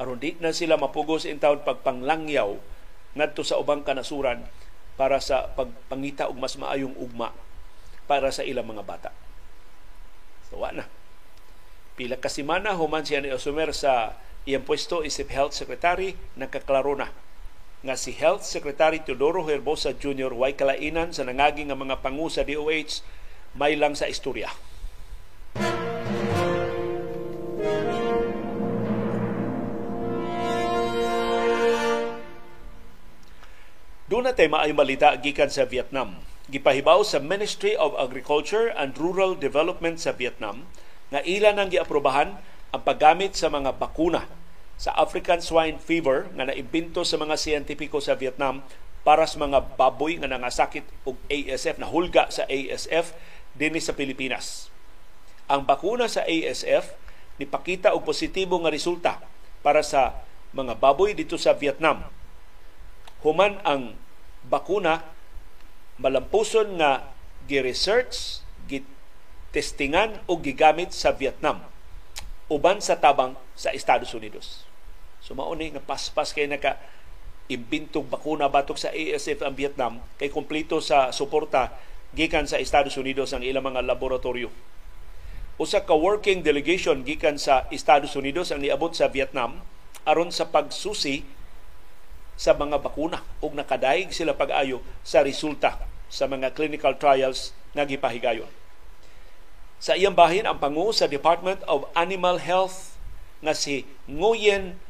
Aron 0.00 0.18
di 0.18 0.34
na 0.42 0.50
sila 0.50 0.74
mapugos 0.74 1.22
in 1.24 1.38
taon 1.38 1.62
pagpanglangyaw 1.62 2.73
ngadto 3.14 3.46
sa 3.46 3.58
ubang 3.58 3.86
kanasuran 3.86 4.46
para 4.94 5.18
sa 5.18 5.50
pagpangita 5.54 6.30
og 6.30 6.38
mas 6.38 6.54
maayong 6.54 6.94
ugma 6.98 7.34
para 8.06 8.30
sa 8.30 8.46
ilang 8.46 8.68
mga 8.68 8.84
bata. 8.86 9.10
So, 10.50 10.60
na. 10.60 10.86
Pila 11.94 12.18
ka 12.18 12.30
semana 12.30 12.74
human 12.74 13.06
siya 13.06 13.22
ni 13.22 13.30
Osumer 13.30 13.70
sa 13.70 14.18
iyang 14.44 14.66
pwesto 14.66 15.06
isip 15.06 15.30
health 15.30 15.54
secretary 15.54 16.18
nagkaklaro 16.36 16.98
na 16.98 17.08
nga 17.84 18.00
si 18.00 18.16
Health 18.16 18.48
Secretary 18.48 19.04
Teodoro 19.04 19.44
Herbosa 19.44 19.92
Jr. 19.92 20.32
way 20.32 20.56
kalainan 20.56 21.12
sa 21.12 21.28
nangagi 21.28 21.68
nga 21.68 21.76
mga 21.76 22.00
pangu 22.00 22.32
sa 22.32 22.40
DOH 22.40 23.04
may 23.60 23.76
lang 23.76 23.92
sa 23.92 24.08
istorya. 24.08 24.48
Doon 34.14 34.30
natin 34.30 34.54
maayong 34.54 34.78
balita 34.78 35.10
gikan 35.18 35.50
sa 35.50 35.66
Vietnam. 35.66 36.22
Gipahibaw 36.46 37.02
sa 37.02 37.18
Ministry 37.18 37.74
of 37.74 37.98
Agriculture 37.98 38.70
and 38.70 38.94
Rural 38.94 39.34
Development 39.34 39.98
sa 39.98 40.14
Vietnam 40.14 40.70
nga 41.10 41.18
ilan 41.26 41.58
ang 41.58 41.66
giaprobahan 41.66 42.38
ang 42.70 42.82
paggamit 42.86 43.34
sa 43.34 43.50
mga 43.50 43.74
bakuna 43.74 44.30
sa 44.78 44.94
African 44.94 45.42
swine 45.42 45.82
fever 45.82 46.30
nga 46.38 46.46
naimbento 46.46 47.02
sa 47.02 47.18
mga 47.18 47.34
siyentipiko 47.34 47.98
sa 47.98 48.14
Vietnam 48.14 48.62
para 49.02 49.26
sa 49.26 49.34
mga 49.42 49.74
baboy 49.74 50.14
nga 50.22 50.30
nangasakit 50.30 50.86
og 51.02 51.18
ASF 51.26 51.82
na 51.82 51.90
hulga 51.90 52.30
sa 52.30 52.46
ASF 52.46 53.18
dinhi 53.58 53.82
sa 53.82 53.98
Pilipinas. 53.98 54.70
Ang 55.50 55.66
bakuna 55.66 56.06
sa 56.06 56.22
ASF 56.22 56.94
nipakita 57.42 57.90
og 57.98 58.06
positibo 58.06 58.62
nga 58.62 58.70
resulta 58.70 59.18
para 59.66 59.82
sa 59.82 60.22
mga 60.54 60.78
baboy 60.78 61.18
dito 61.18 61.34
sa 61.34 61.50
Vietnam. 61.58 62.06
Human 63.26 63.58
ang 63.66 64.03
bakuna 64.48 65.02
malampuson 66.00 66.80
nga 66.80 67.14
gi-research, 67.46 68.40
gitestingan 68.66 70.20
o 70.26 70.40
gigamit 70.40 70.90
sa 70.90 71.12
Vietnam 71.12 71.62
uban 72.48 72.80
sa 72.80 73.00
tabang 73.00 73.36
sa 73.56 73.72
Estados 73.72 74.12
Unidos. 74.12 74.68
So 75.24 75.32
mauni 75.32 75.72
nga 75.72 75.80
paspas 75.80 76.36
kay 76.36 76.44
naka 76.44 76.76
imbintog 77.48 78.08
bakuna 78.08 78.48
batok 78.48 78.76
sa 78.76 78.92
ASF 78.92 79.40
ang 79.44 79.56
Vietnam 79.56 80.00
kay 80.20 80.28
kompleto 80.28 80.80
sa 80.80 81.12
suporta 81.12 81.72
gikan 82.12 82.44
sa 82.44 82.60
Estados 82.60 82.96
Unidos 83.00 83.32
ang 83.32 83.40
ilang 83.40 83.64
mga 83.64 83.84
laboratorio. 83.84 84.52
Usa 85.56 85.86
ka 85.86 85.94
working 85.94 86.42
delegation 86.42 87.06
gikan 87.06 87.38
sa 87.38 87.64
Estados 87.70 88.12
Unidos 88.18 88.50
ang 88.50 88.60
niabot 88.60 88.90
sa 88.92 89.08
Vietnam 89.08 89.62
aron 90.04 90.28
sa 90.28 90.50
pagsusi 90.50 91.24
sa 92.34 92.54
mga 92.54 92.82
bakuna 92.82 93.22
ug 93.38 93.54
nakadaig 93.54 94.10
sila 94.10 94.34
pag-ayo 94.34 94.82
sa 95.06 95.22
resulta 95.22 95.78
sa 96.10 96.26
mga 96.30 96.54
clinical 96.54 96.94
trials 96.98 97.54
nga 97.74 97.86
gipahigayon. 97.86 98.50
Sa 99.82 99.98
iyang 99.98 100.16
bahin, 100.16 100.48
ang 100.48 100.62
pangu 100.62 100.94
sa 100.94 101.10
Department 101.10 101.60
of 101.68 101.84
Animal 101.92 102.40
Health 102.40 102.96
nga 103.44 103.52
si 103.52 103.84
Nguyen 104.08 104.80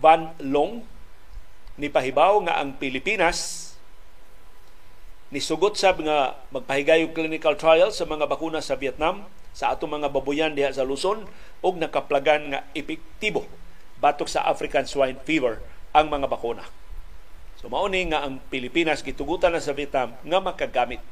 Van 0.00 0.34
Long 0.42 0.82
ni 1.78 1.86
pahibaw 1.86 2.42
nga 2.44 2.58
ang 2.58 2.76
Pilipinas 2.76 3.70
ni 5.30 5.38
sugot 5.38 5.78
sab 5.78 6.02
nga 6.02 6.34
magpahigayo 6.50 7.14
clinical 7.14 7.54
trial 7.54 7.94
sa 7.94 8.02
mga 8.02 8.26
bakuna 8.26 8.58
sa 8.58 8.74
Vietnam 8.74 9.30
sa 9.54 9.70
ato 9.70 9.86
mga 9.86 10.10
babuyan 10.10 10.52
diha 10.58 10.74
sa 10.74 10.82
Luzon 10.82 11.24
ug 11.62 11.74
nakaplagan 11.78 12.50
nga 12.50 12.60
epektibo 12.74 13.46
batok 14.02 14.26
sa 14.26 14.44
African 14.50 14.90
swine 14.90 15.20
fever 15.22 15.62
ang 15.90 16.06
mga 16.08 16.26
bakuna. 16.30 16.64
So 17.60 17.68
mao 17.68 17.84
nga 17.90 18.24
ang 18.24 18.40
Pilipinas 18.48 19.04
gitugutan 19.04 19.52
na 19.52 19.60
sa 19.60 19.76
Vietnam 19.76 20.16
nga 20.16 20.38
makagamit 20.40 21.02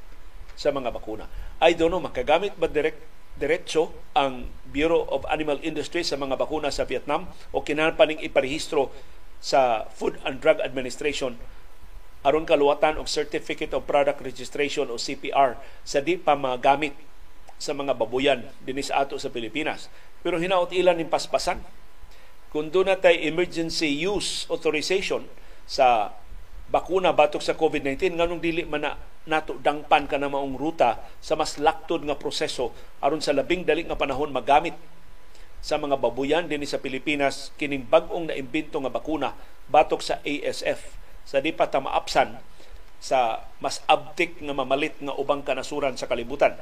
sa 0.56 0.72
mga 0.72 0.90
bakuna. 0.90 1.28
I 1.60 1.76
don't 1.76 1.92
know, 1.92 2.00
makagamit 2.00 2.56
ba 2.56 2.70
direct 2.70 2.98
diretso 3.38 3.94
ang 4.18 4.50
Bureau 4.66 5.06
of 5.14 5.22
Animal 5.30 5.62
Industry 5.62 6.02
sa 6.02 6.18
mga 6.18 6.34
bakuna 6.34 6.74
sa 6.74 6.82
Vietnam 6.82 7.30
o 7.54 7.62
kinahanglan 7.62 7.94
pa 7.94 8.04
ning 8.10 8.18
iparehistro 8.18 8.90
sa 9.38 9.86
Food 9.94 10.18
and 10.26 10.42
Drug 10.42 10.58
Administration 10.58 11.38
aron 12.26 12.42
kaluwatan 12.42 12.98
og 12.98 13.06
Certificate 13.06 13.70
of 13.70 13.86
Product 13.86 14.18
Registration 14.18 14.90
o 14.90 14.98
CPR 14.98 15.54
sa 15.86 16.02
di 16.02 16.18
pa 16.18 16.34
magamit 16.34 16.98
sa 17.62 17.74
mga 17.74 17.94
babuyan 17.94 18.42
dinhi 18.66 18.82
sa 18.82 19.06
ato 19.06 19.18
sa 19.22 19.30
Pilipinas. 19.30 19.86
Pero 20.26 20.42
hinaot 20.42 20.74
ilan 20.74 20.98
ning 20.98 21.10
paspasan. 21.10 21.62
Kung 22.48 22.72
doon 22.72 22.88
na 22.88 23.12
emergency 23.12 23.92
use 24.08 24.48
authorization 24.48 25.28
sa 25.68 26.16
bakuna 26.72 27.12
batok 27.12 27.44
sa 27.44 27.56
COVID-19 27.56 28.16
nganong 28.16 28.40
dili 28.40 28.64
man 28.64 28.84
na 28.84 28.96
nato 29.28 29.60
dangpan 29.60 30.08
ka 30.08 30.16
na 30.16 30.32
maong 30.32 30.56
ruta 30.56 31.04
sa 31.20 31.36
mas 31.36 31.60
laktod 31.60 32.00
nga 32.08 32.16
proseso 32.16 32.72
aron 33.04 33.20
sa 33.20 33.36
labing 33.36 33.68
dali 33.68 33.84
nga 33.84 34.00
panahon 34.00 34.32
magamit 34.32 34.72
sa 35.60 35.76
mga 35.76 36.00
babuyan 36.00 36.48
dinhi 36.48 36.64
sa 36.64 36.80
Pilipinas 36.80 37.52
kining 37.60 37.84
bag-ong 37.84 38.32
naimbento 38.32 38.80
nga 38.80 38.88
bakuna 38.88 39.36
batok 39.68 40.00
sa 40.00 40.16
ASF 40.24 40.96
sa 41.28 41.44
di 41.44 41.52
pa 41.52 41.68
ta 41.68 41.84
maapsan 41.84 42.40
sa 42.98 43.44
mas 43.60 43.84
abtik 43.84 44.40
nga 44.40 44.56
mamalit 44.56 44.96
nga 44.98 45.14
ubang 45.14 45.44
kanasuran 45.44 45.94
sa 45.94 46.08
kalibutan. 46.10 46.56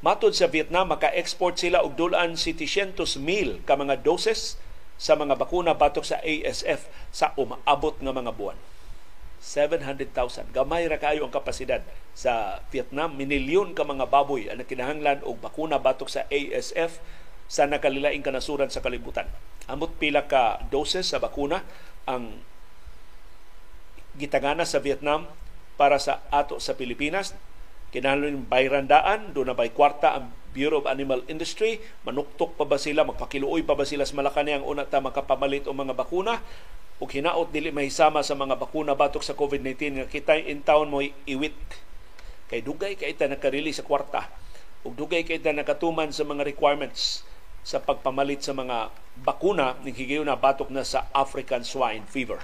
Matod 0.00 0.32
sa 0.32 0.48
Vietnam, 0.48 0.88
maka-export 0.88 1.60
sila 1.60 1.84
og 1.84 1.92
dulan 1.92 2.32
700 2.32 2.96
mil 3.20 3.60
ka 3.68 3.76
mga 3.76 4.00
doses 4.00 4.56
sa 5.00 5.16
mga 5.16 5.40
bakuna 5.40 5.72
batok 5.72 6.04
sa 6.04 6.20
ASF 6.20 6.92
sa 7.08 7.32
umaabot 7.40 7.96
nga 7.96 8.12
mga 8.12 8.36
buwan. 8.36 8.60
700,000. 9.40 10.52
Gamay 10.52 10.84
ra 10.84 11.00
kayo 11.00 11.24
ang 11.24 11.32
kapasidad 11.32 11.80
sa 12.12 12.60
Vietnam. 12.68 13.16
Minilyon 13.16 13.72
ka 13.72 13.88
mga 13.88 14.12
baboy 14.12 14.52
ang 14.52 14.60
kinahanglan 14.60 15.24
og 15.24 15.40
bakuna 15.40 15.80
batok 15.80 16.12
sa 16.12 16.28
ASF 16.28 17.00
sa 17.48 17.64
nakalilaing 17.64 18.20
kanasuran 18.20 18.68
sa 18.68 18.84
kalibutan. 18.84 19.24
Amot 19.64 19.96
pila 19.96 20.28
ka 20.28 20.60
doses 20.68 21.08
sa 21.08 21.16
bakuna 21.16 21.64
ang 22.04 22.36
gitagana 24.20 24.68
sa 24.68 24.84
Vietnam 24.84 25.24
para 25.80 25.96
sa 25.96 26.20
ato 26.28 26.60
sa 26.60 26.76
Pilipinas. 26.76 27.32
Kinahanglan 27.90 28.46
bayrandaan, 28.46 29.34
doon 29.34 29.50
na 29.50 29.56
bay 29.58 29.74
kwarta 29.74 30.14
ang 30.14 30.30
Bureau 30.50 30.82
of 30.82 30.90
Animal 30.90 31.22
Industry, 31.30 31.78
manuktok 32.02 32.58
pa 32.58 32.66
ba 32.66 32.78
sila, 32.78 33.06
magpakiluoy 33.06 33.62
pa 33.62 33.78
ba 33.78 33.86
sila 33.86 34.02
sa 34.02 34.18
Malacanang? 34.18 34.62
Ang 34.62 34.66
una 34.66 34.86
ta 34.86 34.98
makapamalit 34.98 35.66
o 35.66 35.74
mga 35.74 35.94
bakuna? 35.94 36.42
Ug 37.00 37.08
hinaot 37.08 37.48
dili 37.48 37.72
mahisama 37.72 38.20
sa 38.20 38.36
mga 38.36 38.60
bakuna 38.60 38.92
batok 38.92 39.24
sa 39.24 39.32
COVID-19 39.32 40.02
nga 40.02 40.06
kitay 40.10 40.50
in 40.50 40.60
town 40.60 40.90
mo 40.90 41.00
iwit. 41.02 41.56
Kay 42.50 42.60
dugay 42.66 42.98
kay 42.98 43.14
ta 43.14 43.30
nakarili 43.30 43.70
sa 43.72 43.86
kwarta. 43.86 44.26
Ug 44.82 44.98
dugay 44.98 45.22
kay 45.22 45.40
ta 45.40 45.54
nakatuman 45.54 46.12
sa 46.12 46.26
mga 46.26 46.44
requirements 46.44 47.24
sa 47.64 47.80
pagpamalit 47.80 48.44
sa 48.44 48.52
mga 48.52 48.92
bakuna 49.22 49.78
ning 49.80 49.96
higayon 49.96 50.28
na 50.28 50.36
batok 50.36 50.68
na 50.68 50.84
sa 50.84 51.08
African 51.16 51.64
swine 51.64 52.04
fever. 52.04 52.42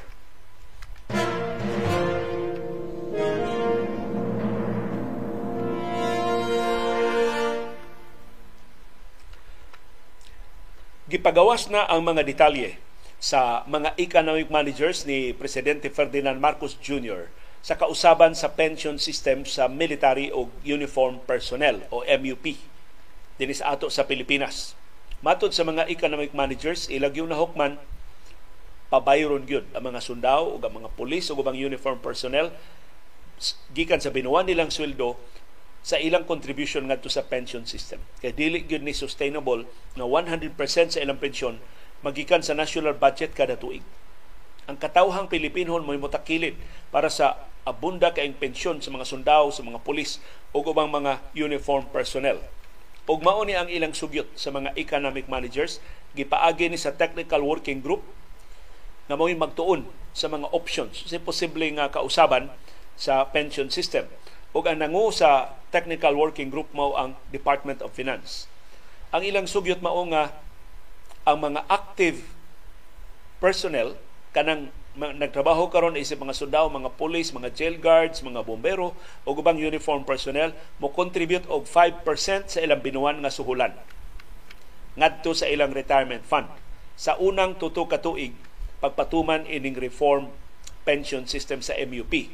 Gipagawas 11.07 11.71
na 11.71 11.87
ang 11.87 12.03
mga 12.03 12.27
detalye 12.27 12.83
sa 13.23 13.62
mga 13.71 13.95
economic 13.95 14.51
managers 14.51 15.07
ni 15.07 15.31
Presidente 15.31 15.87
Ferdinand 15.87 16.35
Marcos 16.35 16.75
Jr. 16.83 17.31
sa 17.62 17.79
kausaban 17.79 18.35
sa 18.35 18.59
pension 18.59 18.99
system 18.99 19.47
sa 19.47 19.71
military 19.71 20.35
o 20.35 20.51
uniform 20.66 21.23
personnel 21.23 21.87
o 21.95 22.03
MUP. 22.03 22.59
dinis 23.38 23.62
ato 23.62 23.87
sa 23.87 24.03
Pilipinas. 24.03 24.75
Matod 25.23 25.55
sa 25.55 25.62
mga 25.62 25.87
economic 25.87 26.35
managers, 26.35 26.90
ilag 26.90 27.23
yung 27.23 27.31
nahukman 27.31 27.79
pabayron 28.90 29.47
gyud 29.47 29.71
ang 29.79 29.87
mga 29.87 30.03
sundao 30.03 30.59
ug 30.59 30.62
ang 30.66 30.75
mga 30.75 30.90
pulis 30.99 31.31
ug 31.31 31.38
ang 31.47 31.55
uniform 31.55 32.03
personnel 32.03 32.51
gikan 33.71 34.03
sa 34.03 34.11
binuwan 34.11 34.42
nilang 34.42 34.75
sweldo 34.75 35.14
sa 35.87 36.03
ilang 36.03 36.27
contribution 36.27 36.90
ngadto 36.90 37.07
sa 37.07 37.22
pension 37.22 37.62
system. 37.62 38.03
Kay 38.18 38.35
dili 38.35 38.66
gyud 38.66 38.83
ni 38.83 38.90
sustainable 38.90 39.70
na 39.94 40.03
100% 40.03 40.59
sa 40.90 40.99
ilang 40.99 41.22
pensyon 41.22 41.62
magikan 42.03 42.42
sa 42.42 42.59
national 42.59 42.99
budget 42.99 43.38
kada 43.38 43.55
tuig. 43.55 43.87
Ang 44.66 44.83
katawhang 44.83 45.31
Pilipinhon 45.31 45.87
mo 45.87 45.94
mutakilid 45.94 46.59
para 46.90 47.07
sa 47.07 47.38
abunda 47.62 48.11
kaayong 48.11 48.35
pensyon 48.35 48.83
sa 48.83 48.90
mga 48.90 49.07
sundao, 49.07 49.55
sa 49.55 49.62
mga 49.62 49.79
pulis 49.87 50.18
o 50.51 50.59
ubang 50.59 50.90
mga 50.90 51.22
uniform 51.38 51.87
personnel. 51.94 52.42
Ug 53.07 53.22
mao 53.22 53.46
ni 53.46 53.55
ang 53.55 53.70
ilang 53.70 53.94
sugyot 53.94 54.27
sa 54.35 54.51
mga 54.51 54.75
economic 54.75 55.31
managers 55.31 55.79
gipaagi 56.18 56.66
ni 56.66 56.75
sa 56.75 56.99
technical 56.99 57.46
working 57.46 57.79
group 57.79 58.03
na 59.07 59.14
mo'y 59.14 59.38
magtuon 59.38 59.87
sa 60.11 60.27
mga 60.27 60.51
options 60.51 61.07
sa 61.07 61.22
posible 61.22 61.62
nga 61.79 61.87
kausaban 61.94 62.51
sa 62.99 63.22
pension 63.31 63.70
system. 63.70 64.11
Ug 64.57 64.64
ang 64.64 64.81
nangu 64.81 65.12
sa 65.12 65.53
technical 65.69 66.16
working 66.16 66.49
group 66.49 66.73
mao 66.73 66.97
ang 66.97 67.12
Department 67.29 67.85
of 67.85 67.92
Finance. 67.92 68.49
Ang 69.12 69.29
ilang 69.29 69.45
sugyot 69.45 69.85
mao 69.85 70.01
nga 70.09 70.33
ang 71.29 71.45
mga 71.45 71.69
active 71.69 72.25
personnel 73.37 74.01
kanang 74.33 74.73
nagtrabaho 74.97 75.69
karon 75.69 76.01
isip 76.01 76.16
mga 76.16 76.33
sundao, 76.33 76.73
mga 76.73 76.97
police, 76.97 77.37
mga 77.37 77.53
jail 77.53 77.77
guards, 77.77 78.25
mga 78.25 78.40
bombero 78.49 78.97
o 79.29 79.37
ubang 79.37 79.61
uniform 79.61 80.09
personnel 80.09 80.57
mo 80.81 80.88
contribute 80.88 81.45
og 81.53 81.69
5% 81.69 82.49
sa 82.49 82.59
ilang 82.64 82.81
binuwan 82.81 83.21
nga 83.21 83.29
suhulan 83.29 83.77
ngadto 84.97 85.37
sa 85.37 85.45
ilang 85.53 85.77
retirement 85.77 86.25
fund 86.25 86.49
sa 86.97 87.21
unang 87.21 87.61
tuto 87.61 87.85
ka 87.85 88.01
tuig 88.01 88.33
pagpatuman 88.81 89.45
ining 89.45 89.77
reform 89.77 90.33
pension 90.88 91.29
system 91.29 91.61
sa 91.61 91.77
MUP. 91.77 92.33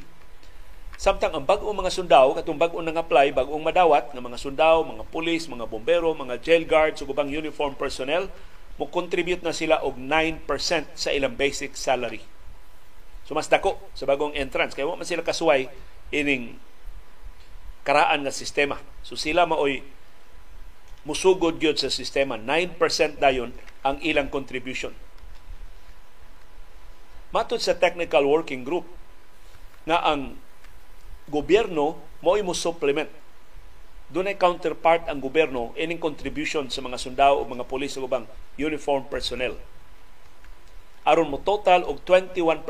Samtang 0.97 1.33
ang 1.35 1.43
bag-ong 1.43 1.73
mga 1.73 1.91
sundao, 1.91 2.37
katong 2.37 2.55
bag-ong 2.55 2.85
nang 2.85 3.01
apply, 3.01 3.33
bag-ong 3.33 3.63
madawat 3.65 4.13
ng 4.13 4.23
mga 4.23 4.37
sundao, 4.39 4.85
mga 4.85 5.03
pulis, 5.09 5.49
mga 5.49 5.65
bombero, 5.65 6.13
mga 6.13 6.39
jail 6.39 6.63
guards, 6.63 7.01
ug 7.01 7.11
ubang 7.11 7.27
uniform 7.27 7.73
personnel, 7.73 8.29
mo 8.77 8.89
contribute 8.89 9.41
na 9.41 9.53
sila 9.53 9.81
og 9.81 9.97
9% 9.97 10.45
sa 10.93 11.09
ilang 11.13 11.37
basic 11.37 11.77
salary. 11.77 12.21
So 13.23 13.37
mas 13.37 13.49
dako 13.49 13.77
sa 13.93 14.05
bagong 14.09 14.35
entrance 14.35 14.75
kay 14.75 14.83
wa 14.83 14.97
man 14.97 15.07
sila 15.07 15.23
kasuway 15.23 15.69
ining 16.11 16.57
karaan 17.85 18.25
nga 18.25 18.33
sistema. 18.33 18.81
So 19.05 19.15
sila 19.15 19.45
maoy 19.45 19.85
musugod 21.05 21.61
gyud 21.61 21.77
sa 21.77 21.93
sistema 21.93 22.35
9% 22.35 22.75
dayon 23.21 23.53
ang 23.83 23.99
ilang 23.99 24.31
contribution 24.31 24.95
Matod 27.33 27.57
sa 27.57 27.73
technical 27.73 28.29
working 28.29 28.61
group 28.61 28.85
nga 29.89 30.05
ang 30.05 30.37
gobyerno 31.29 31.99
mo 32.23 32.31
mo 32.39 32.55
supplement 32.55 33.09
doon 34.13 34.29
ay 34.29 34.37
counterpart 34.37 35.09
ang 35.09 35.17
gobyerno 35.17 35.73
ining 35.73 35.97
contribution 35.97 36.69
sa 36.69 36.85
mga 36.85 37.01
sundao 37.01 37.41
o 37.41 37.49
mga 37.49 37.65
pulis 37.65 37.97
o 37.97 38.05
ubang 38.05 38.29
uniform 38.61 39.09
personnel. 39.09 39.57
Aron 41.01 41.33
mo 41.33 41.41
total 41.41 41.81
og 41.89 42.05
21% 42.05 42.61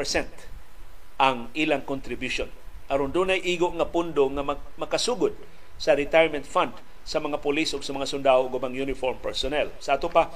ang 1.19 1.51
ilang 1.51 1.83
contribution. 1.83 2.47
Aron 2.87 3.11
doon 3.11 3.35
ay 3.35 3.43
igo 3.43 3.67
nga 3.75 3.91
pundo 3.91 4.31
nga 4.31 4.55
makasugod 4.79 5.35
sa 5.75 5.99
retirement 5.99 6.47
fund 6.47 6.71
sa 7.03 7.19
mga 7.19 7.43
pulis 7.43 7.75
o 7.75 7.83
sa 7.83 7.91
mga 7.91 8.07
sundao 8.07 8.47
o 8.47 8.49
ubang 8.49 8.71
uniform 8.71 9.19
personnel. 9.19 9.67
Sa 9.83 9.99
ato 9.99 10.07
pa, 10.07 10.31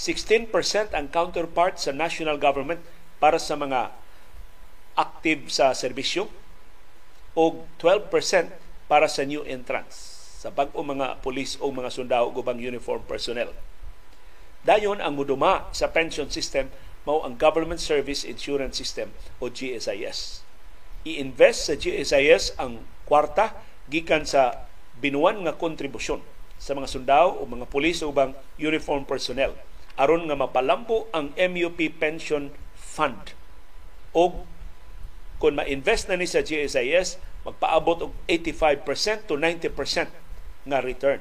16% 0.00 0.48
ang 0.96 1.06
counterpart 1.12 1.76
sa 1.76 1.92
national 1.92 2.40
government 2.40 2.80
para 3.20 3.36
sa 3.36 3.60
mga 3.60 3.92
active 4.96 5.52
sa 5.52 5.76
serbisyo 5.76 6.32
o 7.36 7.62
12% 7.78 8.08
para 8.88 9.06
sa 9.06 9.22
new 9.28 9.44
entrants 9.44 10.16
sa 10.40 10.48
bag-o 10.48 10.80
mga 10.80 11.20
pulis 11.20 11.60
o 11.60 11.68
mga 11.68 11.92
sundao 11.92 12.32
ubang 12.32 12.56
uniform 12.56 13.04
personnel. 13.04 13.52
Dayon 14.64 14.98
ang 14.98 15.14
muduma 15.14 15.68
sa 15.70 15.92
pension 15.92 16.26
system 16.32 16.72
mao 17.06 17.22
ang 17.22 17.38
Government 17.38 17.78
Service 17.78 18.26
Insurance 18.26 18.74
System 18.74 19.14
o 19.38 19.46
GSIS. 19.46 20.42
I-invest 21.06 21.70
sa 21.70 21.74
GSIS 21.78 22.58
ang 22.58 22.82
kwarta 23.06 23.54
gikan 23.86 24.26
sa 24.26 24.66
binuwan 24.98 25.38
nga 25.46 25.54
kontribusyon 25.54 26.18
sa 26.58 26.74
mga 26.74 26.90
sundao 26.90 27.38
o 27.38 27.46
mga 27.46 27.70
pulis 27.70 28.02
o 28.02 28.10
ubang 28.10 28.34
uniform 28.58 29.06
personnel 29.06 29.54
aron 29.96 30.28
nga 30.28 30.36
mapalampo 30.36 31.08
ang 31.12 31.32
MUP 31.36 31.78
pension 31.96 32.52
fund. 32.76 33.32
O 34.12 34.44
kung 35.36 35.58
ma-invest 35.58 36.08
na 36.08 36.16
ni 36.16 36.24
sa 36.24 36.40
GSIS, 36.40 37.20
magpaabot 37.44 38.10
og 38.10 38.12
85% 38.26 39.28
to 39.28 39.34
90% 39.38 40.08
nga 40.66 40.78
return. 40.82 41.20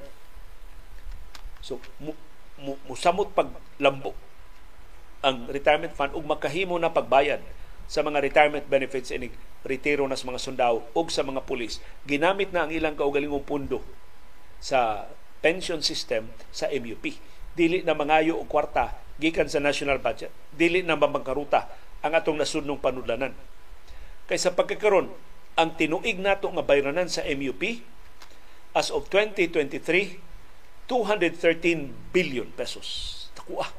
So, 1.62 1.78
mu, 2.02 2.16
mu, 2.58 2.80
musamot 2.90 3.34
paglambo 3.36 4.18
ang 5.26 5.50
retirement 5.50 5.94
fund 5.94 6.14
ug 6.14 6.22
makahimo 6.22 6.78
na 6.78 6.94
pagbayad 6.94 7.42
sa 7.90 8.06
mga 8.06 8.22
retirement 8.22 8.66
benefits 8.66 9.10
inig 9.10 9.34
retiro 9.66 10.06
na 10.06 10.14
sa 10.14 10.30
mga 10.30 10.42
sundao 10.42 10.86
ug 10.94 11.10
sa 11.10 11.26
mga 11.26 11.42
pulis. 11.46 11.82
Ginamit 12.06 12.54
na 12.54 12.70
ang 12.70 12.72
ilang 12.74 12.94
kaugalingong 12.94 13.46
pundo 13.46 13.82
sa 14.62 15.10
pension 15.42 15.82
system 15.82 16.30
sa 16.54 16.70
MUP. 16.70 17.18
Dili 17.58 17.82
na 17.82 17.98
mangayo 17.98 18.38
og 18.38 18.50
kwarta 18.50 18.94
gikan 19.18 19.50
sa 19.50 19.58
national 19.58 19.98
budget. 19.98 20.30
Dili 20.54 20.86
na 20.86 20.94
mabangkaruta 20.98 21.66
ang 22.06 22.14
atong 22.14 22.38
nasudnong 22.38 22.78
panudlanan. 22.78 23.34
Kay 24.26 24.42
sa 24.42 24.58
pagkakaron, 24.58 25.14
ang 25.56 25.70
tinuig 25.78 26.18
nato 26.18 26.50
nga 26.50 26.66
bayranan 26.66 27.08
sa 27.08 27.22
MUP 27.24 27.86
as 28.76 28.92
of 28.92 29.08
2023 29.08 30.20
213 30.86 32.14
billion 32.14 32.50
pesos. 32.54 33.14
Takuha. 33.34 33.70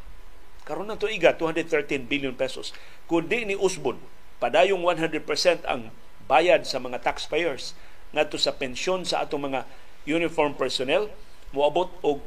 Karon 0.66 0.90
na 0.90 0.98
tuiga 0.98 1.38
213 1.38 2.10
billion 2.10 2.34
pesos. 2.34 2.74
Kundi 3.06 3.46
ni 3.46 3.54
Usbon 3.54 3.98
padayong 4.42 4.82
100% 4.82 5.22
ang 5.64 5.94
bayad 6.26 6.66
sa 6.66 6.82
mga 6.82 7.00
taxpayers 7.00 7.78
ngadto 8.10 8.36
sa 8.36 8.54
pensyon 8.58 9.06
sa 9.06 9.22
atong 9.22 9.46
mga 9.52 9.62
uniform 10.06 10.58
personnel 10.58 11.10
moabot 11.54 11.90
og 12.02 12.22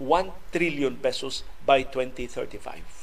1 0.00 0.30
trillion 0.54 0.94
pesos 0.96 1.42
by 1.66 1.84
2035. 1.84 2.97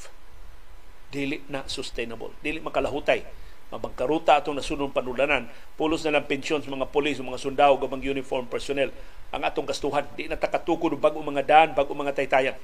Dili 1.10 1.42
na 1.46 1.62
sustainable. 1.70 2.34
Dili 2.42 2.58
makalahutay. 2.58 3.22
Mabangkaruta 3.70 4.38
atong 4.38 4.58
nasunong 4.58 4.94
panulanan. 4.94 5.50
Pulos 5.74 6.06
na 6.06 6.18
lang 6.18 6.26
pensyon 6.26 6.62
sa 6.62 6.70
mga 6.70 6.86
polis, 6.90 7.18
mga 7.18 7.42
sundao, 7.42 7.74
gabang 7.78 8.02
uniform 8.02 8.46
personnel. 8.46 8.94
Ang 9.34 9.42
atong 9.42 9.66
gastuhan. 9.66 10.06
Di 10.14 10.30
na 10.30 10.38
takatukod 10.38 10.94
bago 10.98 11.18
mga 11.22 11.42
daan, 11.42 11.68
bago 11.74 11.90
mga 11.94 12.14
taytayan. 12.14 12.56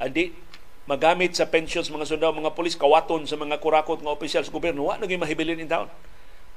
Andi 0.00 0.32
magamit 0.82 1.38
sa 1.38 1.46
pensions 1.46 1.86
mga 1.92 2.08
sundao, 2.08 2.34
mga 2.34 2.56
polis, 2.58 2.74
kawaton 2.74 3.22
sa 3.28 3.38
mga 3.38 3.62
kurakot 3.62 4.02
nga 4.02 4.10
opisyal 4.10 4.42
sa 4.42 4.50
gobyerno, 4.50 4.90
wa 4.90 4.98
naging 4.98 5.20
mahibilin 5.22 5.62
in 5.62 5.70
town. 5.70 5.86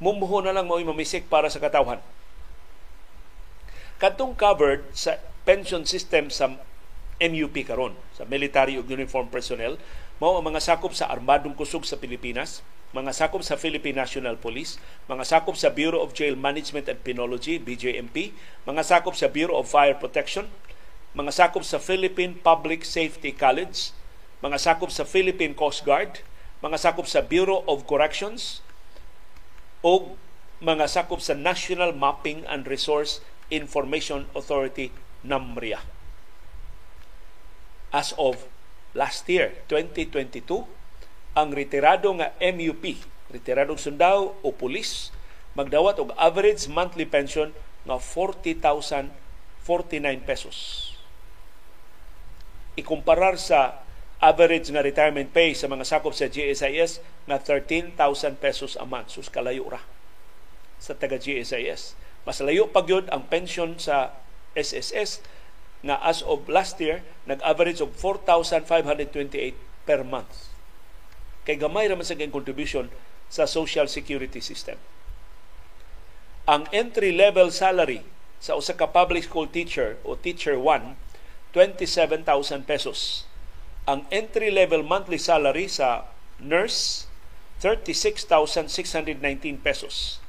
Mumuho 0.02 0.42
na 0.42 0.52
lang 0.52 0.66
mao'y 0.66 0.84
mamisik 0.84 1.30
para 1.30 1.48
sa 1.48 1.62
katawhan. 1.62 2.02
Katong 3.96 4.36
covered 4.36 4.84
sa 4.92 5.22
pension 5.48 5.88
system 5.88 6.28
sa 6.28 6.52
MUP 7.16 7.56
karon 7.64 7.96
sa 8.12 8.28
military 8.28 8.76
ug 8.76 8.92
uniform 8.92 9.32
personnel 9.32 9.80
mao 10.22 10.40
ang 10.40 10.46
mga 10.48 10.64
sakop 10.64 10.96
sa 10.96 11.12
armadong 11.12 11.56
kusog 11.56 11.84
sa 11.84 12.00
Pilipinas 12.00 12.64
mga 12.96 13.12
sakop 13.12 13.44
sa 13.44 13.60
Philippine 13.60 14.00
National 14.00 14.40
Police, 14.40 14.80
mga 15.12 15.28
sakop 15.28 15.60
sa 15.60 15.68
Bureau 15.68 16.00
of 16.00 16.16
Jail 16.16 16.40
Management 16.40 16.88
and 16.88 17.04
Penology, 17.04 17.60
BJMP, 17.60 18.32
mga 18.64 18.88
sakop 18.88 19.20
sa 19.20 19.28
Bureau 19.28 19.60
of 19.60 19.68
Fire 19.68 20.00
Protection, 20.00 20.48
mga 21.12 21.36
sakop 21.36 21.68
sa 21.68 21.76
Philippine 21.76 22.40
Public 22.40 22.88
Safety 22.88 23.36
College, 23.36 23.92
mga 24.40 24.56
sakop 24.56 24.96
sa 24.96 25.04
Philippine 25.04 25.52
Coast 25.52 25.84
Guard, 25.84 26.24
mga 26.64 26.80
sakop 26.80 27.04
sa 27.04 27.20
Bureau 27.20 27.68
of 27.68 27.84
Corrections, 27.84 28.64
o 29.84 30.16
mga 30.64 30.88
sakop 30.88 31.20
sa 31.20 31.36
National 31.36 31.92
Mapping 31.92 32.48
and 32.48 32.64
Resource 32.64 33.20
Information 33.52 34.32
Authority 34.32 34.96
NAMRIA. 35.20 35.84
As 37.92 38.16
of 38.16 38.48
last 38.96 39.28
year, 39.28 39.52
2022, 39.68 40.64
ang 41.36 41.52
retirado 41.52 42.08
nga 42.16 42.32
MUP, 42.40 42.96
retiradong 43.30 43.78
sundao 43.78 44.40
o 44.40 44.50
pulis, 44.56 45.12
magdawat 45.54 46.00
og 46.00 46.16
average 46.16 46.72
monthly 46.72 47.04
pension 47.04 47.52
nga 47.84 48.00
40,049 48.00 49.12
pesos. 50.24 50.58
Ikumparar 52.80 53.36
sa 53.36 53.84
average 54.24 54.72
nga 54.72 54.84
retirement 54.84 55.28
pay 55.28 55.52
sa 55.52 55.68
mga 55.68 55.84
sakop 55.84 56.16
sa 56.16 56.32
GSIS 56.32 57.04
nga 57.28 57.38
13,000 57.40 58.00
pesos 58.40 58.80
a 58.80 58.88
month. 58.88 59.12
Sus 59.16 59.28
kalayo 59.28 59.68
ra 59.68 59.84
sa 60.80 60.96
taga 60.96 61.20
GSIS. 61.20 61.96
Mas 62.26 62.42
layo 62.42 62.72
pa 62.72 62.84
ang 62.84 63.24
pension 63.28 63.78
sa 63.78 64.16
SSS 64.58 65.22
nga 65.86 66.02
as 66.02 66.26
of 66.26 66.50
last 66.50 66.82
year 66.82 67.06
nag-average 67.30 67.80
of 67.80 67.94
4,528 67.94 69.54
per 69.86 70.02
month. 70.02 70.50
Kay 71.46 71.62
gamay 71.62 71.86
ra 71.86 71.94
man 71.94 72.04
sa 72.04 72.18
contribution 72.18 72.90
sa 73.30 73.46
social 73.46 73.86
security 73.86 74.42
system. 74.42 74.82
Ang 76.50 76.66
entry 76.74 77.14
level 77.14 77.54
salary 77.54 78.02
sa 78.42 78.58
usa 78.58 78.74
ka 78.74 78.90
public 78.90 79.30
school 79.30 79.46
teacher 79.46 80.02
o 80.02 80.18
teacher 80.18 80.58
1 80.58 80.98
27,000 81.54 82.68
pesos. 82.68 83.24
Ang 83.88 84.04
entry 84.12 84.52
level 84.52 84.84
monthly 84.84 85.22
salary 85.22 85.72
sa 85.72 86.10
nurse 86.42 87.08
36,619 87.64 89.64
pesos. 89.64 90.20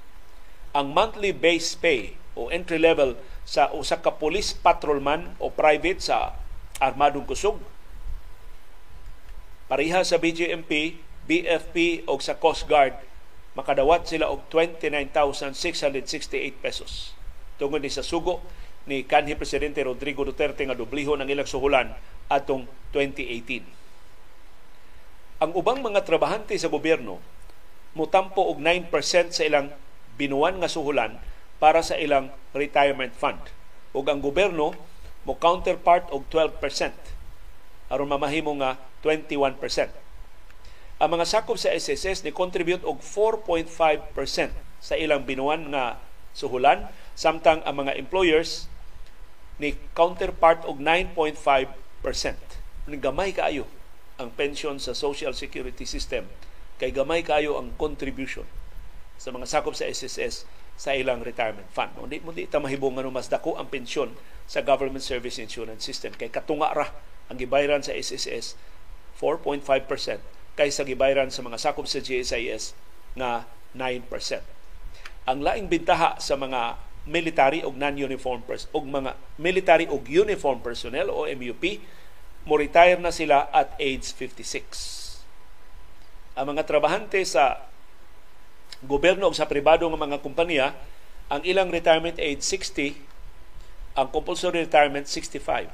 Ang 0.70 0.94
monthly 0.94 1.34
base 1.34 1.74
pay 1.74 2.14
o 2.38 2.46
entry 2.52 2.78
level 2.78 3.18
sa 3.46 3.70
usa 3.70 4.02
ka 4.02 4.18
police 4.18 4.58
patrolman 4.58 5.38
o 5.38 5.54
private 5.54 6.02
sa 6.02 6.34
armadong 6.82 7.24
kusog 7.24 7.62
pareha 9.70 10.02
sa 10.06 10.18
BGMP, 10.18 10.98
BFP 11.26 12.06
o 12.10 12.18
sa 12.22 12.38
Coast 12.38 12.66
Guard 12.66 12.94
makadawat 13.56 14.04
sila 14.04 14.28
og 14.28 14.52
29,668 14.52 16.60
pesos. 16.60 17.16
Tungod 17.56 17.80
ni 17.80 17.88
sa 17.88 18.04
sugo 18.04 18.44
ni 18.86 19.02
kanhi 19.02 19.34
presidente 19.34 19.82
Rodrigo 19.82 20.22
Duterte 20.22 20.62
nga 20.62 20.76
dubliho 20.76 21.16
ng 21.18 21.26
ilang 21.26 21.48
suhulan 21.48 21.90
atong 22.30 22.68
2018. 22.92 25.42
Ang 25.42 25.50
ubang 25.56 25.82
mga 25.82 26.04
trabahante 26.04 26.54
sa 26.60 26.68
gobyerno 26.70 27.18
mutampo 27.96 28.44
og 28.44 28.60
9% 28.60 28.92
sa 29.32 29.42
ilang 29.42 29.72
binuwan 30.20 30.60
nga 30.60 30.68
suhulan 30.68 31.16
para 31.56 31.80
sa 31.80 31.96
ilang 31.96 32.32
retirement 32.52 33.12
fund. 33.12 33.40
Ug 33.96 34.04
ang 34.08 34.20
gobyerno 34.20 34.76
mo 35.26 35.32
counterpart 35.36 36.08
og 36.14 36.28
12% 36.30 36.60
aron 37.90 38.10
mamahimo 38.10 38.54
nga 38.58 38.78
21%. 39.02 39.60
Ang 40.96 41.10
mga 41.12 41.26
sakop 41.28 41.60
sa 41.60 41.70
SSS 41.70 42.24
ni 42.24 42.32
contribute 42.32 42.82
og 42.82 43.04
4.5% 43.04 43.68
sa 44.80 44.94
ilang 44.96 45.28
binuwan 45.28 45.68
nga 45.70 46.00
suhulan 46.32 46.88
samtang 47.12 47.60
ang 47.64 47.84
mga 47.84 47.96
employers 48.00 48.68
ni 49.60 49.76
counterpart 49.92 50.64
og 50.64 50.80
9.5%. 50.80 51.36
Gamay 52.86 53.34
kaayo 53.34 53.68
ang 54.16 54.32
pension 54.32 54.80
sa 54.80 54.96
Social 54.96 55.36
Security 55.36 55.84
System 55.84 56.24
kay 56.76 56.92
gamay 56.92 57.24
kaayo 57.24 57.56
ang 57.56 57.72
contribution 57.76 58.44
sa 59.16 59.32
mga 59.32 59.48
sakop 59.48 59.72
sa 59.72 59.88
SSS 59.88 60.44
sa 60.76 60.92
ilang 60.92 61.24
retirement 61.24 61.66
fund. 61.72 61.96
Hindi 61.96 62.20
mo 62.20 62.30
di 62.36 62.44
ta 62.44 62.60
mahibong 62.60 63.00
ano 63.00 63.08
mas 63.08 63.32
dako 63.32 63.56
ang 63.56 63.72
pensyon 63.72 64.12
sa 64.44 64.60
Government 64.62 65.02
Service 65.02 65.40
Insurance 65.40 65.82
System 65.82 66.14
kay 66.14 66.28
katunga 66.28 66.70
ra 66.76 66.92
ang 67.26 67.36
gibayran 67.40 67.82
sa 67.82 67.96
SSS 67.96 68.54
4.5% 69.18 69.64
kaysa 70.54 70.84
gibayran 70.84 71.32
sa 71.32 71.42
mga 71.42 71.58
sakop 71.58 71.88
sa 71.88 71.98
GSIS 72.04 72.76
nga 73.16 73.48
9%. 73.72 74.04
Ang 75.26 75.38
laing 75.42 75.66
bintaha 75.66 76.20
sa 76.22 76.36
mga 76.38 76.78
military 77.06 77.62
og 77.62 77.78
non-uniform 77.78 78.42
pers 78.44 78.66
og 78.74 78.86
mga 78.86 79.14
military 79.38 79.86
og 79.86 80.06
uniform 80.06 80.58
personnel 80.60 81.08
o 81.08 81.24
MUP 81.26 81.64
mo 82.46 82.54
retire 82.58 82.98
na 82.98 83.10
sila 83.10 83.50
at 83.50 83.74
age 83.78 84.06
56. 84.14 85.22
Ang 86.36 86.54
mga 86.54 86.62
trabahante 86.68 87.22
sa 87.26 87.66
gobyerno 88.84 89.30
o 89.30 89.32
sa 89.32 89.48
pribado 89.48 89.88
ng 89.88 89.96
mga 89.96 90.20
kumpanya 90.20 90.76
ang 91.32 91.40
ilang 91.46 91.72
retirement 91.72 92.18
age 92.20 92.44
60 92.44 92.96
ang 93.96 94.08
compulsory 94.12 94.68
retirement 94.68 95.08
65 95.08 95.72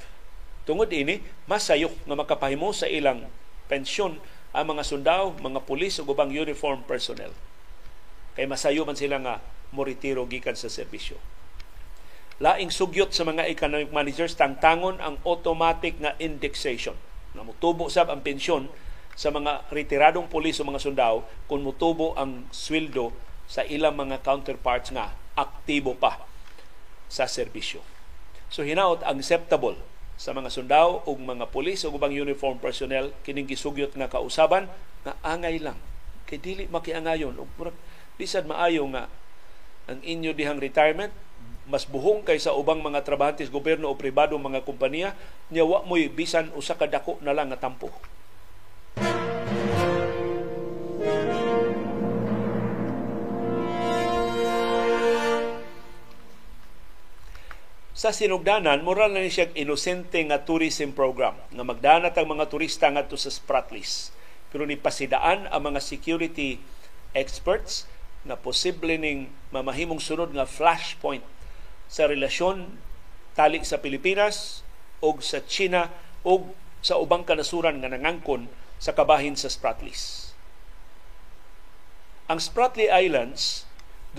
tungod 0.62 0.86
ini 0.94 1.18
mas 1.50 1.66
sayok 1.66 2.06
nga 2.06 2.14
makapahimo 2.14 2.70
sa 2.70 2.86
ilang 2.86 3.26
pensyon 3.66 4.22
ang 4.52 4.68
mga 4.68 4.84
sundao, 4.84 5.32
mga 5.40 5.64
pulis 5.64 5.96
o 5.96 6.04
ubang 6.04 6.28
uniform 6.28 6.84
personnel 6.84 7.32
kay 8.36 8.48
masayo 8.48 8.84
man 8.84 8.96
sila 8.96 9.20
nga 9.20 9.40
moritiro 9.72 10.24
gikan 10.28 10.56
sa 10.56 10.68
serbisyo. 10.68 11.16
Laing 12.40 12.72
sugyot 12.72 13.12
sa 13.12 13.24
mga 13.24 13.48
economic 13.48 13.92
managers 13.92 14.34
tangtangon 14.36 14.98
ang 15.00 15.20
automatic 15.22 16.00
nga 16.00 16.16
indexation. 16.18 16.96
Na 17.32 17.44
mutubo 17.44 17.88
sab 17.88 18.12
ang 18.12 18.20
pensyon 18.24 18.68
sa 19.12 19.28
mga 19.28 19.68
retiradong 19.68 20.28
pulis 20.28 20.56
o 20.60 20.64
mga 20.64 20.80
sundao 20.80 21.24
kung 21.48 21.60
mutubo 21.60 22.16
ang 22.16 22.48
sweldo 22.48 23.12
sa 23.44 23.62
ilang 23.68 23.96
mga 23.96 24.24
counterparts 24.24 24.88
nga 24.92 25.12
aktibo 25.36 25.92
pa 25.96 26.24
sa 27.12 27.28
serbisyo. 27.28 27.84
So 28.48 28.64
hinaot 28.64 29.04
ang 29.04 29.20
acceptable 29.20 29.76
sa 30.16 30.32
mga 30.36 30.48
sundao 30.52 31.04
ug 31.04 31.18
mga 31.20 31.48
pulis 31.52 31.84
ug 31.84 31.96
ubang 31.96 32.12
uniform 32.12 32.60
personnel 32.60 33.12
kining 33.24 33.48
gisugyot 33.48 33.92
nga 33.96 34.08
kausaban 34.08 34.68
nga 35.04 35.16
angay 35.24 35.60
lang 35.60 35.76
kay 36.28 36.38
dili 36.40 36.64
makiangayon 36.68 37.36
ug 37.36 37.48
bisad 38.16 38.44
maayo 38.48 38.86
nga 38.92 39.08
ang 39.90 39.98
inyo 40.04 40.30
dihang 40.32 40.62
retirement 40.62 41.12
mas 41.66 41.86
buhong 41.86 42.26
kaysa 42.26 42.54
ubang 42.54 42.82
mga 42.82 43.06
trabahante 43.06 43.46
sa 43.46 43.54
gobyerno 43.54 43.86
o 43.90 43.94
pribado 43.94 44.34
mga 44.34 44.66
kompanya 44.66 45.14
nya 45.48 45.62
wa 45.62 45.82
mo'y 45.86 46.10
bisan 46.10 46.50
usa 46.58 46.74
ka 46.74 46.90
dako 46.90 47.22
na 47.22 47.30
lang 47.30 47.54
nga 47.54 47.58
tampo. 47.68 47.90
Sa 58.02 58.10
sinugdanan, 58.10 58.82
moral 58.82 59.14
na 59.14 59.22
ni 59.22 59.30
siya 59.30 59.54
inosente 59.54 60.18
nga 60.26 60.42
tourism 60.42 60.90
program 60.90 61.38
nga 61.54 61.62
magdanat 61.62 62.10
ang 62.18 62.34
mga 62.34 62.50
turista 62.50 62.90
ngadto 62.90 63.14
sa 63.14 63.30
Spratlys. 63.30 64.10
Pero 64.50 64.66
ni 64.66 64.74
pasidaan 64.74 65.46
ang 65.46 65.62
mga 65.70 65.78
security 65.78 66.58
experts 67.14 67.86
na 68.26 68.34
posible 68.34 68.90
ning 68.98 69.30
mamahimong 69.54 70.02
sunod 70.02 70.34
nga 70.34 70.50
flashpoint 70.50 71.22
sa 71.86 72.10
relasyon 72.10 72.74
tali 73.38 73.62
sa 73.62 73.78
Pilipinas 73.78 74.66
o 74.98 75.14
sa 75.22 75.38
China 75.46 75.86
o 76.26 76.50
sa 76.82 76.98
ubang 76.98 77.22
kanasuran 77.22 77.78
nga 77.78 77.92
nangangkon 77.92 78.50
sa 78.82 78.90
kabahin 78.90 79.38
sa 79.38 79.46
Spratlys. 79.46 80.34
Ang 82.26 82.42
Spratly 82.42 82.90
Islands 82.90 83.62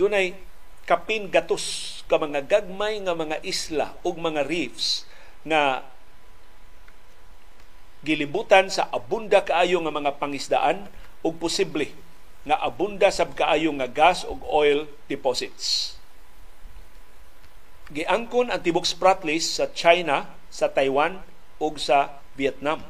dunay 0.00 0.32
kapin 0.88 1.28
gatos 1.28 2.00
ka 2.08 2.16
mga 2.16 2.48
gagmay 2.48 3.04
nga 3.04 3.12
mga 3.12 3.44
isla 3.44 3.92
ug 4.00 4.16
mga 4.16 4.48
reefs 4.48 5.04
nga 5.44 5.84
gilibutan 8.04 8.72
sa 8.72 8.88
abunda 8.88 9.44
kaayo 9.44 9.84
nga 9.84 9.92
mga 9.92 10.16
pangisdaan 10.16 10.88
ug 11.20 11.36
posible 11.36 11.92
nga 12.44 12.60
abunda 12.60 13.08
sab 13.08 13.32
kaayo 13.36 13.72
nga 13.76 13.88
gas 13.88 14.24
ug 14.24 14.40
oil 14.48 14.88
deposits. 15.08 15.96
Giangkon 17.92 18.48
ang 18.48 18.64
tibok 18.64 18.88
Spratlys 18.88 19.60
sa 19.60 19.68
China, 19.72 20.32
sa 20.48 20.72
Taiwan 20.72 21.20
ug 21.60 21.76
sa 21.76 22.20
Vietnam. 22.36 22.80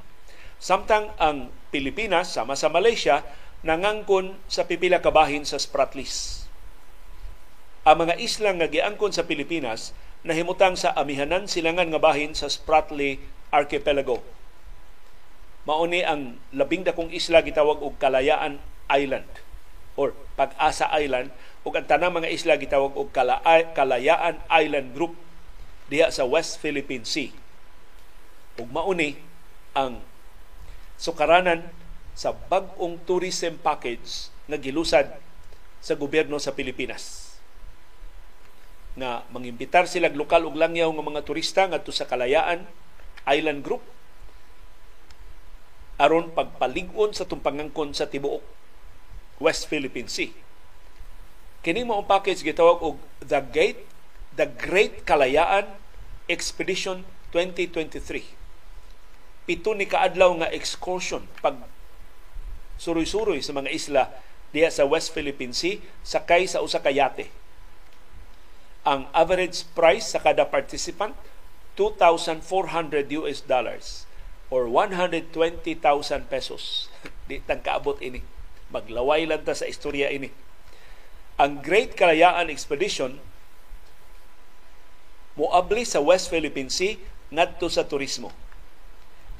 Samtang 0.58 1.10
ang 1.18 1.50
Pilipinas 1.74 2.30
sama 2.30 2.54
sa 2.54 2.70
Malaysia 2.70 3.26
nangangkon 3.66 4.38
sa 4.46 4.70
pipila 4.70 5.02
kabahin 5.02 5.42
sa 5.42 5.58
Spratlys. 5.58 6.46
Ang 7.82 8.06
mga 8.06 8.14
isla 8.22 8.54
nga 8.54 8.70
giangkon 8.70 9.10
sa 9.10 9.26
Pilipinas 9.26 9.90
nahimutang 10.22 10.78
sa 10.78 10.94
amihanan 10.94 11.50
silangan 11.50 11.90
nga 11.90 11.98
bahin 11.98 12.32
sa 12.32 12.46
Spratly 12.46 13.18
Archipelago. 13.50 14.22
Mauni 15.66 16.06
ang 16.06 16.38
labing 16.54 16.86
dakong 16.86 17.10
isla 17.10 17.42
gitawag 17.42 17.82
og 17.82 17.98
Kalayaan 17.98 18.62
Island 18.86 19.26
or 19.98 20.14
Pag-asa 20.38 20.94
Island 20.94 21.34
ug 21.66 21.74
ang 21.74 21.90
tanang 21.90 22.14
mga 22.14 22.30
isla 22.30 22.54
gitawag 22.54 22.94
og 22.94 23.10
Kalayaan 23.74 24.38
Island 24.46 24.94
Group 24.94 25.18
diha 25.90 26.08
sa 26.14 26.22
West 26.22 26.62
Philippine 26.62 27.02
Sea. 27.02 27.34
Ug 28.60 28.68
mauni 28.70 29.18
ang 29.74 30.13
sukaranan 31.04 31.60
sa 32.16 32.32
bag-ong 32.32 32.96
tourism 33.04 33.60
package 33.60 34.32
nga 34.48 34.56
gilusad 34.56 35.12
sa 35.84 35.92
gobyerno 35.92 36.40
sa 36.40 36.56
Pilipinas 36.56 37.36
nga 38.96 39.26
mangimbitar 39.28 39.84
sila 39.84 40.08
lokal 40.08 40.48
ug 40.48 40.56
langyaw 40.56 40.88
nga 40.88 41.04
mga 41.04 41.26
turista 41.26 41.62
ngadto 41.68 41.92
sa 41.92 42.08
Kalayaan 42.08 42.64
Island 43.28 43.60
Group 43.60 43.84
aron 45.98 46.30
pagpalig-on 46.32 47.12
sa 47.12 47.26
tumpangangkon 47.28 47.92
sa 47.92 48.06
tibuok 48.08 48.42
West 49.42 49.66
Philippine 49.66 50.10
Sea. 50.10 50.30
Kini 51.66 51.82
mo 51.82 52.02
package 52.06 52.46
gitawag 52.46 52.82
og 52.82 52.96
The 53.18 53.42
Gate 53.50 53.82
The 54.34 54.46
Great 54.46 55.02
Kalayaan 55.06 55.66
Expedition 56.30 57.02
2023. 57.34 58.43
Pito 59.44 59.76
ni 59.76 59.84
kaadlaw 59.84 60.40
nga 60.40 60.48
excursion 60.52 61.28
pag 61.44 61.60
suroy-suroy 62.80 63.44
sa 63.44 63.52
mga 63.52 63.70
isla 63.70 64.02
diha 64.56 64.72
sa 64.72 64.88
West 64.88 65.12
Philippine 65.12 65.52
Sea 65.52 65.82
sakay 66.00 66.48
sa 66.48 66.64
usa 66.64 66.80
ka 66.80 66.88
yate. 66.88 67.28
Ang 68.88 69.08
average 69.12 69.68
price 69.76 70.12
sa 70.12 70.20
kada 70.20 70.48
participant 70.48 71.12
2,400 71.76 72.40
US 73.20 73.42
dollars 73.44 74.08
or 74.48 74.70
120,000 74.70 75.34
pesos. 76.30 76.88
Di 77.28 77.40
tang 77.42 77.60
kaabot 77.60 77.98
ini. 78.00 78.22
Maglaway 78.70 79.28
lang 79.28 79.42
ta 79.42 79.52
sa 79.52 79.68
istorya 79.68 80.08
ini. 80.12 80.30
Ang 81.36 81.60
Great 81.60 81.98
Kalayaan 81.98 82.48
Expedition 82.48 83.18
moabli 85.34 85.82
sa 85.82 85.98
West 85.98 86.30
Philippine 86.30 86.70
Sea 86.70 86.94
ngadto 87.34 87.66
sa 87.66 87.82
turismo. 87.84 88.30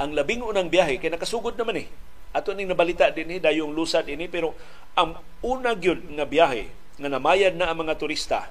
Ang 0.02 0.10
labing 0.18 0.42
unang 0.42 0.70
biyahe 0.70 0.98
kay 0.98 1.10
nakasugod 1.10 1.54
naman 1.54 1.86
eh. 1.86 1.88
Ato 2.34 2.50
ning 2.50 2.66
nabalita 2.66 3.14
din 3.14 3.30
ni 3.30 3.38
dayong 3.38 3.70
lusad 3.70 4.10
ini 4.10 4.26
pero 4.26 4.58
ang 4.98 5.14
una 5.46 5.78
gyud 5.78 6.02
nga 6.18 6.26
biyahe 6.26 6.66
nga 6.98 7.08
namayad 7.10 7.54
na 7.54 7.70
ang 7.70 7.86
mga 7.86 7.94
turista 7.94 8.50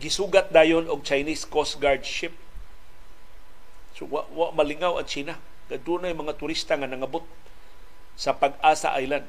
gisugat 0.00 0.48
dayon 0.48 0.88
og 0.88 1.04
Chinese 1.04 1.44
Coast 1.44 1.76
Guard 1.76 2.06
ship. 2.06 2.32
So 3.98 4.08
wa, 4.08 4.24
wa 4.32 4.48
malingaw 4.56 4.96
ang 4.96 5.04
China. 5.04 5.36
Kadunay 5.68 6.16
mga 6.16 6.40
turista 6.40 6.74
nga 6.78 6.88
nangabot 6.88 7.22
sa 8.16 8.32
Pag-asa 8.32 8.96
Island. 8.96 9.28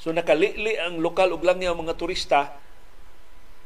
So 0.00 0.16
nakalili 0.16 0.80
ang 0.80 1.04
lokal 1.04 1.34
ug 1.34 1.44
langyaw 1.44 1.76
mga 1.76 1.98
turista 2.00 2.56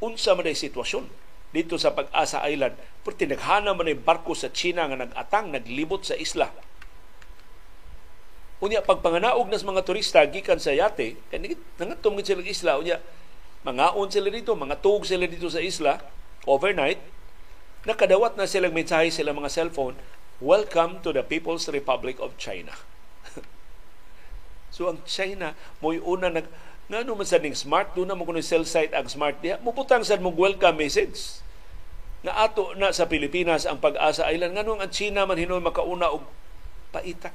unsa 0.02 0.34
man 0.34 0.50
sitwasyon 0.50 1.07
dito 1.55 1.78
sa 1.78 1.94
Pag-asa 1.94 2.42
Island. 2.50 2.74
Pero 3.07 3.14
tinaghana 3.14 3.70
man 3.70 3.86
ay 3.86 3.94
barko 3.94 4.34
sa 4.34 4.50
China 4.50 4.90
nga 4.90 4.98
nag-atang, 4.98 5.55
naglibot 5.55 6.02
sa 6.02 6.18
isla. 6.18 6.50
Unya 8.59 8.82
pagpanganaog 8.82 9.46
nas 9.46 9.62
mga 9.62 9.86
turista 9.86 10.18
gikan 10.26 10.59
sa 10.59 10.74
yate, 10.74 11.14
kay 11.30 11.38
nangatom 11.78 12.18
sila 12.26 12.42
isla 12.42 12.80
unya 12.82 12.98
Mangaon 13.64 14.12
sila 14.12 14.28
dito, 14.28 14.52
mga 14.52 14.76
tug 14.84 15.09
sila 15.09 15.24
dito 15.24 15.48
sa 15.48 15.57
isla 15.57 15.96
overnight. 16.44 17.00
Nakadawat 17.88 18.36
na 18.36 18.44
silang 18.44 18.76
mensahe 18.76 19.09
sila 19.09 19.32
mga 19.32 19.48
cellphone, 19.48 19.96
Welcome 20.36 21.00
to 21.00 21.16
the 21.16 21.24
People's 21.24 21.64
Republic 21.72 22.20
of 22.20 22.36
China. 22.36 22.76
so 24.74 24.92
ang 24.92 25.00
China, 25.09 25.57
mo'y 25.80 25.96
una 25.96 26.28
nag 26.28 26.44
nga 26.84 27.00
no 27.00 27.16
man 27.16 27.24
sa 27.24 27.40
ning 27.40 27.57
smart 27.57 27.96
do 27.96 28.05
na 28.05 28.12
mo 28.12 28.28
kuno 28.28 28.44
cell 28.44 28.68
site 28.68 28.92
ang 28.92 29.09
smart 29.09 29.40
diha 29.40 29.57
muputang 29.64 30.05
sad 30.05 30.20
mo 30.20 30.28
welcome 30.28 30.76
message 30.76 31.40
nga 32.25 32.41
ato 32.41 32.72
na 32.81 32.89
sa 32.89 33.05
Pilipinas 33.05 33.68
ang 33.68 33.85
pag-asa. 33.85 34.33
Island 34.33 34.57
nganong 34.57 34.81
ang 34.81 34.89
China 34.89 35.29
man 35.29 35.37
hinon 35.37 35.61
makauna 35.61 36.09
og 36.09 36.25
paita. 36.89 37.29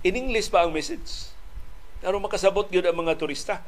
In 0.00 0.16
English 0.16 0.48
pa 0.48 0.64
ang 0.64 0.72
message? 0.72 1.28
Aron 2.00 2.24
makasabot 2.24 2.72
gyud 2.72 2.88
ang 2.88 2.96
mga 2.96 3.20
turista. 3.20 3.60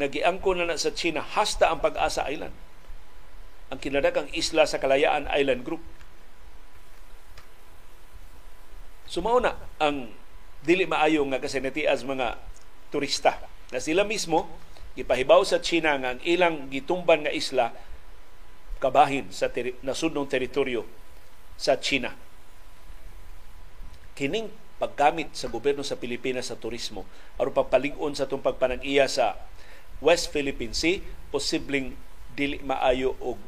Nagiangko 0.00 0.56
na 0.56 0.64
na 0.64 0.80
sa 0.80 0.96
China. 0.96 1.20
Hasta 1.20 1.68
ang 1.68 1.84
Pag-asa 1.84 2.24
Island. 2.24 2.56
Ang 3.68 3.78
kinadagang 3.84 4.32
isla 4.32 4.64
sa 4.64 4.80
Kalayaan 4.80 5.28
Island 5.28 5.60
Group. 5.60 5.84
Sumao 9.04 9.44
na 9.44 9.60
ang 9.76 10.08
dili 10.64 10.88
maayo 10.88 11.20
nga 11.28 11.42
kasinatias 11.42 12.00
mga 12.00 12.40
turista. 12.88 13.36
Na 13.68 13.80
sila 13.80 14.08
mismo 14.08 14.48
gipahibaw 14.96 15.44
sa 15.44 15.60
China 15.60 16.00
nga 16.00 16.16
ang 16.16 16.20
ilang 16.24 16.72
gitumban 16.72 17.28
nga 17.28 17.32
isla 17.34 17.76
kabahin 18.78 19.30
sa 19.34 19.50
teri- 19.50 19.76
nasudnong 19.82 20.30
teritoryo 20.30 20.86
sa 21.58 21.78
China. 21.78 22.14
Kining 24.14 24.50
paggamit 24.78 25.34
sa 25.34 25.50
gobyerno 25.50 25.82
sa 25.82 25.98
Pilipinas 25.98 26.54
sa 26.54 26.58
turismo 26.58 27.02
aron 27.34 27.54
papalig-on 27.54 28.14
sa 28.14 28.30
itong 28.30 28.42
pagpanag-iya 28.42 29.10
sa 29.10 29.34
West 29.98 30.30
Philippine 30.30 30.70
Sea 30.70 31.02
posibleng 31.34 31.98
dili 32.38 32.62
maayo 32.62 33.18
og 33.18 33.42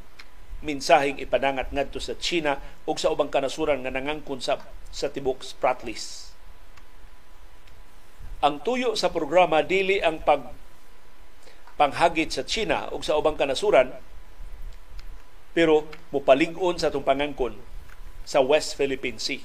minsaheng 0.61 1.23
ipanangat 1.23 1.73
ngadto 1.73 2.03
sa 2.03 2.19
China 2.19 2.59
ug 2.85 2.99
sa 2.99 3.09
ubang 3.09 3.33
kanasuran 3.33 3.81
nga 3.87 3.95
nangangkon 3.95 4.43
sa 4.43 4.61
sa 4.91 5.09
tibok 5.09 5.41
Spratlys. 5.47 6.35
Ang 8.43 8.61
tuyo 8.67 8.99
sa 8.99 9.15
programa 9.15 9.63
dili 9.63 10.03
ang 10.03 10.21
pag 10.21 10.51
panghagit 11.79 12.35
sa 12.35 12.43
China 12.45 12.91
ug 12.93 13.07
sa 13.07 13.17
ubang 13.17 13.39
kanasuran 13.39 13.95
pero 15.57 15.87
mupalig-on 16.15 16.79
sa 16.79 16.91
itong 16.91 17.07
pangangkon 17.07 17.59
sa 18.23 18.39
West 18.45 18.79
Philippine 18.79 19.19
Sea. 19.19 19.43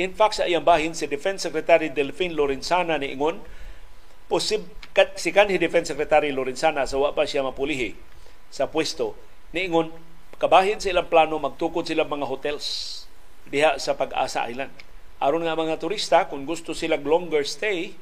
In 0.00 0.16
fact, 0.16 0.40
sa 0.40 0.48
iyang 0.48 0.64
bahin, 0.64 0.96
si 0.96 1.04
Defense 1.04 1.44
Secretary 1.44 1.92
Delphine 1.92 2.32
Lorenzana 2.32 2.96
ni 2.96 3.12
Ingon, 3.12 3.44
posib 4.30 4.62
si 5.18 5.34
kanhi 5.34 5.58
Defense 5.58 5.90
Secretary 5.90 6.30
Lorenzana 6.30 6.86
sa 6.86 6.98
pa 7.10 7.26
siya 7.26 7.42
mapulihi 7.42 7.98
sa 8.46 8.70
pwesto 8.70 9.18
niingon 9.50 9.90
kabahin 10.38 10.78
sa 10.78 10.94
ilang 10.94 11.10
plano 11.10 11.38
magtukod 11.42 11.82
sila 11.82 12.06
mga 12.06 12.30
hotels 12.30 12.66
diha 13.50 13.78
sa 13.82 13.98
Pag-asa 13.98 14.46
Island 14.46 14.70
aron 15.18 15.42
nga 15.42 15.58
mga 15.58 15.82
turista 15.82 16.30
kung 16.30 16.46
gusto 16.46 16.74
sila 16.74 16.94
longer 16.98 17.42
stay 17.42 17.94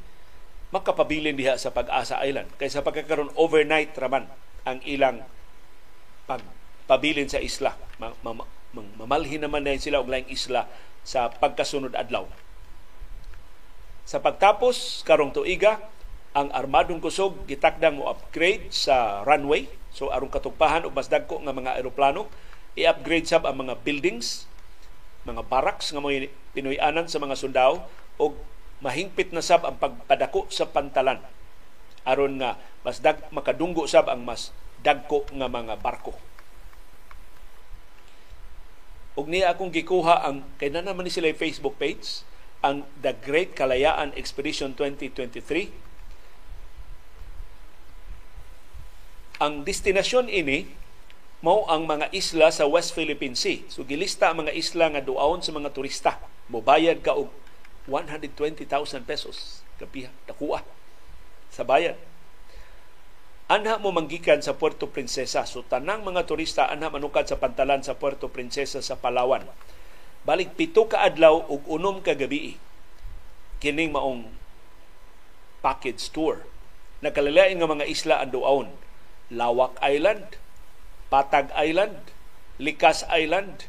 makapabilin 0.68 1.32
diha 1.32 1.56
sa 1.56 1.72
Pag-asa 1.72 2.20
Island 2.24 2.52
kaysa 2.60 2.84
pagkakaroon 2.84 3.32
overnight 3.36 3.96
raman 3.96 4.28
ang 4.68 4.84
ilang 4.84 5.24
pagpabilin 6.28 7.26
sa 7.32 7.40
isla. 7.40 7.72
Mamalhin 9.00 9.40
naman 9.40 9.64
na 9.64 9.80
sila 9.80 10.04
og 10.04 10.12
laing 10.12 10.28
isla 10.28 10.68
sa 11.00 11.32
pagkasunod 11.32 11.96
adlaw. 11.96 12.28
Sa 14.04 14.20
pagtapos 14.20 15.02
karong 15.08 15.32
tuiga 15.32 15.80
ang 16.36 16.52
armadong 16.52 17.00
kusog 17.00 17.48
gitakdang 17.48 17.96
mo 17.96 18.12
upgrade 18.12 18.68
sa 18.68 19.24
runway. 19.24 19.66
So 19.88 20.12
aron 20.12 20.28
katugpahan 20.28 20.84
og 20.84 20.92
mas 20.92 21.08
dagko 21.08 21.40
nga 21.40 21.56
mga 21.56 21.80
eroplano 21.80 22.28
i-upgrade 22.78 23.26
sab 23.26 23.42
ang 23.48 23.66
mga 23.66 23.80
buildings 23.82 24.46
mga 25.26 25.42
barracks 25.50 25.90
nga 25.90 25.98
mga 25.98 26.30
Pinoy-anan 26.54 27.10
sa 27.10 27.20
mga 27.20 27.36
sundao 27.36 27.84
og 28.16 28.38
mahingpit 28.80 29.34
na 29.34 29.42
sab 29.42 29.66
ang 29.66 29.76
pagpadako 29.76 30.46
sa 30.48 30.70
pantalan. 30.70 31.20
Aron 32.06 32.38
nga 32.40 32.56
mas 32.86 33.02
dag 33.02 33.20
makadunggo 33.34 33.84
sab 33.90 34.08
ang 34.08 34.24
mas 34.24 34.54
dagko 34.84 35.26
nga 35.34 35.48
mga 35.50 35.74
barko 35.82 36.14
og 39.18 39.26
niya 39.26 39.50
akong 39.50 39.74
gikuha 39.74 40.22
ang 40.22 40.46
kay 40.62 40.70
na 40.70 40.84
naman 40.84 41.06
ni 41.06 41.12
sila 41.12 41.30
Facebook 41.34 41.74
page 41.80 42.22
ang 42.62 42.86
The 42.98 43.14
Great 43.22 43.54
Kalayaan 43.54 44.14
Expedition 44.18 44.74
2023 44.74 45.88
Ang 49.38 49.62
destinasyon 49.62 50.26
ini 50.26 50.66
mao 51.38 51.62
ang 51.70 51.86
mga 51.86 52.10
isla 52.10 52.50
sa 52.50 52.66
West 52.66 52.90
Philippine 52.90 53.38
Sea. 53.38 53.62
So 53.70 53.86
gilista 53.86 54.34
ang 54.34 54.42
mga 54.42 54.50
isla 54.50 54.90
nga 54.90 54.98
duaon 54.98 55.46
sa 55.46 55.54
mga 55.54 55.70
turista. 55.70 56.18
Mobayad 56.50 56.98
ka 56.98 57.14
og 57.14 57.30
120,000 57.86 58.66
pesos 59.06 59.62
kapiha 59.78 60.10
nakuha 60.26 60.66
sa 61.54 61.62
bayad. 61.62 61.94
Anha 63.48 63.80
mo 63.80 63.88
manggikan 63.96 64.44
sa 64.44 64.60
Puerto 64.60 64.92
Princesa. 64.92 65.48
So 65.48 65.64
tanang 65.64 66.04
mga 66.04 66.28
turista 66.28 66.68
anha 66.68 66.92
manukad 66.92 67.24
sa 67.24 67.40
pantalan 67.40 67.80
sa 67.80 67.96
Puerto 67.96 68.28
Princesa 68.28 68.84
sa 68.84 69.00
Palawan. 69.00 69.48
Balik 70.28 70.52
pito 70.52 70.84
ka 70.84 71.00
adlaw 71.00 71.48
ug 71.48 71.64
unom 71.64 72.04
ka 72.04 72.12
gabi. 72.12 72.60
Kining 73.56 73.96
maong 73.96 74.28
package 75.64 76.12
tour. 76.12 76.44
Nakalalain 77.00 77.56
nga 77.56 77.72
mga 77.72 77.88
isla 77.88 78.20
ang 78.20 78.36
duaon 78.36 78.68
Lawak 79.32 79.80
Island, 79.80 80.36
Patag 81.08 81.48
Island, 81.56 82.12
Likas 82.60 83.08
Island, 83.08 83.64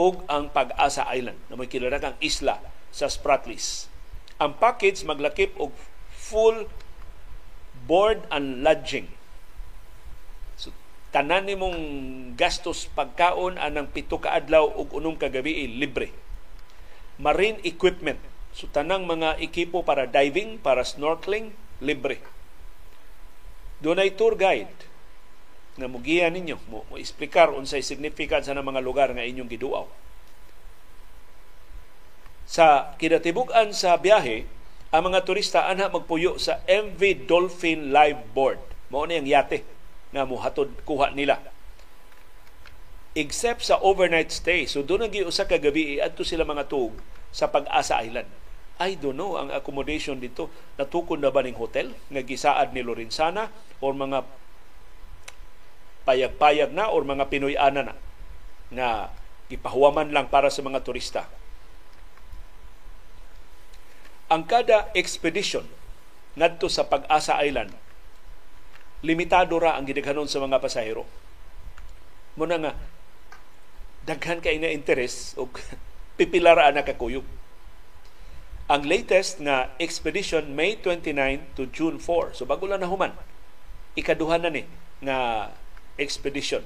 ug 0.00 0.24
ang 0.24 0.48
Pag-asa 0.48 1.04
Island 1.04 1.36
na 1.52 1.60
may 1.60 1.68
kang 1.68 2.16
isla 2.24 2.64
sa 2.88 3.12
Spratlys. 3.12 3.92
Ang 4.40 4.56
package 4.56 5.04
maglakip 5.04 5.52
og 5.60 5.76
full 6.16 6.64
board 7.84 8.24
and 8.32 8.64
lodging. 8.64 9.17
Tanan 11.18 11.50
nimong 11.50 11.78
gastos 12.38 12.86
pagkaon 12.94 13.58
anang 13.58 13.90
pito 13.90 14.22
ka 14.22 14.38
adlaw 14.38 14.70
ug 14.70 14.94
unom 14.94 15.18
ka 15.18 15.26
gabi 15.26 15.66
libre. 15.66 16.14
Marine 17.18 17.58
equipment. 17.66 18.22
So 18.54 18.70
tanang 18.70 19.02
mga 19.02 19.42
ekipo 19.42 19.82
para 19.82 20.06
diving, 20.06 20.62
para 20.62 20.86
snorkeling, 20.86 21.50
libre. 21.82 22.22
Doon 23.82 23.98
ay 23.98 24.14
tour 24.14 24.38
guide 24.38 24.70
nga 25.74 25.90
mugiya 25.90 26.30
ninyo 26.30 26.54
mo, 26.70 26.86
mo 26.86 26.94
explicar 26.94 27.50
unsay 27.50 27.82
significance 27.82 28.46
sa 28.46 28.54
mga 28.54 28.78
lugar 28.78 29.10
nga 29.10 29.26
inyong 29.26 29.50
giduaw. 29.50 29.90
Sa 32.46 32.94
kinatibuk-an 32.94 33.74
sa 33.74 33.98
biyahe, 33.98 34.46
ang 34.94 35.10
mga 35.10 35.26
turista 35.26 35.66
ana 35.66 35.90
magpuyo 35.90 36.38
sa 36.38 36.62
MV 36.70 37.26
Dolphin 37.26 37.90
Live 37.90 38.22
Board. 38.30 38.62
Mao 38.94 39.02
ni 39.02 39.18
ang 39.18 39.26
yate 39.26 39.77
nga 40.12 40.24
muhatod 40.24 40.72
kuha 40.88 41.12
nila. 41.12 41.40
Except 43.18 43.64
sa 43.66 43.80
overnight 43.82 44.30
stay. 44.30 44.64
So 44.64 44.86
doon 44.86 45.08
ang 45.08 45.14
usa 45.26 45.44
ka 45.48 45.58
gabi 45.58 45.98
adto 45.98 46.22
sila 46.22 46.46
mga 46.46 46.70
tug 46.70 46.94
sa 47.34 47.50
Pag-asa 47.50 48.00
Island. 48.00 48.28
I 48.78 48.94
don't 48.94 49.18
know 49.18 49.34
ang 49.34 49.50
accommodation 49.50 50.22
dito 50.22 50.46
natukon 50.78 51.18
na 51.18 51.34
ba 51.34 51.42
ning 51.42 51.58
hotel 51.58 51.90
nga 52.14 52.22
gisaad 52.22 52.70
ni 52.70 52.86
Lorenzana 52.86 53.50
or 53.82 53.90
mga 53.90 54.22
payag-payag 56.06 56.70
na 56.70 56.88
or 56.88 57.02
mga 57.02 57.26
Pinoy-ana 57.26 57.82
na 57.90 57.94
nga 58.70 59.10
gipahuwaman 59.50 60.14
lang 60.14 60.30
para 60.30 60.48
sa 60.48 60.62
mga 60.62 60.86
turista. 60.86 61.26
Ang 64.30 64.46
kada 64.46 64.92
expedition 64.94 65.66
ngadto 66.38 66.70
sa 66.70 66.86
Pag-asa 66.86 67.40
Island 67.42 67.74
limitado 69.02 69.58
ra 69.62 69.78
ang 69.78 69.86
gidaghanon 69.86 70.26
sa 70.26 70.42
mga 70.42 70.58
pasahero. 70.58 71.06
Muna 72.34 72.58
nga 72.58 72.72
daghan 74.06 74.40
kay 74.42 74.58
na 74.58 74.72
interes 74.72 75.36
o 75.38 75.46
pipila 76.18 76.56
ra 76.56 76.70
na 76.74 76.82
kakuyog. 76.82 77.26
Ang 78.68 78.82
latest 78.84 79.40
nga 79.40 79.72
expedition 79.80 80.52
May 80.52 80.76
29 80.76 81.56
to 81.56 81.70
June 81.72 81.96
4. 81.96 82.36
So 82.36 82.44
bago 82.44 82.68
lang 82.68 82.84
na 82.84 82.90
human. 82.90 83.16
Ikaduha 83.96 84.36
na 84.42 84.52
ni 84.52 84.68
nga 85.00 85.48
expedition. 85.96 86.62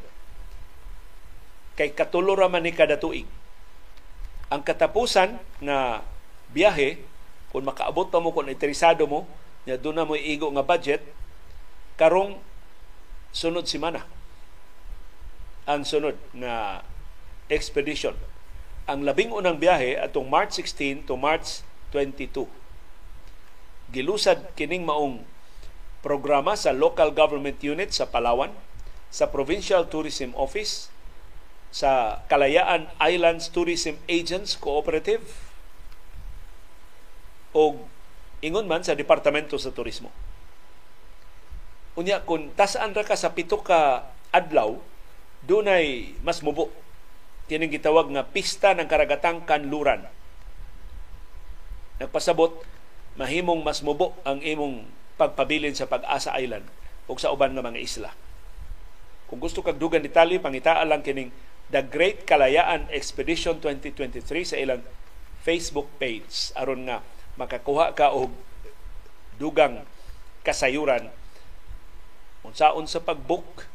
Kay 1.79 1.95
katulo 1.95 2.35
ra 2.35 2.51
man 2.51 2.67
ni 2.67 2.75
kada 2.75 2.99
tuig. 2.99 3.29
Ang 4.53 4.61
katapusan 4.61 5.41
nga 5.63 6.05
biyahe 6.53 7.01
kung 7.49 7.65
makaabot 7.65 8.09
pa 8.09 8.21
mo 8.21 8.33
kung 8.33 8.49
interesado 8.49 9.05
mo, 9.05 9.25
nya 9.65 9.77
doon 9.77 9.97
na 9.97 10.09
mo 10.09 10.17
igo 10.17 10.49
nga 10.53 10.65
budget 10.65 11.05
karong 12.01 12.41
sunod 13.33 13.65
semana 13.69 14.05
ang 15.65 15.87
sunod 15.87 16.19
na 16.35 16.83
expedition. 17.47 18.19
Ang 18.91 19.07
labing 19.07 19.31
unang 19.31 19.63
biyahe 19.63 19.95
atong 19.95 20.27
March 20.27 20.59
16 20.59 21.07
to 21.07 21.15
March 21.15 21.63
22. 21.95 22.51
Gilusad 23.95 24.51
kining 24.59 24.83
maong 24.83 25.23
programa 26.03 26.59
sa 26.59 26.75
local 26.75 27.15
government 27.15 27.63
unit 27.63 27.95
sa 27.95 28.11
Palawan, 28.11 28.51
sa 29.13 29.31
Provincial 29.31 29.87
Tourism 29.87 30.35
Office, 30.35 30.91
sa 31.71 32.21
Kalayaan 32.27 32.91
Islands 32.99 33.49
Tourism 33.49 33.97
Agents 34.11 34.59
Cooperative 34.59 35.25
o 37.55 37.81
ingon 38.43 38.67
man 38.67 38.83
sa 38.83 38.99
Departamento 38.99 39.55
sa 39.57 39.71
Turismo. 39.71 40.11
Unya 41.93 42.25
kung 42.25 42.53
tasaan 42.57 42.97
ra 42.97 43.05
ka 43.05 43.17
sa 43.19 43.37
pito 43.37 43.61
ka 43.61 44.09
adlaw, 44.33 44.81
dunay 45.45 46.17
mas 46.25 46.41
mubo 46.41 46.73
kining 47.51 47.75
gitawag 47.75 48.09
nga 48.15 48.25
pista 48.25 48.73
ng 48.73 48.87
karagatang 48.87 49.45
kanluran 49.45 50.07
nagpasabot 52.01 52.65
mahimong 53.19 53.61
mas 53.61 53.85
mubo 53.85 54.17
ang 54.25 54.41
imong 54.41 54.89
pagpabilin 55.21 55.77
sa 55.77 55.87
Pag-asa 55.87 56.33
Island 56.41 56.65
o 57.07 57.15
sa 57.15 57.31
uban 57.31 57.53
nga 57.53 57.63
mga 57.63 57.79
isla. 57.79 58.11
Kung 59.29 59.39
gusto 59.39 59.61
kag 59.61 59.79
dugan 59.79 60.03
detalye, 60.05 60.43
pangitaan 60.43 60.89
lang 60.89 61.05
kining 61.05 61.31
The 61.69 61.85
Great 61.87 62.25
Kalayaan 62.25 62.89
Expedition 62.93 63.61
2023 63.61 64.25
sa 64.45 64.57
ilang 64.59 64.83
Facebook 65.43 65.89
page 65.97 66.53
aron 66.59 66.89
nga 66.89 67.05
makakuha 67.37 67.97
ka 67.97 68.13
og 68.13 68.35
dugang 69.41 69.83
kasayuran 70.45 71.09
unsaon 72.47 72.87
sa 72.87 73.03
pagbook? 73.03 73.67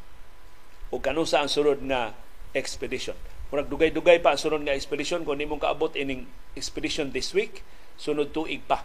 O 0.88 1.00
kanu 1.00 1.28
sa 1.28 1.44
ang 1.44 1.52
sunod 1.52 1.84
nga 1.84 2.16
expedition. 2.56 3.16
Kung 3.48 3.60
nagdugay-dugay 3.60 4.20
pa 4.20 4.32
ang 4.36 4.40
sunod 4.40 4.64
nga 4.64 4.76
expedition, 4.76 5.24
kung 5.24 5.40
nimong 5.40 5.60
kaabot 5.60 5.92
ining 5.96 6.28
expedition 6.56 7.12
this 7.12 7.32
week, 7.36 7.64
sunod 8.00 8.32
tuig 8.32 8.64
pa. 8.64 8.84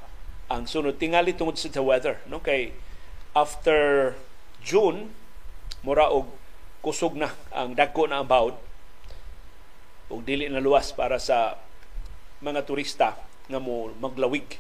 Ang 0.51 0.67
sunod 0.67 0.99
tingali 0.99 1.31
tungod 1.35 1.55
sa 1.55 1.69
weather 1.79 2.19
no? 2.27 2.43
Kay 2.43 2.75
after 3.33 4.13
June 4.59 5.11
mura 5.83 6.07
og 6.11 6.31
kusog 6.83 7.15
na 7.15 7.31
ang 7.51 7.75
dagko 7.75 8.07
na 8.07 8.19
ang 8.19 8.27
bawd 8.27 8.55
ug 10.11 10.19
dili 10.21 10.45
na 10.51 10.59
luwas 10.59 10.91
para 10.91 11.17
sa 11.17 11.57
mga 12.43 12.67
turista 12.67 13.15
nga 13.47 13.59
mo 13.59 13.91
maglawig. 13.97 14.59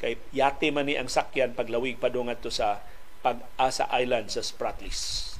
Kay 0.00 0.16
yate 0.32 0.68
man 0.72 0.88
ni 0.88 0.96
ang 0.96 1.08
sakyan 1.08 1.56
paglawig 1.56 1.96
padungat 1.96 2.40
to 2.44 2.52
sa 2.52 2.80
Pag-asa 3.20 3.84
Island 3.92 4.32
sa 4.32 4.40
Spratlys. 4.40 5.36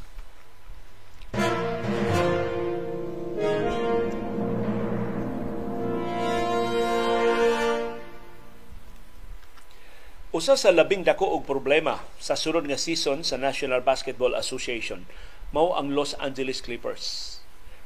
Usa 10.31 10.55
sa 10.55 10.71
labing 10.71 11.03
dako 11.09 11.41
og 11.41 11.49
problema 11.49 12.07
sa 12.23 12.39
sunod 12.39 12.69
nga 12.69 12.79
season 12.79 13.27
sa 13.27 13.35
National 13.41 13.83
Basketball 13.83 14.37
Association 14.37 15.09
mao 15.51 15.75
ang 15.75 15.97
Los 15.97 16.15
Angeles 16.21 16.63
Clippers. 16.63 17.41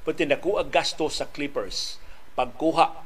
Pati 0.04 0.28
dako 0.28 0.60
ang 0.60 0.68
gasto 0.74 1.08
sa 1.08 1.30
Clippers 1.30 2.02
pagkuha 2.34 3.00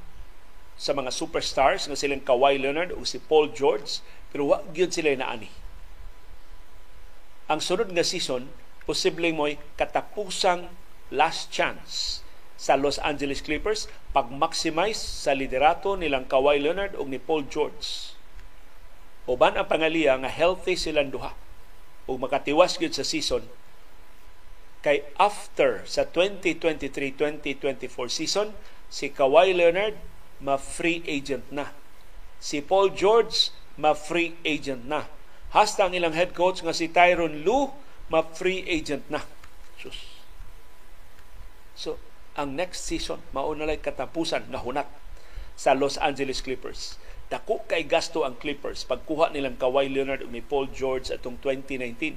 sa 0.74 0.90
mga 0.96 1.12
superstars 1.14 1.86
nga 1.86 1.94
silang 1.94 2.24
Kawhi 2.24 2.58
Leonard 2.58 2.96
o 2.96 3.04
si 3.04 3.20
Paul 3.20 3.52
George 3.54 4.00
pero 4.32 4.50
wa 4.50 4.64
gyud 4.72 4.90
sila 4.90 5.12
naani. 5.14 5.67
Ang 7.48 7.64
sunod 7.64 7.88
nga 7.96 8.04
season 8.04 8.52
posibleng 8.84 9.32
mo'y 9.32 9.56
katapusang 9.80 10.68
last 11.08 11.48
chance 11.48 12.20
sa 12.60 12.76
Los 12.76 13.00
Angeles 13.00 13.40
Clippers 13.40 13.88
pag-maximize 14.12 15.00
sa 15.00 15.32
liderato 15.32 15.96
nilang 15.96 16.28
Kawhi 16.28 16.60
Leonard 16.60 16.92
o 17.00 17.08
ni 17.08 17.16
Paul 17.16 17.48
George. 17.48 18.12
Uban 19.24 19.56
ang 19.56 19.64
pangaliya 19.64 20.20
nga 20.20 20.28
healthy 20.28 20.76
silang 20.76 21.08
duha 21.08 21.32
o 22.04 22.20
makatiwas 22.20 22.76
gyud 22.76 22.92
sa 22.92 23.04
season 23.04 23.48
kay 24.84 25.08
after 25.16 25.82
sa 25.88 26.04
2023-2024 26.04 27.88
season 28.12 28.52
si 28.92 29.08
Kawhi 29.08 29.56
Leonard 29.56 29.96
ma 30.44 30.60
free 30.60 31.00
agent 31.08 31.48
na. 31.48 31.72
Si 32.36 32.60
Paul 32.60 32.92
George 32.92 33.56
ma 33.80 33.96
free 33.96 34.36
agent 34.44 34.84
na 34.84 35.17
hasta 35.52 35.88
ang 35.88 35.96
ilang 35.96 36.12
head 36.12 36.36
coach 36.36 36.60
nga 36.60 36.76
si 36.76 36.92
Tyron 36.92 37.44
Lue 37.46 37.72
ma 38.08 38.24
free 38.24 38.64
agent 38.68 39.04
na 39.12 39.24
Sus. 39.78 40.18
so 41.78 42.00
ang 42.34 42.56
next 42.58 42.84
season 42.84 43.22
mao 43.30 43.52
na 43.54 43.68
katapusan 43.78 44.48
nga 44.50 44.60
hunat 44.60 44.88
sa 45.58 45.74
Los 45.74 45.98
Angeles 45.98 46.42
Clippers 46.44 46.98
Dako 47.28 47.60
kay 47.68 47.84
gasto 47.84 48.24
ang 48.24 48.40
Clippers 48.40 48.88
pagkuha 48.88 49.28
nilang 49.28 49.60
Kawhi 49.60 49.92
Leonard 49.92 50.24
ug 50.24 50.32
ni 50.32 50.40
Paul 50.40 50.72
George 50.72 51.12
atong 51.12 51.36
2019. 51.44 52.16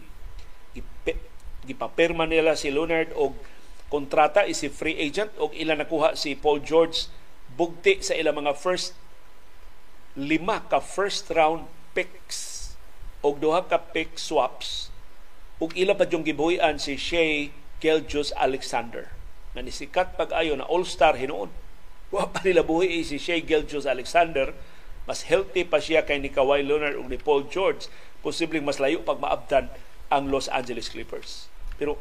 Gipapirma 1.68 2.24
nila 2.24 2.56
si 2.56 2.72
Leonard 2.72 3.12
og 3.20 3.36
kontrata 3.92 4.48
is 4.48 4.64
si 4.64 4.72
free 4.72 4.96
agent 5.04 5.36
og 5.36 5.52
ilan 5.52 5.84
nakuha 5.84 6.16
si 6.16 6.32
Paul 6.40 6.64
George 6.64 7.12
bugti 7.60 8.00
sa 8.00 8.16
ilang 8.16 8.40
mga 8.40 8.56
first 8.56 8.96
lima 10.16 10.64
ka 10.72 10.80
first 10.80 11.28
round 11.36 11.68
picks 11.92 12.51
og 13.22 13.38
duha 13.38 13.62
ka 13.70 13.78
pick 13.78 14.18
swaps 14.18 14.90
ug 15.62 15.78
ila 15.78 15.94
pa 15.94 16.10
yung 16.10 16.26
gibuhian 16.26 16.82
si 16.82 16.98
Shea 16.98 17.54
Gilgeous 17.78 18.34
Alexander. 18.34 19.14
Na 19.54 19.62
nisikat 19.62 20.18
pag-ayo 20.18 20.58
na 20.58 20.66
all-star 20.66 21.18
hinuon. 21.22 21.54
Wa 22.10 22.30
pa 22.34 22.42
nila 22.42 22.66
buhi 22.66 23.06
si 23.06 23.22
Shea 23.22 23.46
Gilgeous 23.46 23.86
Alexander. 23.86 24.58
Mas 25.06 25.30
healthy 25.30 25.62
pa 25.62 25.78
siya 25.78 26.02
kay 26.02 26.18
ni 26.18 26.34
Kawhi 26.34 26.66
Leonard 26.66 26.98
ug 26.98 27.10
ni 27.10 27.18
Paul 27.18 27.46
George, 27.50 27.90
posibleng 28.26 28.66
mas 28.66 28.82
layo 28.82 29.02
pag 29.02 29.22
maabdan 29.22 29.70
ang 30.10 30.30
Los 30.30 30.50
Angeles 30.50 30.90
Clippers. 30.90 31.50
Pero 31.78 31.98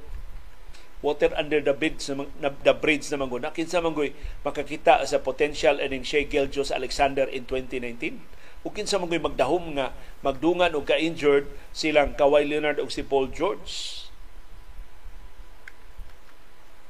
water 1.01 1.33
under 1.37 1.65
the 1.65 1.73
bridge 1.73 2.05
na, 2.13 2.53
the 2.65 2.77
bridge 2.77 3.09
na 3.09 3.21
manggo 3.21 3.41
kinsa 3.41 3.81
manggoy? 3.81 4.13
Makakita 4.45 5.05
sa 5.05 5.21
potential 5.21 5.81
ining 5.81 6.05
Shea 6.05 6.25
Gilgeous 6.25 6.73
Alexander 6.73 7.25
in 7.29 7.45
2019 7.45 8.40
ug 8.61 8.73
kinsa 8.77 9.01
manggoy 9.01 9.21
magdahom 9.21 9.81
nga 9.81 9.97
magdungan 10.21 10.77
og 10.77 10.85
ka-injured 10.85 11.49
silang 11.73 12.13
Kawhi 12.13 12.45
Leonard 12.45 12.77
ug 12.77 12.93
si 12.93 13.01
Paul 13.01 13.33
George 13.33 14.05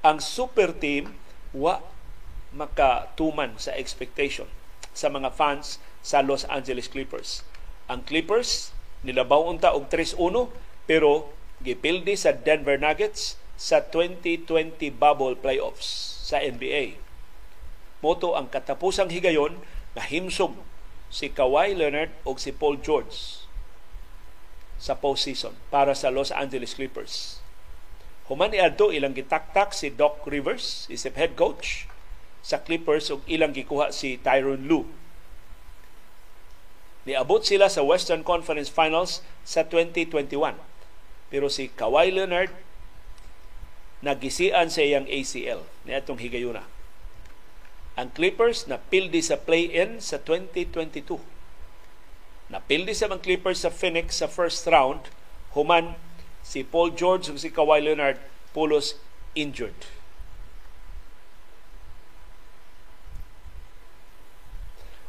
ang 0.01 0.19
super 0.19 0.73
team 0.73 1.15
wa 1.53 1.85
makatuman 2.51 3.55
sa 3.61 3.77
expectation 3.77 4.49
sa 4.97 5.13
mga 5.13 5.31
fans 5.31 5.79
sa 6.01 6.25
Los 6.25 6.49
Angeles 6.49 6.89
Clippers. 6.89 7.47
Ang 7.87 8.03
Clippers 8.09 8.73
nilabaw 9.05 9.47
unta 9.47 9.77
og 9.77 9.93
3-1 9.93 10.51
pero 10.89 11.31
gipildi 11.61 12.17
sa 12.17 12.33
Denver 12.33 12.81
Nuggets 12.81 13.37
sa 13.61 13.85
2020 13.85 14.89
bubble 14.97 15.37
playoffs 15.37 16.17
sa 16.25 16.41
NBA. 16.41 16.97
Moto 18.01 18.33
ang 18.33 18.49
katapusang 18.49 19.13
higayon 19.13 19.61
na 19.93 20.01
himsog 20.01 20.57
si 21.11 21.29
Kawhi 21.29 21.75
Leonard 21.75 22.15
o 22.23 22.39
si 22.39 22.55
Paul 22.55 22.79
George 22.81 23.45
sa 24.81 24.97
postseason 24.97 25.53
para 25.69 25.93
sa 25.93 26.09
Los 26.09 26.33
Angeles 26.33 26.73
Clippers. 26.73 27.45
Human 28.31 28.55
iadto 28.55 28.95
ilang 28.95 29.13
gitaktak 29.13 29.75
si 29.75 29.91
Doc 29.91 30.23
Rivers, 30.25 30.87
isip 30.89 31.19
head 31.19 31.35
coach 31.35 31.91
sa 32.41 32.63
Clippers 32.63 33.11
ug 33.11 33.21
ilang 33.27 33.53
gikuha 33.53 33.91
si 33.91 34.17
Tyron 34.23 34.65
Lue 34.71 34.89
Niabot 37.09 37.41
sila 37.41 37.73
sa 37.73 37.81
Western 37.81 38.21
Conference 38.21 38.69
Finals 38.69 39.25
sa 39.41 39.65
2021. 39.65 40.55
Pero 41.33 41.49
si 41.49 41.73
Kawhi 41.73 42.13
Leonard 42.13 42.53
nagisian 44.05 44.69
sa 44.69 44.85
iyang 44.85 45.09
ACL 45.09 45.65
niadtong 45.89 46.21
higayuna. 46.21 46.65
Ang 47.99 48.15
Clippers 48.15 48.71
na 48.71 48.79
pildi 48.79 49.23
sa 49.23 49.39
play-in 49.41 49.99
sa 49.99 50.23
2022. 50.23 51.19
Napildi 52.51 52.95
sa 52.95 53.07
mga 53.07 53.23
Clippers 53.23 53.63
sa 53.63 53.71
Phoenix 53.71 54.19
sa 54.19 54.27
first 54.27 54.67
round, 54.67 55.07
human 55.55 55.95
si 56.43 56.67
Paul 56.67 56.91
George 56.95 57.31
ug 57.31 57.39
si 57.39 57.51
Kawhi 57.51 57.79
Leonard 57.79 58.19
pulos 58.51 58.99
injured. 59.39 59.87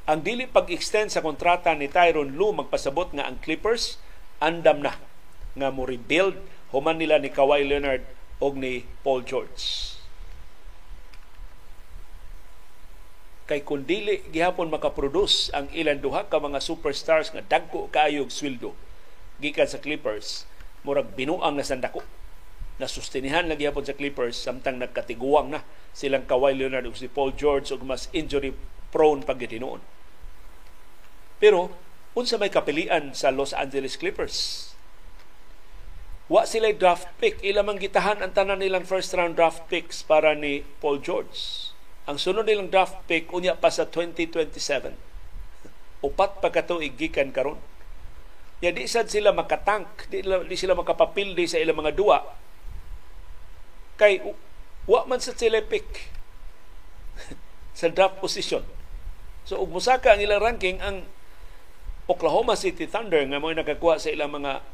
Ang 0.06 0.22
dili 0.28 0.46
pag-extend 0.46 1.14
sa 1.14 1.24
kontrata 1.24 1.72
ni 1.74 1.88
Tyron 1.88 2.36
Lue 2.36 2.54
magpasabot 2.54 3.14
nga 3.16 3.26
ang 3.26 3.40
Clippers 3.40 3.98
andam 4.44 4.82
na 4.84 4.98
nga 5.56 5.70
mo 5.72 5.88
rebuild 5.88 6.36
human 6.74 6.98
nila 7.00 7.18
ni 7.18 7.32
Kawhi 7.32 7.64
Leonard 7.64 8.04
og 8.42 8.58
ni 8.58 8.84
Paul 9.06 9.24
George. 9.24 9.96
Kay 13.52 13.68
kun 13.68 13.84
dili 13.84 14.24
gihapon 14.32 14.72
makaproduce 14.72 15.52
ang 15.52 15.68
ilan 15.76 16.00
duha 16.00 16.32
ka 16.32 16.40
mga 16.40 16.64
superstars 16.64 17.36
nga 17.36 17.44
dagko 17.44 17.92
kaayog 17.92 18.32
sweldo 18.32 18.72
gikan 19.44 19.68
sa 19.68 19.84
Clippers 19.84 20.48
murag 20.88 21.12
binuang 21.20 21.60
na 21.60 21.68
sandako. 21.68 22.00
Na 22.80 22.88
sustinihan 22.88 23.44
lagi 23.52 23.68
gihapon 23.68 23.84
sa 23.84 23.92
Clippers 23.92 24.40
samtang 24.40 24.80
nagkatiguang 24.80 25.52
na 25.52 25.68
silang 25.92 26.24
Kawhi 26.24 26.56
Leonard 26.56 26.88
ug 26.88 26.96
si 26.96 27.12
Paul 27.12 27.36
George 27.36 27.76
ug 27.76 27.84
mas 27.84 28.08
injury 28.16 28.56
prone 28.96 29.28
pagitinuon 29.28 29.84
pero 31.42 31.74
unsa 32.14 32.38
may 32.38 32.54
kapilian 32.54 33.18
sa 33.18 33.34
Los 33.34 33.50
Angeles 33.52 33.98
Clippers? 33.98 34.70
Wa 36.30 36.46
sila 36.46 36.70
draft 36.72 37.10
pick. 37.18 37.42
Ilamang 37.42 37.82
gitahan 37.82 38.22
ang 38.22 38.32
tanan 38.32 38.62
nilang 38.62 38.86
first 38.86 39.12
round 39.18 39.36
draft 39.36 39.66
picks 39.68 40.06
para 40.06 40.38
ni 40.38 40.64
Paul 40.80 41.02
George 41.02 41.71
ang 42.10 42.18
sunod 42.18 42.50
nilang 42.50 42.74
draft 42.74 43.06
pick 43.06 43.30
unya 43.30 43.54
pa 43.54 43.70
sa 43.70 43.86
2027. 43.86 44.94
Upat 46.02 46.42
pa 46.42 46.50
katuig 46.50 46.98
gikan 46.98 47.30
karon. 47.30 47.62
Ya 48.62 48.74
di 48.74 48.86
sad 48.86 49.10
sila 49.10 49.34
makatank, 49.34 50.10
di, 50.10 50.22
di 50.26 50.56
sila 50.58 50.78
makapapildi 50.78 51.46
sa 51.46 51.62
ilang 51.62 51.82
mga 51.82 51.94
duwa. 51.94 52.26
Kay 53.98 54.22
wa 54.90 55.06
man 55.06 55.22
sa 55.22 55.34
sila 55.38 55.62
pick 55.62 56.10
sa 57.80 57.90
draft 57.94 58.18
position. 58.18 58.66
So 59.46 59.62
ug 59.62 59.70
musaka 59.74 60.14
ang 60.14 60.22
ilang 60.22 60.42
ranking 60.42 60.82
ang 60.82 61.06
Oklahoma 62.10 62.58
City 62.58 62.90
Thunder 62.90 63.22
nga 63.30 63.38
mo'y 63.38 63.54
nakakuha 63.54 64.02
sa 64.02 64.10
ilang 64.10 64.34
mga 64.34 64.66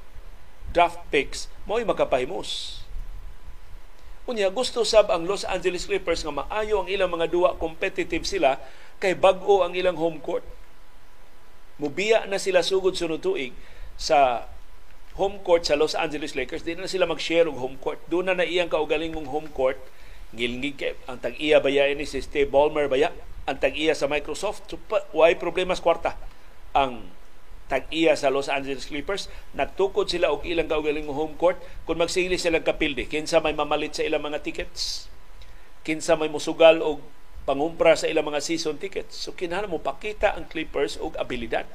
draft 0.71 1.03
picks 1.11 1.51
mo'y 1.67 1.83
makapahimos 1.83 2.81
Unya 4.27 4.51
gusto 4.51 4.83
sab 4.83 5.07
ang 5.07 5.23
Los 5.23 5.47
Angeles 5.47 5.87
Clippers 5.87 6.19
nga 6.27 6.35
maayo 6.35 6.83
ang 6.83 6.91
ilang 6.91 7.07
mga 7.07 7.31
duwa 7.31 7.55
competitive 7.55 8.27
sila 8.27 8.59
kay 8.99 9.15
bag-o 9.15 9.63
ang 9.63 9.71
ilang 9.71 9.95
home 9.95 10.19
court. 10.19 10.43
Mubiya 11.79 12.27
na 12.27 12.35
sila 12.35 12.59
sugod 12.59 12.99
sunod 12.99 13.23
tuig 13.23 13.55
sa 13.95 14.43
home 15.15 15.39
court 15.47 15.63
sa 15.63 15.79
Los 15.79 15.95
Angeles 15.95 16.35
Lakers. 16.35 16.67
Di 16.67 16.75
na 16.75 16.91
sila 16.91 17.07
mag-share 17.07 17.47
og 17.47 17.55
home 17.55 17.79
court. 17.79 18.03
Doon 18.11 18.27
na 18.27 18.35
na 18.35 18.43
iyang 18.43 18.67
kaugaling 18.67 19.15
home 19.15 19.47
court. 19.55 19.79
Gilngig 20.35 20.75
kay 20.75 20.93
ang 21.07 21.23
tag-iya 21.23 21.63
baya 21.63 21.87
ini 21.87 22.03
si 22.03 22.19
Steve 22.19 22.51
Ballmer 22.51 22.91
baya 22.91 23.15
ang 23.47 23.55
tag-iya 23.55 23.95
sa 23.95 24.11
Microsoft. 24.11 24.67
So, 24.67 24.75
why 25.15 25.39
problema 25.39 25.71
sa 25.71 25.79
kwarta 25.79 26.19
ang 26.75 27.07
tag-iya 27.67 28.15
sa 28.15 28.31
Los 28.31 28.47
Angeles 28.47 28.87
Clippers. 28.87 29.27
Nagtukod 29.53 30.07
sila 30.07 30.31
og 30.31 30.47
ilang 30.47 30.71
kaugaling 30.71 31.07
home 31.11 31.35
court 31.35 31.59
kung 31.83 31.99
magsili 31.99 32.39
silang 32.39 32.63
kapilde. 32.63 33.05
Kinsa 33.05 33.43
may 33.43 33.53
mamalit 33.53 33.95
sa 33.95 34.03
ilang 34.07 34.23
mga 34.23 34.43
tickets. 34.43 35.11
Kinsa 35.83 36.15
may 36.15 36.31
musugal 36.31 36.79
og 36.79 37.03
pangumpra 37.47 37.95
sa 37.95 38.07
ilang 38.07 38.27
mga 38.27 38.43
season 38.43 38.79
tickets. 38.79 39.15
So 39.15 39.35
kinahanglan 39.35 39.71
mo 39.71 39.79
pakita 39.79 40.35
ang 40.35 40.47
Clippers 40.47 40.99
og 40.99 41.15
abilidad. 41.19 41.67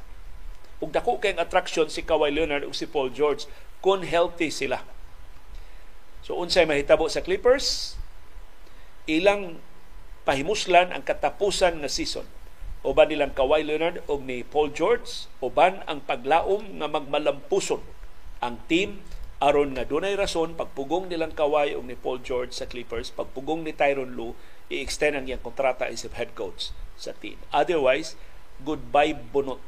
Ug 0.83 0.91
dako 0.91 1.23
kay 1.23 1.37
attraction 1.39 1.87
si 1.89 2.03
Kawhi 2.03 2.35
Leonard 2.35 2.67
ug 2.67 2.75
si 2.75 2.89
Paul 2.89 3.13
George 3.13 3.47
kung 3.85 4.03
healthy 4.03 4.51
sila. 4.53 4.83
So 6.25 6.37
unsay 6.41 6.65
mahitabo 6.65 7.09
sa 7.09 7.25
Clippers? 7.25 7.97
Ilang 9.09 9.61
pahimuslan 10.23 10.95
ang 10.95 11.03
katapusan 11.03 11.83
nga 11.83 11.91
season 11.91 12.27
uban 12.83 13.11
nilang 13.11 13.31
Kawhi 13.31 13.63
Leonard 13.63 14.03
o 14.11 14.19
ni 14.19 14.43
Paul 14.43 14.75
George 14.75 15.31
uban 15.39 15.87
ang 15.87 16.03
paglaom 16.03 16.83
nga 16.83 16.91
magmalampuson. 16.91 17.83
Ang 18.43 18.59
team 18.67 19.07
aron 19.39 19.75
nga 19.75 19.87
dunay 19.87 20.19
rason 20.19 20.59
pagpugong 20.59 21.07
nilang 21.07 21.35
Kawhi 21.35 21.79
o 21.79 21.83
ni 21.83 21.95
Paul 21.95 22.23
George 22.23 22.55
sa 22.55 22.67
Clippers 22.67 23.15
pagpugong 23.15 23.63
ni 23.63 23.71
Tyron 23.75 24.19
Lue 24.19 24.35
i-extend 24.67 25.15
ang 25.15 25.27
iyang 25.31 25.43
kontrata 25.43 25.87
as 25.87 26.03
head 26.03 26.35
coach 26.35 26.75
sa 26.99 27.15
team. 27.15 27.39
Otherwise 27.55 28.19
goodbye 28.63 29.15
bunot 29.15 29.63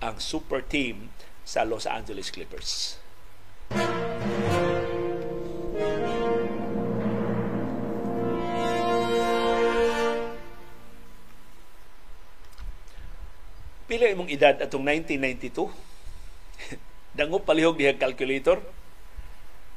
ang 0.00 0.20
super 0.20 0.60
team 0.64 1.12
sa 1.44 1.64
Los 1.64 1.88
Angeles 1.88 2.32
Clippers 2.32 3.00
Pila 13.86 14.10
imong 14.10 14.26
edad 14.26 14.58
atong 14.58 14.82
1992? 14.82 15.70
Dango 17.18 17.38
palihog 17.38 17.78
diha 17.78 17.94
calculator. 17.94 18.58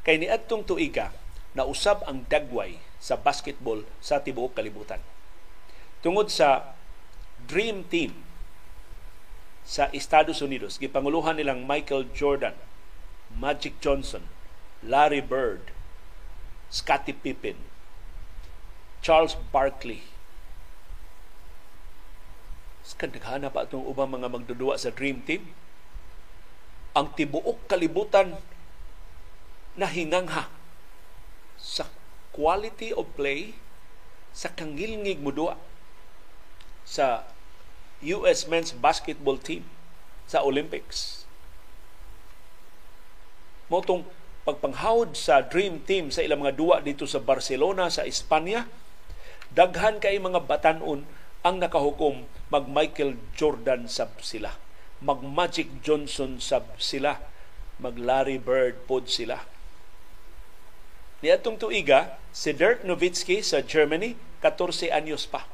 Kay 0.01 0.17
ni 0.17 0.27
adtong 0.27 0.65
tuiga 0.65 1.13
na 1.53 1.65
usab 1.69 2.01
ang 2.09 2.25
dagway 2.25 2.81
sa 2.97 3.15
basketball 3.21 3.85
sa 4.01 4.17
tibuok 4.17 4.57
kalibutan. 4.57 4.97
Tungod 6.01 6.33
sa 6.33 6.73
Dream 7.45 7.85
Team 7.85 8.25
sa 9.61 9.93
Estados 9.93 10.41
Unidos, 10.41 10.81
gipanguluhan 10.81 11.37
nilang 11.37 11.69
Michael 11.69 12.09
Jordan, 12.09 12.57
Magic 13.29 13.77
Johnson, 13.77 14.25
Larry 14.81 15.21
Bird, 15.21 15.69
Scottie 16.73 17.13
Pippen, 17.13 17.61
Charles 19.05 19.37
Barkley, 19.53 20.09
Kandaghana 22.97 23.53
pa 23.53 23.67
itong 23.67 23.85
ubang 23.85 24.09
mga 24.09 24.31
magdudua 24.31 24.79
sa 24.79 24.89
Dream 24.93 25.21
Team. 25.25 25.45
Ang 26.97 27.13
tibuok 27.13 27.69
kalibutan 27.69 28.37
na 29.77 29.85
hinangha 29.85 30.49
sa 31.59 31.85
quality 32.33 32.95
of 32.95 33.05
play 33.13 33.53
sa 34.33 34.49
kangilngig 34.53 35.19
mudua 35.19 35.59
sa 36.87 37.27
US 38.01 38.47
men's 38.47 38.71
basketball 38.71 39.35
team 39.35 39.67
sa 40.25 40.41
Olympics. 40.41 41.27
Motong 43.69 44.07
pagpanghawd 44.47 45.13
sa 45.13 45.45
dream 45.45 45.83
team 45.85 46.09
sa 46.09 46.25
ilang 46.25 46.41
mga 46.41 46.57
duwa 46.57 46.81
dito 46.81 47.05
sa 47.05 47.21
Barcelona 47.21 47.91
sa 47.93 48.07
Espanya, 48.07 48.65
daghan 49.53 50.01
kay 50.01 50.17
mga 50.17 50.41
batanon 50.47 51.05
ang 51.45 51.55
nakahukom 51.61 52.25
mag 52.49 52.65
Michael 52.65 53.17
Jordan 53.37 53.85
sab 53.85 54.17
sila. 54.25 54.57
Mag 54.99 55.21
Magic 55.21 55.85
Johnson 55.85 56.41
sab 56.41 56.65
sila. 56.81 57.21
Mag 57.77 57.95
Larry 57.95 58.41
Bird 58.41 58.83
pod 58.89 59.07
sila. 59.07 59.45
Ni 61.23 61.29
atong 61.31 61.61
tuiga 61.61 62.19
si 62.33 62.51
Dirk 62.51 62.83
Nowitzki 62.83 63.39
sa 63.45 63.61
Germany 63.63 64.17
14 64.43 64.91
anyos 64.91 65.29
pa. 65.29 65.45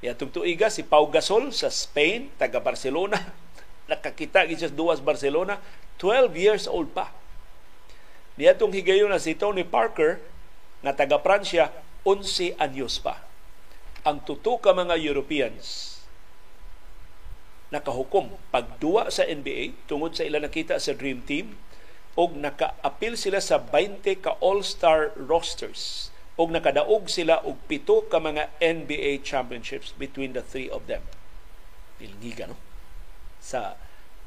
Ni 0.00 0.08
atong 0.08 0.32
tuiga 0.32 0.70
si 0.70 0.86
Pau 0.86 1.10
Gasol 1.10 1.50
sa 1.50 1.68
Spain 1.68 2.32
taga 2.38 2.62
Barcelona. 2.62 3.18
Nakakita 3.90 4.46
gid 4.46 4.62
sa 4.62 4.70
duwas 4.70 5.02
Barcelona 5.02 5.60
12 6.00 6.32
years 6.38 6.64
old 6.70 6.94
pa. 6.94 7.10
Ni 8.38 8.46
atong 8.46 8.70
higayon 8.72 9.10
na 9.10 9.18
si 9.18 9.34
Tony 9.34 9.66
Parker 9.66 10.22
nga 10.80 10.94
taga 10.94 11.18
Pransya 11.18 11.74
11 12.06 12.54
anyos 12.56 13.02
pa 13.02 13.27
ang 14.06 14.22
tuto 14.22 14.62
ka 14.62 14.70
mga 14.70 14.94
Europeans 15.00 15.98
nakahukom 17.68 18.32
pagduwa 18.48 19.12
sa 19.12 19.28
NBA 19.28 19.76
tungod 19.84 20.16
sa 20.16 20.24
ila 20.24 20.40
nakita 20.40 20.80
sa 20.80 20.96
Dream 20.96 21.20
Team 21.26 21.58
og 22.16 22.34
naka-appeal 22.34 23.14
sila 23.14 23.38
sa 23.42 23.60
20 23.60 24.24
ka 24.24 24.40
All-Star 24.40 25.12
rosters 25.18 26.08
og 26.40 26.54
nakadaog 26.54 27.10
sila 27.10 27.42
og 27.44 27.60
pito 27.68 28.06
ka 28.08 28.22
mga 28.22 28.48
NBA 28.62 29.20
championships 29.26 29.92
between 29.98 30.32
the 30.32 30.40
three 30.42 30.70
of 30.70 30.86
them. 30.86 31.02
Pilngiga, 31.98 32.46
no? 32.46 32.56
Sa 33.42 33.74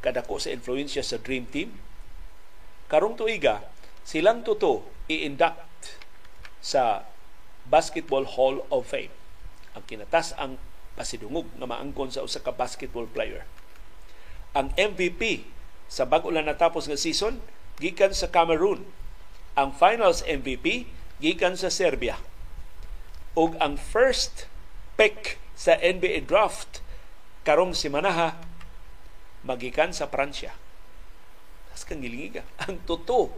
kadako 0.04 0.38
sa 0.38 0.52
influensya 0.52 1.02
sa 1.02 1.18
Dream 1.18 1.48
Team. 1.48 1.80
Karong 2.92 3.16
tuiga, 3.16 3.64
silang 4.04 4.44
tuto 4.44 4.84
i-induct 5.08 5.98
sa 6.60 7.08
Basketball 7.66 8.28
Hall 8.28 8.68
of 8.68 8.92
Fame 8.92 9.21
ang 9.78 9.84
kinatas 9.88 10.36
ang 10.36 10.60
pasidungog 10.96 11.48
nga 11.56 11.68
maangkon 11.68 12.12
sa 12.12 12.24
usa 12.24 12.44
ka 12.44 12.52
basketball 12.52 13.08
player. 13.08 13.48
Ang 14.52 14.76
MVP 14.76 15.48
sa 15.88 16.04
bag-o 16.04 16.32
lang 16.32 16.48
natapos 16.48 16.88
nga 16.88 17.00
season 17.00 17.40
gikan 17.80 18.12
sa 18.12 18.28
Cameroon. 18.28 18.84
Ang 19.56 19.76
finals 19.76 20.24
MVP 20.28 20.88
gikan 21.20 21.56
sa 21.56 21.72
Serbia 21.72 22.20
ug 23.36 23.56
ang 23.64 23.80
first 23.80 24.52
pick 25.00 25.40
sa 25.56 25.80
NBA 25.80 26.28
draft 26.28 26.84
karong 27.48 27.72
simanaha 27.72 28.36
magikan 29.42 29.96
sa 29.96 30.12
Pransya. 30.12 30.54
As 31.72 31.88
kang 31.88 32.04
gilingiga. 32.04 32.44
Ang 32.68 32.84
totoo, 32.84 33.32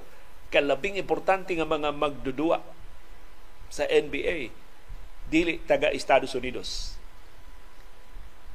kalabing 0.50 0.98
importante 0.98 1.54
nga 1.54 1.68
mga 1.68 1.94
magdudua 1.94 2.60
sa 3.70 3.86
NBA 3.88 4.63
dili 5.28 5.60
taga 5.64 5.94
Estados 5.94 6.34
Unidos. 6.34 6.96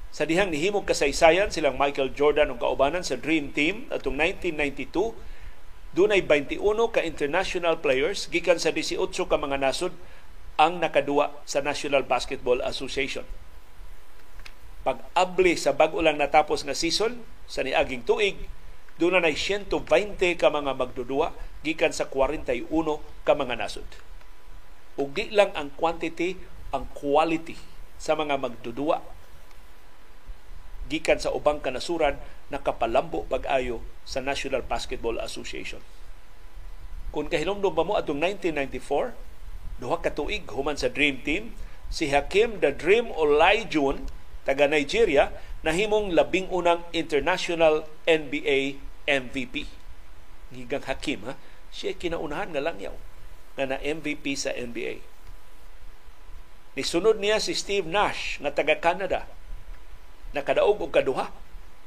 Sa 0.09 0.25
dihang 0.25 0.51
nihimog 0.51 0.89
kasaysayan 0.89 1.53
silang 1.53 1.77
Michael 1.77 2.16
Jordan 2.16 2.51
ug 2.51 2.59
kaubanan 2.59 3.05
sa 3.05 3.21
Dream 3.21 3.53
Team 3.53 3.87
atong 3.93 4.16
1992 4.16 5.14
dunay 5.93 6.25
21 6.25 6.59
ka 6.91 7.01
international 7.05 7.81
players 7.81 8.27
gikan 8.33 8.61
sa 8.61 8.75
18 8.75 8.99
ka 9.05 9.37
mga 9.37 9.61
nasod 9.61 9.93
ang 10.59 10.83
nakadua 10.83 11.39
sa 11.47 11.62
National 11.62 12.03
Basketball 12.03 12.59
Association. 12.66 13.23
Pag-abli 14.83 15.55
sa 15.55 15.71
bag-o 15.71 16.03
lang 16.03 16.19
natapos 16.19 16.66
nga 16.66 16.75
season 16.75 17.23
sa 17.47 17.62
niaging 17.62 18.03
tuig, 18.03 18.37
doon 18.99 19.23
na 19.23 19.31
120 19.31 19.71
ka 20.35 20.49
mga 20.51 20.75
magdudua 20.75 21.31
gikan 21.62 21.95
sa 21.95 22.11
41 22.11 22.66
ka 23.23 23.33
mga 23.39 23.55
nasod. 23.55 23.87
Ug 24.99 25.14
di 25.14 25.31
lang 25.31 25.55
ang 25.55 25.71
quantity, 25.79 26.35
ang 26.75 26.89
quality 26.97 27.57
sa 27.99 28.14
mga 28.14 28.39
magdudua. 28.39 29.03
Gikan 30.89 31.21
sa 31.21 31.35
ubang 31.35 31.61
kanasuran 31.61 32.16
nakapalambo 32.49 33.29
pag-ayo 33.29 33.85
sa 34.09 34.25
National 34.25 34.64
Basketball 34.64 35.21
Association. 35.21 35.85
Kung 37.12 37.29
kahinomdom 37.29 37.73
ba 37.73 37.85
mo 37.85 37.97
atong 37.97 38.21
1994, 38.21 39.16
duha 39.81 39.97
ka 40.01 40.12
tuig 40.12 40.49
human 40.49 40.77
sa 40.77 40.89
Dream 40.93 41.21
Team 41.25 41.57
si 41.89 42.12
Hakim 42.12 42.61
the 42.61 42.73
Dream 42.73 43.09
Olajuwon 43.12 44.09
taga 44.45 44.69
Nigeria 44.69 45.33
nahimong 45.64 46.12
labing 46.12 46.49
unang 46.53 46.85
international 46.93 47.89
NBA 48.05 48.81
MVP 49.09 49.69
gigang 50.53 50.85
Hakim 50.85 51.29
ha? 51.29 51.35
Siya 51.69 51.97
kinaunahan 51.97 52.53
nga 52.53 52.64
langyaw 52.64 52.97
nga 53.57 53.64
na 53.69 53.77
MVP 53.81 54.37
sa 54.37 54.53
NBA 54.53 55.05
Nisunod 56.77 57.23
niya 57.23 57.41
si 57.41 57.57
Steve 57.57 57.89
Nash 57.89 58.43
nga 58.43 58.53
taga 58.53 58.77
Canada 58.77 59.25
nakadaog 60.37 60.85
og 60.85 60.93
kaduha 60.93 61.33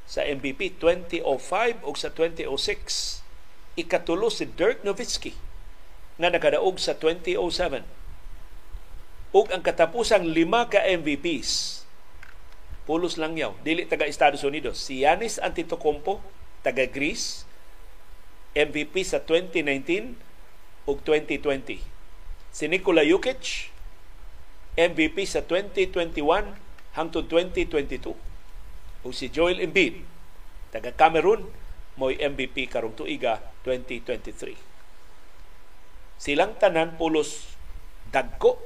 sa 0.10 0.26
MVP 0.26 0.82
2005 0.82 1.86
ug 1.86 1.96
sa 1.96 2.10
2006 2.10 3.22
ikatulo 3.78 4.34
si 4.34 4.50
Dirk 4.50 4.82
Nowitzki 4.82 5.38
nga 6.18 6.34
nakadaog 6.34 6.82
sa 6.82 6.98
2007. 6.98 7.86
Ug 9.32 9.48
ang 9.54 9.64
katapusang 9.64 10.28
lima 10.28 10.68
ka 10.68 10.84
MVPs 10.84 11.82
pulos 12.92 13.16
lang 13.16 13.40
yaw, 13.40 13.56
dili 13.64 13.88
taga 13.88 14.04
Estados 14.04 14.44
Unidos. 14.44 14.82
Si 14.84 15.08
Yanis 15.08 15.40
Antetokounmpo, 15.40 16.20
taga 16.60 16.84
Greece, 16.90 17.48
MVP 18.52 19.08
sa 19.08 19.24
2019 19.24 20.20
ug 20.90 20.98
2020. 21.00 21.80
Si 22.52 22.66
Nikola 22.68 23.08
Jokic, 23.08 23.71
MVP 24.80 25.28
sa 25.28 25.44
2021 25.44 26.22
hangtod 26.96 27.26
2022. 27.28 28.16
Ug 29.02 29.14
si 29.16 29.28
Joel 29.34 29.60
Embiid, 29.60 30.04
taga 30.72 30.96
Cameroon, 30.96 31.50
mo'y 32.00 32.16
MVP 32.22 32.72
karong 32.72 32.96
tuiga 32.96 33.44
2023. 33.68 34.56
Silang 36.22 36.56
tanan 36.62 36.96
pulos 36.96 37.58
dagko 38.14 38.62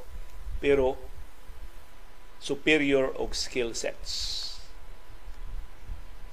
pero 0.60 1.00
superior 2.44 3.16
og 3.16 3.34
skill 3.34 3.74
sets. 3.74 4.44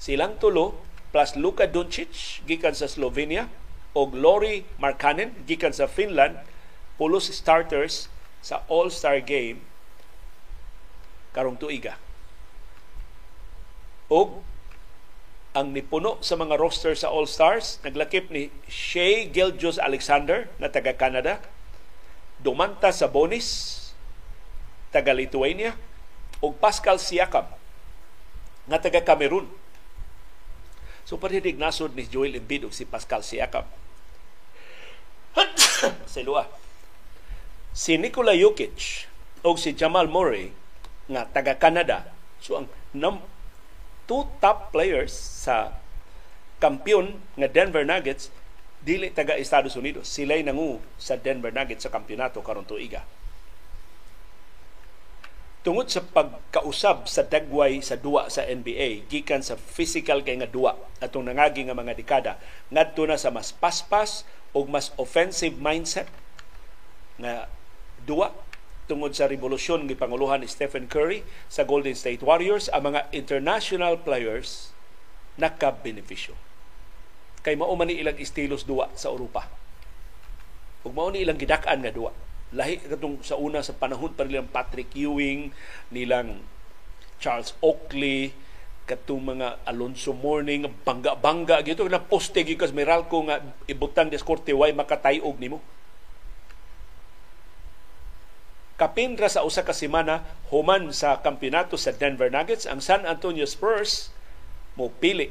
Silang 0.02 0.36
tulo 0.42 0.82
plus 1.14 1.38
Luka 1.38 1.70
Doncic 1.70 2.42
gikan 2.44 2.74
sa 2.74 2.90
Slovenia 2.90 3.46
og 3.94 4.16
Lori 4.18 4.66
Markkanen 4.82 5.46
gikan 5.46 5.70
sa 5.70 5.86
Finland 5.86 6.42
pulos 6.98 7.30
starters 7.30 8.10
sa 8.42 8.66
All-Star 8.66 9.22
game 9.22 9.62
karong 11.32 11.56
tuiga. 11.56 11.96
Og 14.12 14.44
ang 15.56 15.72
nipuno 15.72 16.20
sa 16.20 16.36
mga 16.36 16.60
roster 16.60 16.92
sa 16.92 17.08
All-Stars, 17.08 17.80
naglakip 17.86 18.28
ni 18.28 18.52
Shea 18.68 19.28
Gilgeous 19.30 19.80
Alexander 19.80 20.52
na 20.60 20.68
taga 20.68 20.92
Canada, 20.92 21.40
Dumanta 22.42 22.90
sa 22.90 23.08
Bonis, 23.08 23.78
taga 24.90 25.14
Lithuania, 25.14 25.78
ug 26.42 26.58
Pascal 26.58 26.98
Siakam 26.98 27.46
nga 28.66 28.78
taga 28.82 29.02
Cameroon. 29.02 29.46
So 31.06 31.18
paridig 31.18 31.58
nasod 31.58 31.94
ni 31.94 32.06
Joel 32.06 32.38
Embiid 32.38 32.66
ug 32.66 32.74
si 32.74 32.82
Pascal 32.88 33.22
Siakam. 33.22 33.64
sa. 36.12 36.61
Si 37.82 37.98
Nikola 37.98 38.30
Jokic 38.38 39.10
ug 39.42 39.58
si 39.58 39.74
Jamal 39.74 40.06
Murray 40.06 40.54
nga 41.10 41.26
taga 41.26 41.58
Canada. 41.58 42.06
So 42.38 42.54
ang 42.54 42.70
two 44.06 44.22
top 44.38 44.70
players 44.70 45.10
sa 45.10 45.74
kampiyon 46.62 47.18
nga 47.34 47.50
Denver 47.50 47.82
Nuggets 47.82 48.30
dili 48.86 49.10
taga 49.10 49.34
Estados 49.34 49.74
Unidos. 49.74 50.06
Sila'y 50.06 50.46
nangu 50.46 50.78
sa 50.94 51.18
Denver 51.18 51.50
Nuggets 51.50 51.82
sa 51.82 51.90
kampyonato 51.90 52.38
karon 52.38 52.62
tuiga. 52.62 53.02
Tungod 55.66 55.90
sa 55.90 56.06
pagkausab 56.06 57.10
sa 57.10 57.26
dagway 57.26 57.82
sa 57.82 57.98
duwa 57.98 58.30
sa 58.30 58.46
NBA, 58.46 59.10
gikan 59.10 59.42
sa 59.42 59.58
physical 59.58 60.22
kay 60.22 60.38
nga 60.38 60.46
duwa 60.46 60.78
atong 61.02 61.26
nangagi 61.26 61.66
nga 61.66 61.74
mga 61.74 61.98
dekada, 61.98 62.38
ngadto 62.70 63.10
na 63.10 63.18
sa 63.18 63.34
mas 63.34 63.50
paspas 63.50 64.22
o 64.54 64.62
mas 64.70 64.94
offensive 64.94 65.58
mindset 65.58 66.06
nga 67.18 67.50
duwa 68.04 68.34
tungod 68.90 69.14
sa 69.14 69.30
revolusyon 69.30 69.86
ni 69.86 69.94
Panguluhan 69.94 70.42
ni 70.42 70.48
Stephen 70.50 70.90
Curry 70.90 71.22
sa 71.46 71.62
Golden 71.62 71.94
State 71.94 72.20
Warriors, 72.20 72.66
ang 72.74 72.92
mga 72.92 73.08
international 73.14 73.96
players 74.02 74.74
nakabenepisyo. 75.38 76.36
Kay 77.42 77.56
mao 77.56 77.72
man 77.74 77.90
ilang 77.90 78.18
estilos 78.18 78.66
duwa 78.68 78.90
sa 78.94 79.10
Europa. 79.10 79.48
Ug 80.82 80.92
mao 80.92 81.08
ni 81.10 81.22
ilang 81.22 81.38
gidak-an 81.38 81.82
nga 81.82 81.94
duwa. 81.94 82.12
Lahi 82.52 82.78
katong 82.84 83.24
sa 83.24 83.40
una 83.40 83.64
sa 83.64 83.72
panahon 83.72 84.12
pa 84.12 84.28
nilang 84.28 84.50
Patrick 84.50 84.92
Ewing, 84.92 85.54
nilang 85.88 86.44
Charles 87.16 87.56
Oakley, 87.64 88.34
katong 88.84 89.38
mga 89.38 89.62
Alonso 89.64 90.12
Morning, 90.12 90.68
bangga-bangga, 90.84 91.64
gito 91.64 91.86
na 91.86 92.02
poste 92.02 92.44
gikas 92.44 92.74
Meralco 92.74 93.24
nga 93.24 93.40
ibutang 93.70 94.12
diskorte 94.12 94.52
way 94.52 94.74
makatayog 94.74 95.38
nimo 95.38 95.62
kapin 98.80 99.14
ra 99.16 99.28
sa 99.28 99.44
usa 99.44 99.62
ka 99.62 99.76
semana 99.76 100.24
human 100.48 100.90
sa 100.90 101.20
kampeonato 101.20 101.76
sa 101.76 101.92
Denver 101.92 102.32
Nuggets 102.32 102.64
ang 102.64 102.80
San 102.80 103.04
Antonio 103.04 103.44
Spurs 103.44 104.10
mo 104.74 104.88
pili 104.88 105.30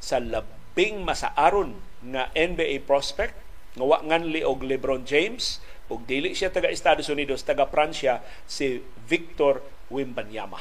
sa 0.00 0.16
labing 0.18 1.04
masaaron 1.04 1.76
nga 2.00 2.32
NBA 2.32 2.88
prospect. 2.88 3.36
Nga 3.76 3.84
wa 3.86 3.98
nganli 4.02 4.42
og 4.42 4.66
LeBron 4.66 5.06
James 5.06 5.62
ug 5.92 6.02
dili 6.08 6.34
siya 6.34 6.50
taga 6.50 6.72
Estados 6.72 7.06
Unidos 7.06 7.46
taga 7.46 7.68
Pransya 7.68 8.24
si 8.48 8.82
Victor 9.06 9.62
Wembanyama. 9.92 10.58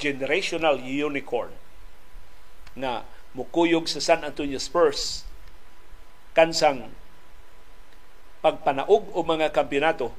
Generational 0.00 0.80
unicorn 0.80 1.52
na 2.74 3.04
mukuyog 3.36 3.86
sa 3.86 4.02
San 4.02 4.26
Antonio 4.26 4.58
Spurs 4.58 5.22
kansang 6.32 6.90
pagpanaog 8.40 9.12
o 9.12 9.20
mga 9.20 9.52
kampeonato 9.52 10.14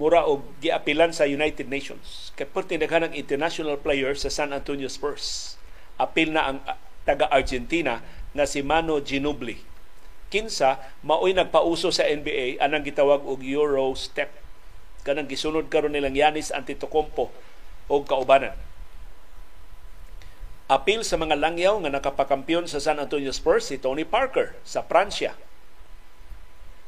mura 0.00 0.24
og 0.24 0.48
giapilan 0.64 1.12
sa 1.12 1.28
United 1.28 1.68
Nations. 1.68 2.32
Kay 2.32 2.48
perti 2.48 2.80
daghanang 2.80 3.12
international 3.12 3.76
players 3.76 4.24
sa 4.24 4.32
San 4.32 4.56
Antonio 4.56 4.88
Spurs. 4.88 5.60
Apil 6.00 6.32
na 6.32 6.48
ang 6.48 6.58
ah, 6.64 6.80
taga 7.04 7.28
Argentina 7.28 8.00
na 8.32 8.48
si 8.48 8.64
Mano 8.64 8.96
Ginobili. 9.04 9.60
Kinsa 10.32 10.80
maoy 11.04 11.36
nagpauso 11.36 11.92
sa 11.92 12.08
NBA 12.08 12.56
anang 12.64 12.80
gitawag 12.80 13.20
og 13.28 13.44
Euro 13.44 13.92
step. 13.92 14.32
Kanang 15.04 15.28
gisunod 15.28 15.68
karon 15.68 15.92
nilang 15.92 16.16
Yanis 16.16 16.48
Antetokounmpo 16.48 17.28
og 17.92 18.02
kaubanan. 18.08 18.56
Apil 20.70 21.04
sa 21.04 21.20
mga 21.20 21.36
langyaw 21.36 21.76
nga 21.84 21.92
nakapakampiyon 21.92 22.64
sa 22.70 22.80
San 22.80 23.02
Antonio 23.02 23.36
Spurs 23.36 23.68
si 23.68 23.76
Tony 23.76 24.08
Parker 24.08 24.56
sa 24.64 24.80
Pransya. 24.80 25.36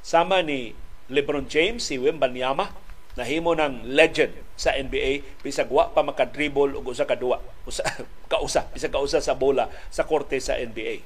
Sama 0.01 0.41
ni 0.41 0.73
LeBron 1.13 1.51
James, 1.51 1.83
si 1.83 1.99
Wembanyama, 1.99 2.71
nahimo 3.19 3.53
ng 3.53 3.93
legend 3.93 4.33
sa 4.57 4.73
NBA 4.73 5.43
bisag 5.45 5.69
wa 5.69 5.93
pa 5.93 6.01
makadribble 6.01 6.73
og 6.79 6.89
usa 6.89 7.05
ka 7.05 7.19
duwa 7.19 7.41
usa 7.69 7.85
kausa 8.33 8.69
bisag 8.73 8.93
kausa 8.93 9.21
sa 9.21 9.37
bola 9.37 9.69
sa 9.93 10.09
korte 10.09 10.41
sa 10.41 10.57
NBA 10.57 11.05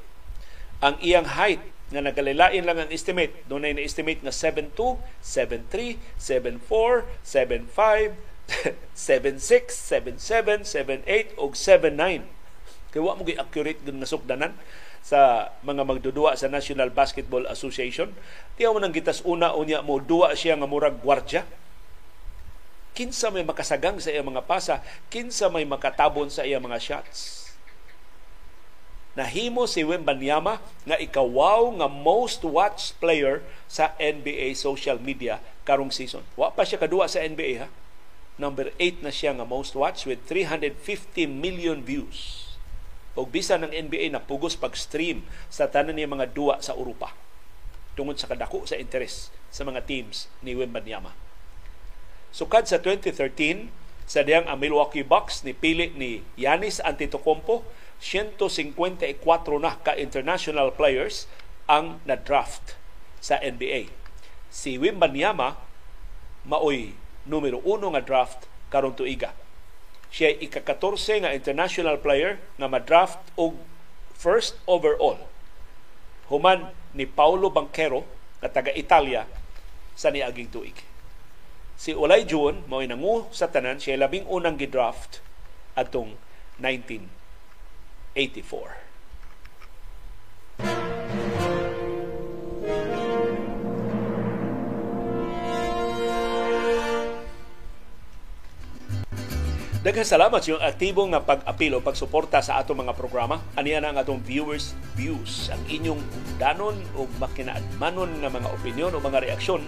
ang 0.85 1.01
iyang 1.01 1.25
height 1.25 1.63
nga 1.87 2.03
nagalilain 2.03 2.67
lang 2.67 2.79
ang 2.83 2.91
estimate. 2.91 3.47
Doon 3.47 3.63
ay 3.63 3.79
na-estimate 3.79 4.19
nga 4.19 4.35
7.2, 4.35 4.99
7.3, 5.23 5.95
7.4, 6.19 7.07
7.5, 7.23 8.19
7.6, 8.91 9.71
7.7, 10.19 10.67
7.8 10.67 11.39
o 11.39 11.55
7.9. 11.55 12.27
Kaya 12.91 13.03
wa 13.03 13.15
mo 13.15 13.23
accurate 13.23 13.83
dun 13.87 14.03
nasukdanan 14.03 14.55
sa 15.07 15.53
mga 15.63 15.87
magdudua 15.87 16.35
sa 16.35 16.51
National 16.51 16.91
Basketball 16.91 17.47
Association. 17.47 18.11
Tiyaw 18.59 18.75
mo 18.75 18.83
nang 18.83 18.91
gitas 18.91 19.23
una 19.23 19.55
unya 19.55 19.79
mo 19.79 20.03
duwa 20.03 20.35
siya 20.35 20.59
nga 20.59 20.67
murag 20.67 20.99
gwardya 20.99 21.47
kinsa 22.97 23.28
may 23.28 23.44
makasagang 23.44 24.01
sa 24.01 24.09
iyang 24.09 24.32
mga 24.32 24.49
pasa, 24.49 24.80
kinsa 25.12 25.53
may 25.53 25.68
makatabon 25.68 26.32
sa 26.32 26.49
iyang 26.49 26.64
mga 26.64 26.80
shots. 26.80 27.53
Nahimo 29.16 29.64
si 29.64 29.80
Wembanyama 29.80 30.61
nga 30.84 30.97
ikawaw 30.97 31.72
nga 31.80 31.88
most 31.88 32.44
watched 32.44 32.97
player 33.01 33.40
sa 33.64 33.92
NBA 33.97 34.57
social 34.57 35.01
media 35.01 35.40
karong 35.64 35.92
season. 35.92 36.24
Wa 36.36 36.53
pa 36.53 36.68
siya 36.68 36.80
kadua 36.80 37.09
sa 37.09 37.24
NBA 37.24 37.64
ha. 37.64 37.68
Number 38.36 38.76
8 38.76 39.01
na 39.01 39.09
siya 39.09 39.32
nga 39.32 39.49
most 39.49 39.72
watched 39.72 40.05
with 40.05 40.20
350 40.28 40.76
million 41.28 41.80
views. 41.80 42.44
Og 43.16 43.32
bisa 43.32 43.57
ng 43.57 43.72
NBA 43.72 44.12
na 44.12 44.20
pugos 44.20 44.53
pag-stream 44.53 45.24
sa 45.49 45.64
tanan 45.64 45.97
niya 45.97 46.12
mga 46.12 46.36
duwa 46.36 46.61
sa 46.61 46.76
Europa 46.76 47.16
tungod 47.97 48.20
sa 48.20 48.28
kadako 48.28 48.68
sa 48.68 48.76
interes 48.76 49.32
sa 49.49 49.64
mga 49.64 49.88
teams 49.88 50.28
ni 50.44 50.53
Wembanyama. 50.53 51.26
Sukad 52.37 52.68
sa 52.68 52.76
2013, 52.84 53.72
sa 54.05 54.20
diyang 54.20 54.45
ang 54.45 54.61
Milwaukee 54.61 55.01
Bucks 55.01 55.41
ni 55.41 55.57
pili 55.57 55.89
ni 55.97 56.20
Yanis 56.37 56.84
Antetokounmpo 56.84 57.64
154 57.97 58.93
na 59.57 59.72
ka 59.80 59.97
international 59.97 60.68
players 60.76 61.24
ang 61.64 61.97
na-draft 62.05 62.76
sa 63.24 63.41
NBA. 63.41 63.89
Si 64.53 64.76
Wimbanyama 64.76 65.57
maoy 66.45 66.93
numero 67.24 67.64
uno 67.64 67.97
nga 67.97 68.05
draft 68.05 68.45
karong 68.68 68.93
tuiga. 68.93 69.32
Siya 70.12 70.37
ika-14 70.37 71.24
nga 71.24 71.32
international 71.32 71.97
player 72.05 72.37
nga 72.61 72.68
ma-draft 72.68 73.16
og 73.41 73.57
first 74.12 74.61
overall. 74.68 75.24
Human 76.28 76.68
ni 76.93 77.09
Paulo 77.09 77.49
Banquero 77.49 78.05
nga 78.45 78.53
taga 78.53 78.76
Italia 78.76 79.24
sa 79.97 80.12
niaging 80.12 80.53
tuig. 80.53 80.95
Si 81.77 81.93
Olay 81.93 82.24
June, 82.24 82.64
mao 82.72 82.81
nangu 82.81 83.29
sa 83.37 83.53
tanan, 83.53 83.77
siya 83.77 84.01
labing 84.01 84.24
unang 84.33 84.57
gidraft 84.57 85.20
atong 85.77 86.16
1984. 86.57 88.16
Daghang 99.87 100.03
salamat 100.03 100.43
sa 100.43 100.49
inyong 100.51 100.66
aktibo 100.66 101.07
nga 101.12 101.22
pag-apil 101.22 101.77
o 101.77 101.85
pagsuporta 101.85 102.43
sa 102.43 102.59
atong 102.59 102.83
mga 102.83 102.97
programa. 102.99 103.39
Aniya 103.55 103.79
na 103.79 103.95
ang 103.95 104.01
atong 104.03 104.18
viewers 104.18 104.74
views. 104.99 105.47
Ang 105.53 105.62
inyong 105.70 106.03
danon 106.43 106.74
o 106.99 107.07
makinaadmanon 107.22 108.24
nga 108.24 108.33
mga 108.33 108.49
opinion 108.51 108.97
o 108.97 108.99
mga 108.99 109.29
reaksyon 109.29 109.62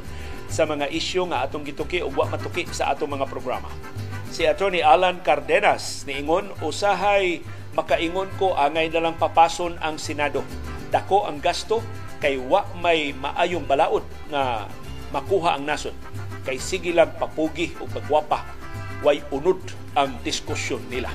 sa 0.48 0.64
mga 0.64 0.88
isyu 0.88 1.28
nga 1.28 1.44
atong 1.44 1.64
gituki 1.64 2.00
o 2.00 2.08
wa 2.10 2.26
matuki 2.26 2.64
sa 2.72 2.92
atong 2.96 3.14
mga 3.14 3.28
programa. 3.28 3.68
Si 4.28 4.44
Attorney 4.44 4.84
Alan 4.84 5.20
Cardenas 5.24 6.04
niingon 6.08 6.52
usahay 6.64 7.40
makaingon 7.76 8.28
ko 8.40 8.56
angay 8.56 8.90
na 8.90 9.08
lang 9.08 9.16
papason 9.16 9.76
ang 9.78 10.00
Senado. 10.00 10.42
Dako 10.88 11.28
ang 11.28 11.38
gasto 11.38 11.84
kay 12.18 12.40
wa 12.40 12.66
may 12.80 13.14
maayong 13.14 13.68
balaod 13.68 14.02
nga 14.32 14.66
makuha 15.14 15.54
ang 15.56 15.68
nasod. 15.68 15.94
Kay 16.42 16.58
sige 16.58 16.90
lang 16.96 17.12
papugi 17.20 17.76
o 17.78 17.86
pagwapa 17.86 18.42
way 19.04 19.22
unod 19.30 19.60
ang 19.94 20.16
diskusyon 20.26 20.82
nila. 20.90 21.12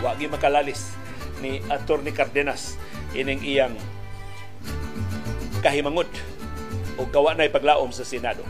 Wagi 0.00 0.30
makalalis 0.30 0.96
ni 1.44 1.60
Attorney 1.68 2.14
Cardenas 2.14 2.78
ining 3.12 3.42
iyang 3.44 3.76
kahimangot 5.60 6.08
o 6.98 7.06
gawa 7.08 7.34
na 7.34 7.48
ipaglaom 7.48 7.90
sa 7.90 8.06
Senado. 8.06 8.42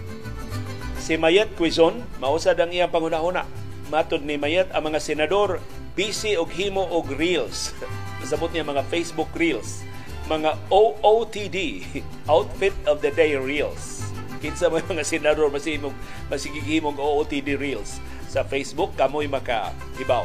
Si 1.05 1.21
Mayet 1.21 1.53
Quizon, 1.61 2.01
mausad 2.17 2.57
ang 2.57 2.73
iyang 2.73 2.89
pangunahuna. 2.89 3.45
Matod 3.93 4.25
ni 4.25 4.41
Mayet, 4.41 4.73
ang 4.73 4.89
mga 4.89 5.05
senador 5.05 5.61
busy 5.93 6.33
og 6.35 6.49
himo 6.49 6.89
og 6.89 7.13
reels. 7.21 7.77
Nasabot 8.25 8.49
niya 8.49 8.65
mga 8.65 8.89
Facebook 8.89 9.29
reels. 9.37 9.85
Mga 10.33 10.57
OOTD, 10.73 11.85
Outfit 12.33 12.73
of 12.89 13.05
the 13.05 13.13
Day 13.13 13.37
Reels. 13.37 14.09
Kinsa 14.41 14.73
mo 14.73 14.81
mga 14.81 15.05
senador 15.05 15.53
masimog 15.53 15.93
masigigimog 16.33 16.97
OOTD 16.97 17.61
Reels 17.61 18.01
sa 18.25 18.41
Facebook 18.41 18.97
kamoy 18.97 19.29
maka 19.29 19.77
ibaw. 20.01 20.25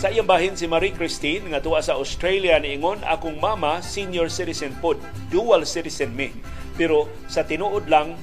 Sa 0.00 0.08
iyang 0.08 0.24
bahin 0.24 0.56
si 0.56 0.64
Marie 0.64 0.96
Christine 0.96 1.44
nga 1.52 1.60
tuwa 1.60 1.84
sa 1.84 2.00
Australia 2.00 2.56
niingon 2.56 3.04
akong 3.04 3.36
mama 3.36 3.84
senior 3.84 4.32
citizen 4.32 4.72
pod, 4.80 4.96
dual 5.28 5.68
citizen 5.68 6.16
me 6.16 6.32
pero 6.80 7.12
sa 7.28 7.44
tinuod 7.44 7.92
lang, 7.92 8.16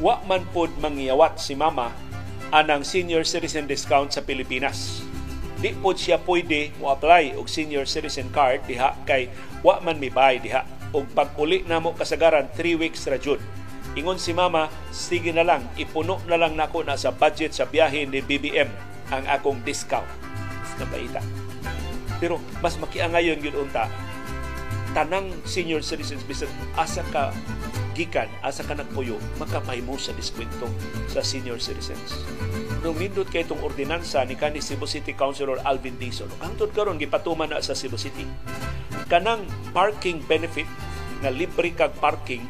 wa 0.00 0.16
man 0.24 0.48
pod 0.56 0.72
mangyawat 0.80 1.36
si 1.36 1.52
mama 1.52 1.92
anang 2.48 2.80
senior 2.80 3.28
citizen 3.28 3.68
discount 3.68 4.08
sa 4.08 4.24
Pilipinas. 4.24 5.04
Di 5.60 5.76
pod 5.76 6.00
siya 6.00 6.16
pwede 6.24 6.72
mo 6.80 6.88
apply 6.88 7.36
og 7.36 7.44
senior 7.44 7.84
citizen 7.84 8.32
card 8.32 8.64
diha 8.64 8.96
kay 9.04 9.28
wa 9.60 9.76
man 9.84 10.00
mi 10.00 10.08
buy 10.08 10.40
diha 10.40 10.64
og 10.96 11.04
pag-uli 11.12 11.60
na 11.68 11.76
mo 11.76 11.92
kasagaran 11.92 12.48
3 12.56 12.80
weeks 12.80 13.04
ra 13.04 13.20
jud. 13.20 13.36
Ingon 13.92 14.16
si 14.16 14.32
mama, 14.32 14.72
sige 14.88 15.28
na 15.36 15.44
lang, 15.44 15.68
ipuno 15.76 16.24
na 16.24 16.40
lang 16.40 16.56
nako 16.56 16.88
na 16.88 16.96
sa 16.96 17.12
budget 17.12 17.52
sa 17.52 17.68
biyahe 17.68 18.08
ni 18.08 18.24
BBM 18.24 18.72
ang 19.12 19.28
akong 19.28 19.60
discount. 19.60 20.08
Nabaita. 20.80 21.20
Pero 22.16 22.40
mas 22.64 22.80
makiangayon 22.80 23.44
yun 23.44 23.68
unta 23.68 23.92
tanang 24.96 25.32
senior 25.44 25.84
citizens 25.84 26.24
bisan 26.24 26.48
asa 26.76 27.04
ka 27.12 27.34
gikan 27.98 28.30
asa 28.46 28.62
ka 28.62 28.78
nagpuyo 28.78 29.18
makapahimo 29.42 29.98
sa 29.98 30.14
diskwento 30.14 30.70
sa 31.10 31.20
senior 31.20 31.58
citizens. 31.58 32.22
Nung 32.78 32.94
nindot 32.94 33.26
kay 33.26 33.42
itong 33.42 33.58
ordinansa 33.58 34.22
ni 34.22 34.38
kanhi 34.38 34.62
Cebu 34.62 34.86
City 34.86 35.10
Councilor 35.18 35.58
Alvin 35.66 35.98
Dizon 35.98 36.30
hangtod 36.38 36.70
karon 36.70 36.94
gipatuman 36.94 37.50
na 37.50 37.58
sa 37.58 37.74
Cebu 37.74 37.98
City. 37.98 38.22
Kanang 39.10 39.42
parking 39.74 40.22
benefit 40.30 40.68
nga 41.18 41.34
libre 41.34 41.74
kag 41.74 41.90
parking 41.98 42.46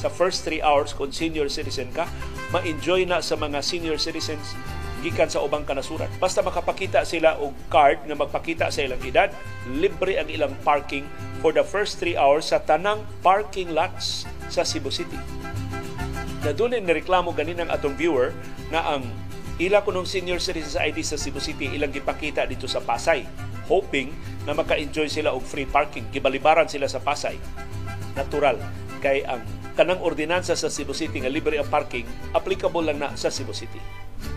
sa 0.00 0.10
first 0.10 0.42
3 0.48 0.64
hours 0.64 0.90
kung 0.90 1.14
senior 1.14 1.46
citizen 1.46 1.92
ka 1.94 2.10
ma-enjoy 2.50 3.06
na 3.06 3.22
sa 3.22 3.38
mga 3.38 3.62
senior 3.62 3.94
citizens 4.00 4.58
gikan 5.00 5.28
sa 5.32 5.40
ubang 5.40 5.64
kanasuran. 5.64 6.08
Basta 6.20 6.44
makapakita 6.44 7.04
sila 7.08 7.40
og 7.40 7.56
card 7.72 8.04
nga 8.04 8.16
magpakita 8.16 8.68
sa 8.68 8.84
ilang 8.84 9.00
edad, 9.00 9.32
libre 9.68 10.20
ang 10.20 10.28
ilang 10.28 10.52
parking 10.60 11.08
for 11.40 11.50
the 11.50 11.64
first 11.64 11.96
3 11.98 12.20
hours 12.20 12.52
sa 12.52 12.60
tanang 12.60 13.00
parking 13.24 13.72
lots 13.72 14.28
sa 14.52 14.64
Cebu 14.64 14.92
City. 14.92 15.16
Na 16.44 16.52
doon 16.52 16.76
ay 16.76 16.84
nireklamo 16.84 17.32
ganin 17.32 17.64
ng 17.64 17.70
atong 17.72 17.96
viewer 17.96 18.32
na 18.68 18.96
ang 18.96 19.04
ila 19.60 19.84
kunong 19.84 20.08
senior 20.08 20.40
citizens 20.40 20.76
ID 20.76 21.04
sa 21.04 21.20
Cebu 21.20 21.36
City 21.36 21.68
ilang 21.68 21.92
gipakita 21.92 22.48
dito 22.48 22.64
sa 22.64 22.80
Pasay 22.80 23.28
hoping 23.68 24.08
na 24.48 24.56
maka-enjoy 24.56 25.06
sila 25.06 25.36
og 25.36 25.44
free 25.44 25.68
parking 25.68 26.08
gibalibaran 26.08 26.64
sila 26.64 26.88
sa 26.88 26.96
Pasay 26.96 27.36
natural 28.16 28.56
kay 29.04 29.20
ang 29.28 29.44
kanang 29.76 30.00
ordinansa 30.00 30.56
sa 30.56 30.72
Cebu 30.72 30.96
City 30.96 31.20
nga 31.20 31.28
libre 31.28 31.60
ang 31.60 31.68
parking 31.68 32.08
applicable 32.32 32.88
lang 32.88 33.04
na 33.04 33.12
sa 33.20 33.28
Cebu 33.28 33.52
City 33.52 33.78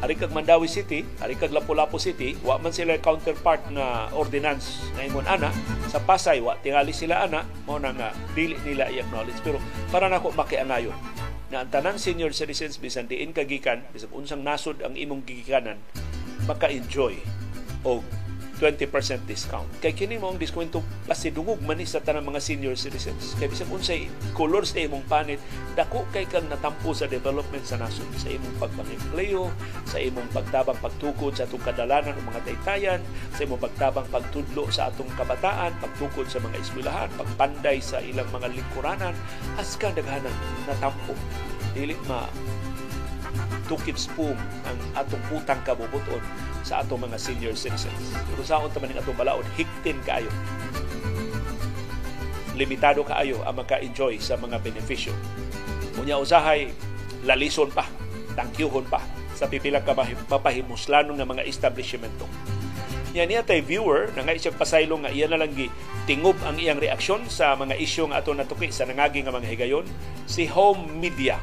Ari 0.03 0.19
kag 0.19 0.35
Mandawi 0.35 0.67
City, 0.67 1.07
ari 1.23 1.39
kag 1.39 1.55
Lapu-Lapu 1.55 1.95
City, 1.99 2.35
wa 2.43 2.59
man 2.59 2.75
sila 2.75 2.99
counterpart 2.99 3.71
na 3.71 4.11
ordinance 4.11 4.83
na 4.99 5.07
ingon 5.07 5.23
ana 5.23 5.49
sa 5.87 6.03
Pasay 6.03 6.43
wa 6.43 6.59
tingali 6.59 6.91
sila 6.91 7.23
ana. 7.23 7.47
Mo 7.63 7.79
na 7.79 7.95
nga 7.95 8.11
dili 8.35 8.59
nila 8.67 8.91
i-acknowledge. 8.91 9.39
Pero 9.43 9.63
para 9.91 10.11
nako 10.11 10.35
makiangayo 10.35 10.91
na 11.53 11.61
ang 11.61 11.69
tanan 11.69 12.01
senior 12.01 12.33
citizens 12.33 12.81
bisan 12.81 13.05
diin 13.05 13.29
kagikan 13.29 13.85
bisan 13.93 14.09
unsang 14.09 14.41
nasod 14.41 14.81
ang 14.81 14.97
imong 14.97 15.21
gigikanan 15.21 15.77
maka-enjoy 16.49 17.13
og 17.85 18.01
20% 18.61 19.25
discount. 19.25 19.65
Kay 19.81 19.97
kini 19.97 20.21
mo 20.21 20.29
ang 20.29 20.37
diskwento 20.37 20.85
pasidungog 21.09 21.59
man 21.65 21.81
sa 21.83 21.99
tanang 21.99 22.29
mga 22.29 22.39
senior 22.39 22.75
citizens. 22.77 23.33
Kay 23.41 23.49
bisag 23.49 23.69
unsay 23.73 24.07
color 24.37 24.63
sa 24.63 24.79
imong 24.79 25.03
panit, 25.09 25.41
dako 25.73 26.05
kay 26.13 26.29
kang 26.29 26.45
natampo 26.47 26.93
sa 26.93 27.09
development 27.09 27.65
sa 27.65 27.81
nasod, 27.81 28.07
sa 28.15 28.29
imong 28.29 28.55
pagpangempleyo, 28.61 29.49
sa 29.89 29.97
imong 29.97 30.29
pagtabang 30.31 30.77
pagtukod 30.79 31.33
sa 31.33 31.49
atong 31.49 31.63
kadalanan 31.65 32.13
ng 32.13 32.27
mga 32.29 32.41
taytayan, 32.45 33.01
sa 33.33 33.43
imong 33.43 33.61
pagtabang 33.61 34.07
pagtudlo 34.13 34.69
sa 34.69 34.93
atong 34.93 35.09
kabataan, 35.17 35.73
pagtukod 35.81 36.29
sa 36.29 36.39
mga 36.39 36.55
eskwelahan, 36.61 37.09
pagpanday 37.17 37.81
sa 37.81 37.99
ilang 37.99 38.29
mga 38.29 38.53
lingkuranan, 38.53 39.15
aska 39.57 39.89
daghanan 39.91 40.33
natampo. 40.69 41.17
Dili 41.73 41.97
ma 42.05 42.29
tukib 43.65 43.95
spoon 43.95 44.37
ang 44.67 44.77
atong 44.97 45.23
utang 45.33 45.61
kabubuton 45.63 46.21
sa 46.61 46.83
atong 46.83 47.03
mga 47.07 47.17
senior 47.17 47.55
citizens. 47.55 48.13
Pero 48.13 48.41
sa 48.43 48.61
taman 48.71 48.93
ng 48.93 48.99
atong 49.01 49.17
balaod, 49.17 49.47
hiktin 49.55 49.99
kayo. 50.03 50.29
limitado 52.53 53.01
kaayo 53.01 53.41
ang 53.43 53.57
maka-enjoy 53.57 54.21
sa 54.21 54.37
mga 54.37 54.61
benepisyo. 54.61 55.13
Unya 55.97 56.21
usahay 56.21 56.69
lalison 57.25 57.69
pa, 57.73 57.85
tangkyuhon 58.37 58.85
pa 58.89 59.01
sa 59.33 59.49
pipila 59.49 59.81
ka 59.81 59.97
mapahimuslanon 60.29 61.17
ng 61.17 61.27
mga 61.27 61.43
establishmento. 61.49 62.29
Yan 63.13 63.29
niya 63.29 63.45
tay 63.45 63.61
viewer 63.61 64.09
na 64.17 64.25
nga 64.25 64.33
isang 64.33 64.57
pasaylong 64.57 65.05
nga 65.05 65.13
iya 65.13 65.29
na 65.29 65.37
lang 65.37 65.53
tingob 66.09 66.33
ang 66.49 66.57
iyang 66.57 66.81
reaksyon 66.81 67.29
sa 67.29 67.53
mga 67.53 67.77
isyu 67.77 68.09
nga 68.09 68.25
ato 68.25 68.33
natuki 68.33 68.73
sa 68.73 68.89
nangagi 68.89 69.21
nga 69.21 69.33
mga 69.33 69.49
higayon 69.53 69.85
si 70.25 70.49
Home 70.49 70.97
Media. 70.97 71.37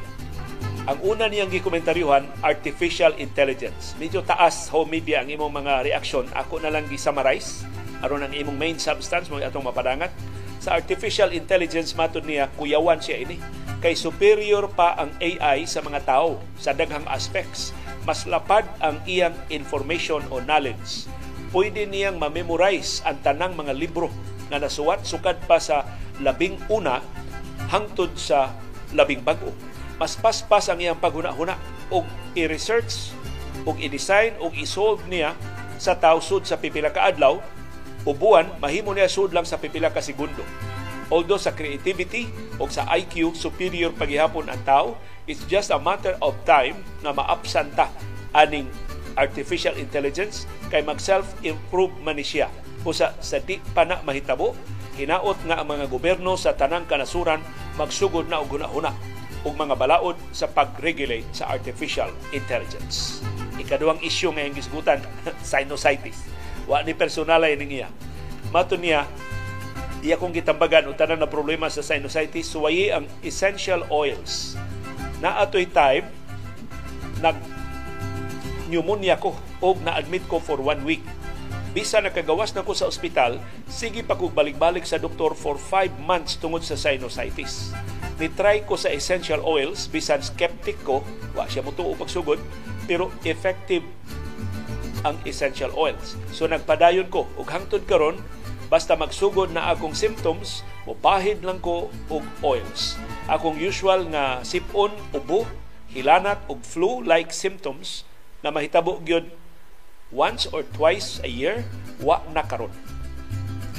Ang 0.89 0.97
una 1.05 1.29
niyang 1.29 1.53
gikomentaryohan, 1.53 2.25
artificial 2.41 3.13
intelligence. 3.21 3.93
Medyo 4.01 4.25
taas 4.25 4.65
Home 4.73 4.97
Media 4.97 5.21
ang 5.21 5.29
imong 5.29 5.61
mga 5.61 5.85
reaksyon. 5.85 6.25
Ako 6.33 6.57
na 6.57 6.73
lang 6.73 6.89
gi-summarize 6.89 7.61
aron 8.01 8.25
ang 8.25 8.33
imong 8.33 8.57
main 8.57 8.81
substance 8.81 9.29
mo 9.29 9.37
atong 9.37 9.61
mapadangat. 9.61 10.09
Sa 10.57 10.73
artificial 10.73 11.29
intelligence 11.37 11.93
matud 11.93 12.25
niya 12.25 12.49
kuyawan 12.57 12.97
siya 12.97 13.21
ini 13.21 13.37
kay 13.77 13.93
superior 13.93 14.73
pa 14.73 14.97
ang 14.97 15.13
AI 15.21 15.69
sa 15.69 15.85
mga 15.85 16.01
tao 16.01 16.41
sa 16.57 16.73
daghang 16.73 17.05
aspects. 17.13 17.77
Mas 18.01 18.25
lapad 18.25 18.65
ang 18.81 18.97
iyang 19.05 19.37
information 19.53 20.25
o 20.33 20.41
knowledge 20.41 21.05
pwede 21.53 21.85
niyang 21.85 22.17
ma-memorize 22.17 23.05
ang 23.05 23.21
tanang 23.21 23.53
mga 23.53 23.77
libro 23.77 24.09
na 24.49 24.57
nasuwat 24.57 25.05
sukad 25.05 25.37
pa 25.45 25.61
sa 25.61 25.85
labing 26.17 26.57
una 26.73 27.05
hangtod 27.69 28.17
sa 28.17 28.49
labing 28.97 29.21
bago. 29.21 29.53
Mas 30.01 30.17
paspas 30.17 30.65
ang 30.65 30.81
iyang 30.81 30.97
paghuna-huna 30.97 31.53
og 31.93 32.09
i-research 32.33 33.13
og 33.69 33.77
i-design 33.77 34.33
og 34.41 34.57
i-solve 34.57 35.05
niya 35.05 35.37
sa 35.77 35.93
tawsod 35.93 36.41
sa 36.41 36.57
pipila 36.57 36.89
ka 36.89 37.13
adlaw 37.13 37.37
o 38.01 38.09
buwan 38.09 38.49
mahimo 38.57 38.97
niya 38.97 39.05
sud 39.05 39.29
lang 39.29 39.45
sa 39.45 39.61
pipila 39.61 39.93
ka 39.93 40.01
segundo. 40.01 40.41
Although 41.13 41.37
sa 41.37 41.53
creativity 41.53 42.33
o 42.57 42.65
sa 42.65 42.89
IQ 42.97 43.37
superior 43.37 43.93
paghihapon 43.93 44.49
ang 44.49 44.57
tao, 44.65 44.97
it's 45.29 45.45
just 45.45 45.69
a 45.69 45.77
matter 45.77 46.17
of 46.17 46.33
time 46.49 46.81
na 47.05 47.13
maapsanta 47.13 47.85
aning 48.33 48.65
artificial 49.21 49.77
intelligence 49.77 50.49
kay 50.73 50.81
mag 50.81 50.97
self-improve 50.97 51.93
man 52.01 52.17
ni 52.17 52.25
siya. 52.25 52.49
Usa 52.81 53.13
sa 53.21 53.37
di 53.37 53.61
pa 53.77 53.85
na 53.85 54.01
mahitabo, 54.01 54.57
hinaot 54.97 55.37
nga 55.45 55.61
ang 55.61 55.69
mga 55.69 55.85
gobyerno 55.93 56.33
sa 56.41 56.57
tanang 56.57 56.89
kanasuran 56.89 57.45
magsugod 57.77 58.25
na 58.25 58.41
og 58.41 58.49
hunahuna 58.49 59.10
og 59.41 59.57
mga 59.57 59.73
balaod 59.73 60.17
sa 60.29 60.45
pag-regulate 60.45 61.25
sa 61.33 61.49
artificial 61.49 62.09
intelligence. 62.29 63.25
Ikaduhang 63.57 64.01
isyu 64.05 64.29
nga 64.33 64.45
gisgutan, 64.53 65.01
sinusitis. 65.45 66.29
Wa 66.69 66.85
ni 66.85 66.93
personalay 66.93 67.57
ning 67.57 67.73
iya. 67.73 67.89
Mato 68.53 68.77
niya, 68.77 69.09
iya 70.05 70.17
kong 70.17 70.33
gitambagan 70.33 70.89
o 70.89 70.93
tanan 70.93 71.21
na 71.21 71.29
problema 71.29 71.69
sa 71.69 71.81
sinusitis, 71.81 72.49
suwayi 72.49 72.93
ang 72.93 73.09
essential 73.25 73.85
oils. 73.89 74.57
Na 75.21 75.41
atoy 75.41 75.65
time, 75.69 76.05
nag 77.21 77.37
pneumonia 78.69 79.19
ko 79.19 79.35
o 79.61 79.77
na-admit 79.81 80.25
ko 80.29 80.37
for 80.37 80.61
one 80.61 80.81
week. 80.85 81.03
Bisa 81.71 82.03
nakagawas 82.03 82.51
na 82.51 82.67
ko 82.67 82.75
sa 82.75 82.87
ospital, 82.87 83.39
sige 83.71 84.03
pa 84.03 84.19
ko 84.19 84.27
balik-balik 84.27 84.83
sa 84.83 84.99
doktor 84.99 85.31
for 85.31 85.55
5 85.55 86.03
months 86.03 86.35
tungod 86.35 86.67
sa 86.67 86.75
sinusitis. 86.75 87.71
Ni-try 88.21 88.61
ko 88.69 88.77
sa 88.77 88.93
essential 88.93 89.41
oils, 89.41 89.89
bisan 89.89 90.21
skeptic 90.21 90.77
ko, 90.85 91.01
wa 91.33 91.49
siya 91.49 91.65
mo 91.65 91.73
tuo 91.73 91.97
pagsugod, 91.97 92.37
pero 92.85 93.09
effective 93.25 93.81
ang 95.01 95.17
essential 95.25 95.73
oils. 95.73 96.13
So 96.29 96.45
nagpadayon 96.45 97.09
ko, 97.09 97.25
ug 97.33 97.49
hangtod 97.49 97.89
karon 97.89 98.21
basta 98.69 98.93
magsugod 98.93 99.49
na 99.49 99.73
akong 99.73 99.97
symptoms, 99.97 100.61
mupahid 100.85 101.41
lang 101.41 101.57
ko 101.65 101.89
og 102.13 102.21
oils. 102.45 102.93
Akong 103.25 103.57
usual 103.57 104.05
nga 104.13 104.45
sipon, 104.45 104.93
ubo, 105.17 105.49
hilanat 105.89 106.39
ug 106.45 106.61
flu-like 106.61 107.33
symptoms 107.33 108.05
na 108.45 108.53
mahitabo 108.53 109.01
gyud 109.01 109.27
once 110.13 110.45
or 110.53 110.61
twice 110.77 111.17
a 111.25 111.29
year 111.29 111.65
wa 111.99 112.23
na 112.31 112.43
karon 112.47 112.71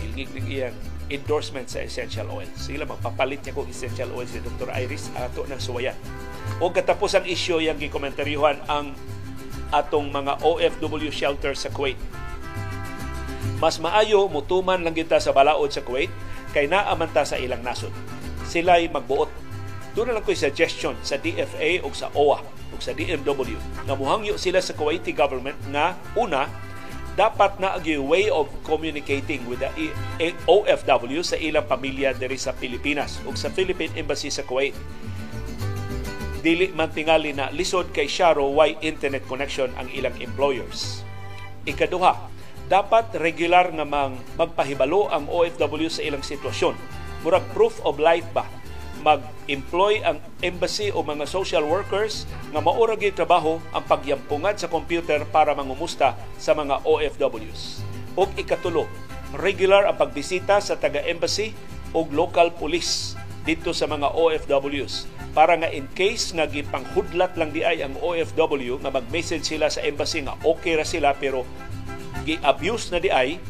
ilgig 0.02 0.28
iyang 0.44 0.76
endorsement 1.12 1.68
sa 1.68 1.84
essential 1.84 2.26
oil. 2.32 2.48
Sila 2.56 2.88
magpapalit 2.88 3.44
niya 3.44 3.54
kog 3.54 3.68
essential 3.68 4.10
oil 4.16 4.26
si 4.26 4.40
Dr. 4.40 4.72
Iris 4.72 5.12
ato 5.14 5.44
ng 5.44 5.60
suwayan. 5.60 5.96
O 6.58 6.72
katapos 6.72 7.14
ang 7.14 7.28
isyo 7.28 7.60
yang 7.60 7.76
gikomentaryohan 7.76 8.64
ang 8.66 8.96
atong 9.72 10.12
mga 10.12 10.44
OFW 10.44 11.08
shelter 11.08 11.56
sa 11.56 11.72
Kuwait. 11.72 11.96
Mas 13.62 13.78
maayo 13.78 14.26
mutuman 14.26 14.82
lang 14.82 14.92
kita 14.92 15.22
sa 15.22 15.30
balaod 15.30 15.70
sa 15.70 15.80
Kuwait 15.80 16.10
kay 16.52 16.68
naamanta 16.68 17.24
sa 17.24 17.40
ilang 17.40 17.64
nasod. 17.64 17.94
Sila'y 18.44 18.92
magbuot. 18.92 19.30
Doon 19.92 20.12
na 20.12 20.14
lang 20.18 20.24
ko'y 20.24 20.36
suggestion 20.36 20.96
sa 21.04 21.20
DFA 21.20 21.84
o 21.84 21.92
sa 21.92 22.08
OWA 22.16 22.40
ug 22.72 22.80
sa 22.80 22.96
DMW 22.96 23.60
nga 23.84 23.92
muhangyo 23.92 24.40
sila 24.40 24.64
sa 24.64 24.72
Kuwaiti 24.72 25.12
government 25.12 25.60
nga 25.68 26.00
una 26.16 26.48
dapat 27.12 27.60
na 27.60 27.76
agi 27.76 28.00
way 28.00 28.32
of 28.32 28.48
communicating 28.64 29.44
with 29.44 29.60
the 29.60 29.68
OFW 30.48 31.20
sa 31.20 31.36
ilang 31.36 31.68
pamilya 31.68 32.16
diri 32.16 32.40
sa 32.40 32.56
Pilipinas 32.56 33.20
ug 33.28 33.36
sa 33.36 33.52
Philippine 33.52 33.92
Embassy 34.00 34.32
sa 34.32 34.40
Kuwait. 34.44 34.72
Dili 36.42 36.72
man 36.72 36.90
tingali 36.90 37.36
na 37.36 37.52
lisod 37.52 37.92
kay 37.92 38.08
Sharo 38.08 38.50
why 38.50 38.74
internet 38.80 39.22
connection 39.28 39.70
ang 39.76 39.86
ilang 39.92 40.16
employers. 40.18 41.04
Ikaduha, 41.68 42.16
dapat 42.66 43.14
regular 43.20 43.70
nga 43.70 43.86
mang 43.86 44.18
magpahibalo 44.34 45.12
ang 45.12 45.28
OFW 45.28 45.92
sa 45.92 46.02
ilang 46.02 46.24
sitwasyon. 46.24 46.74
Murag 47.22 47.46
proof 47.54 47.78
of 47.86 48.00
life 48.02 48.26
ba 48.34 48.42
mag-employ 49.02 50.00
ang 50.06 50.22
embassy 50.40 50.94
o 50.94 51.02
mga 51.02 51.26
social 51.26 51.66
workers 51.66 52.24
nga 52.54 52.62
maura 52.62 52.94
trabaho 52.94 53.58
ang 53.74 53.84
pagyampungan 53.84 54.54
sa 54.54 54.70
computer 54.70 55.26
para 55.28 55.52
mangumusta 55.52 56.14
sa 56.38 56.54
mga 56.54 56.86
OFWs. 56.86 57.82
O 58.14 58.30
ikatulo, 58.38 58.86
regular 59.34 59.90
ang 59.90 59.98
pagbisita 59.98 60.62
sa 60.62 60.78
taga-embassy 60.78 61.52
o 61.92 62.06
local 62.08 62.54
police 62.54 63.18
dito 63.42 63.74
sa 63.74 63.90
mga 63.90 64.14
OFWs 64.14 65.10
para 65.32 65.56
nga 65.56 65.68
in 65.72 65.88
case 65.96 66.30
nga 66.36 66.44
gipanghudlat 66.44 67.34
lang 67.40 67.50
di 67.50 67.64
ay 67.64 67.80
ang 67.80 67.96
OFW 67.98 68.78
nga 68.84 68.92
mag-message 68.92 69.48
sila 69.48 69.72
sa 69.72 69.80
embassy 69.80 70.20
nga 70.22 70.36
okay 70.44 70.76
ra 70.76 70.84
sila 70.84 71.16
pero 71.16 71.48
gi-abuse 72.28 72.92
na 72.92 73.00
di 73.00 73.08
ay 73.08 73.40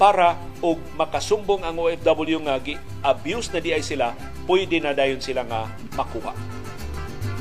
para 0.00 0.40
og 0.64 0.80
makasumbong 0.96 1.62
ang 1.62 1.76
OFW 1.76 2.40
nga 2.48 2.56
gi-abuse 2.58 3.52
na 3.52 3.60
di 3.60 3.76
ay 3.76 3.84
sila 3.84 4.16
pwede 4.48 4.80
na 4.80 4.96
dayon 4.96 5.20
sila 5.20 5.44
nga 5.44 5.68
makuha. 5.92 6.32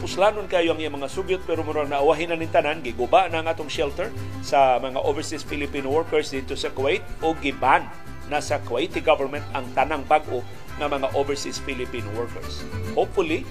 Puslanon 0.03 0.45
kayo 0.45 0.75
ang 0.75 0.79
iyang 0.83 0.99
mga 0.99 1.09
sugyot 1.09 1.41
pero 1.47 1.65
mura 1.65 1.87
na 1.87 2.03
awahin 2.03 2.29
na 2.29 2.37
tanan 2.51 2.85
giguba 2.85 3.31
na 3.31 3.41
ang 3.41 3.47
atong 3.49 3.71
shelter 3.71 4.13
sa 4.45 4.77
mga 4.77 5.01
overseas 5.01 5.41
Filipino 5.41 5.89
workers 5.89 6.29
dito 6.29 6.53
sa 6.53 6.69
Kuwait 6.69 7.01
o 7.23 7.33
giban 7.33 7.87
na 8.29 8.43
sa 8.43 8.61
Kuwaiti 8.61 9.01
government 9.01 9.47
ang 9.57 9.65
tanang 9.73 10.05
bag-o 10.05 10.43
nga 10.77 10.85
mga 10.85 11.15
overseas 11.17 11.57
Filipino 11.63 12.05
workers. 12.13 12.61
Hopefully, 12.93 13.41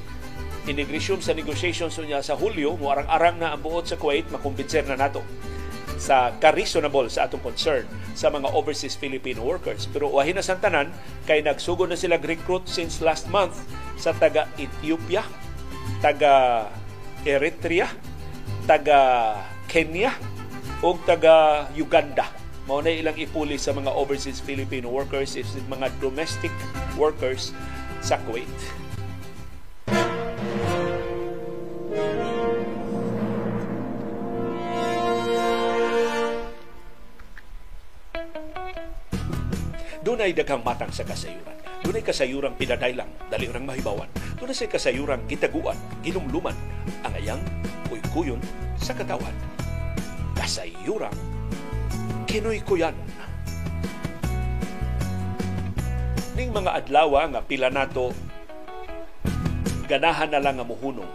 inigresyum 0.70 1.18
sa 1.18 1.34
negotiations 1.34 1.98
niya 1.98 2.22
sa 2.22 2.38
Hulyo, 2.38 2.78
muarang-arang 2.78 3.42
na 3.42 3.56
ang 3.56 3.60
buot 3.64 3.88
sa 3.88 3.98
Kuwait, 3.98 4.28
makumbinser 4.30 4.86
na 4.86 4.94
nato 4.94 5.24
sa 5.96 6.32
ka-reasonable 6.36 7.08
sa 7.08 7.28
atong 7.28 7.42
concern 7.42 7.84
sa 8.12 8.28
mga 8.32 8.52
overseas 8.52 8.96
Filipino 8.96 9.44
workers. 9.44 9.88
Pero 9.90 10.12
wahin 10.12 10.36
na 10.36 10.44
santanan 10.44 10.92
kay 11.24 11.40
nagsugod 11.40 11.88
na 11.88 11.98
sila 11.98 12.20
recruit 12.20 12.64
since 12.68 13.00
last 13.00 13.28
month 13.32 13.56
sa 13.96 14.12
taga 14.16 14.48
Ethiopia, 14.60 15.24
taga 16.00 16.66
Eritrea, 17.24 17.90
taga 18.68 19.34
Kenya 19.66 20.14
o 20.84 20.94
taga 21.04 21.66
Uganda. 21.74 22.28
Mao 22.66 22.82
na 22.82 22.90
ilang 22.90 23.14
ipuli 23.14 23.56
sa 23.56 23.70
mga 23.70 23.94
overseas 23.94 24.42
Filipino 24.42 24.90
workers 24.90 25.38
is 25.38 25.54
mga 25.70 25.86
domestic 26.02 26.50
workers 26.98 27.54
sa 28.02 28.18
Kuwait. 28.26 28.50
Dunay 40.06 40.30
daghang 40.30 40.62
matang 40.62 40.94
sa 40.94 41.02
kasayuran. 41.02 41.58
Dunay 41.82 41.98
kasayuran 41.98 42.54
pinadaylang, 42.54 43.10
dali 43.26 43.50
rang 43.50 43.66
mahibawan. 43.66 44.06
Dunay 44.38 44.54
sa 44.54 44.70
kasayuran 44.70 45.26
gitaguan, 45.26 45.74
ginumluman, 46.06 46.54
ang 47.02 47.10
ayang 47.18 47.42
kuy-kuyon 47.90 48.38
sa 48.78 48.94
katawan. 48.94 49.34
Kasayuran 50.38 51.10
kinoy-kuyan. 52.30 52.94
Ning 56.38 56.54
mga 56.54 56.86
adlawa 56.86 57.26
nga 57.26 57.42
pila 57.42 57.66
nato 57.66 58.14
ganahan 59.90 60.30
na 60.30 60.38
lang 60.38 60.62
nga 60.62 60.66
muhunong 60.66 61.10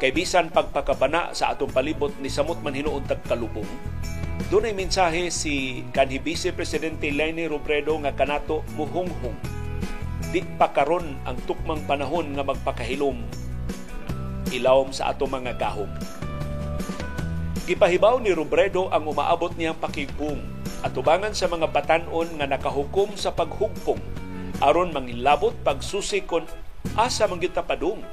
kay 0.00 0.12
bisan 0.12 0.48
pagpakabana 0.48 1.32
sa 1.36 1.52
atong 1.52 1.72
palibot 1.72 2.12
ni 2.20 2.28
samot 2.32 2.60
man 2.60 2.76
hinuon 2.76 3.04
tag 3.08 3.20
kalubong 3.24 3.66
doon 4.52 4.68
ay 4.68 4.76
mensahe 4.76 5.32
si 5.32 5.80
kanhi 5.96 6.20
Vice 6.20 6.52
Presidente 6.52 7.08
Leni 7.08 7.48
Robredo 7.48 7.96
nga 8.04 8.12
kanato 8.12 8.60
muhunghong 8.76 9.36
di 10.34 10.44
pa 10.60 10.68
karon 10.68 11.16
ang 11.24 11.38
tukmang 11.48 11.80
panahon 11.88 12.34
nga 12.36 12.44
magpakahilom 12.44 13.24
ilawom 14.52 14.92
sa 14.92 15.14
ato 15.14 15.24
mga 15.24 15.56
gahom. 15.56 15.88
Gipahibaw 17.64 18.20
ni 18.20 18.36
Robredo 18.36 18.92
ang 18.92 19.08
umaabot 19.08 19.56
niyang 19.56 19.80
pakigpong 19.80 20.42
atubangan 20.84 21.32
sa 21.32 21.48
mga 21.48 21.72
batanon 21.72 22.28
nga 22.36 22.44
nakahukom 22.44 23.16
sa 23.16 23.32
paghugpong 23.32 24.02
aron 24.60 24.92
mangilabot 24.92 25.56
pagsusi 25.64 26.28
kon 26.28 26.44
asa 27.00 27.24
man 27.24 27.40
gyud 27.40 27.56
padung 27.64 28.04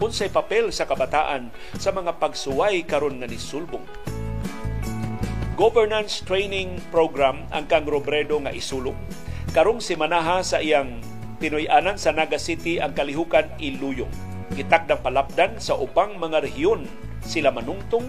unsay 0.00 0.32
papel 0.32 0.72
sa 0.72 0.88
kabataan 0.88 1.52
sa 1.76 1.92
mga 1.92 2.16
pagsuway 2.16 2.80
karon 2.88 3.20
nga 3.20 3.28
nisulbong. 3.28 3.84
Governance 5.54 6.18
Training 6.26 6.82
Program 6.90 7.46
ang 7.54 7.70
kang 7.70 7.86
Robredo 7.86 8.42
nga 8.42 8.50
isulong. 8.50 8.98
Karong 9.54 9.78
simanaha 9.78 10.42
sa 10.42 10.58
iyang 10.58 10.98
tinuy-anan 11.38 11.94
sa 11.94 12.10
Naga 12.10 12.42
City 12.42 12.82
ang 12.82 12.90
kalihukan 12.90 13.54
iluyong. 13.62 14.10
Gitakdang 14.58 14.98
palapdan 14.98 15.62
sa 15.62 15.78
upang 15.78 16.18
mga 16.18 16.42
rehiyon 16.42 16.90
sila 17.22 17.54
manungtong 17.54 18.02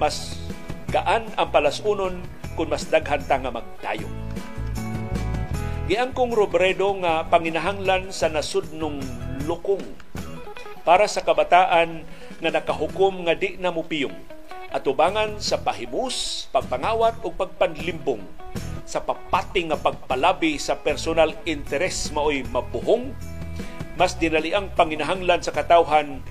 mas 0.00 0.40
gaan 0.88 1.28
ang 1.36 1.52
palasunon 1.52 2.24
kung 2.56 2.72
mas 2.72 2.88
daghan 2.88 3.20
ta 3.20 3.36
nga 3.36 3.52
magtayo. 3.52 4.08
Giangkong 5.92 6.32
Robredo 6.32 6.96
nga 7.04 7.28
panginahanglan 7.28 8.16
sa 8.16 8.32
nasudnong 8.32 9.04
lukong 9.44 9.84
para 10.88 11.04
sa 11.04 11.20
kabataan 11.20 12.08
nga 12.40 12.48
nakahukom 12.48 13.28
nga 13.28 13.36
di 13.36 13.60
na 13.60 13.68
mupiyong 13.68 14.37
atubangan 14.68 15.40
sa 15.40 15.60
pahimus, 15.60 16.48
pagpangawat 16.52 17.24
o 17.24 17.32
pagpanlimbong. 17.32 18.20
Sa 18.88 19.04
papating 19.04 19.72
nga 19.72 19.80
pagpalabi 19.80 20.56
sa 20.56 20.76
personal 20.80 21.36
interes 21.44 22.08
maoy 22.12 22.44
mabuhong 22.48 23.12
mas 23.98 24.16
dinali 24.16 24.54
ang 24.54 24.72
panginahanglan 24.72 25.42
sa 25.42 25.52
katawhan 25.52 26.22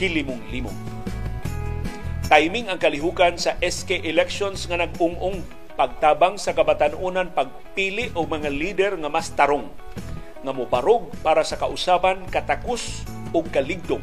kilimong-limong. 0.00 0.74
Timing 2.30 2.70
ang 2.70 2.78
kalihukan 2.78 3.36
sa 3.36 3.58
SK 3.58 4.06
elections 4.06 4.64
nga 4.70 4.80
nag-ung-ung 4.80 5.42
pagtabang 5.74 6.38
sa 6.38 6.54
kabatanunan 6.56 7.34
pagpili 7.34 8.10
og 8.16 8.30
mga 8.30 8.50
leader 8.50 8.92
nga 8.96 9.10
mas 9.10 9.28
tarong 9.34 9.68
nga 10.40 10.52
mobarog 10.54 11.12
para 11.20 11.44
sa 11.44 11.60
kausaban 11.60 12.24
katakos 12.32 13.04
ug 13.34 13.44
kaligdong 13.52 14.02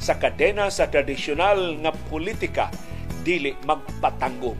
sa 0.00 0.16
kadena 0.16 0.72
sa 0.72 0.88
tradisyonal 0.88 1.76
nga 1.84 1.92
politika 2.08 2.72
dili 3.20 3.52
magpatanggong. 3.68 4.56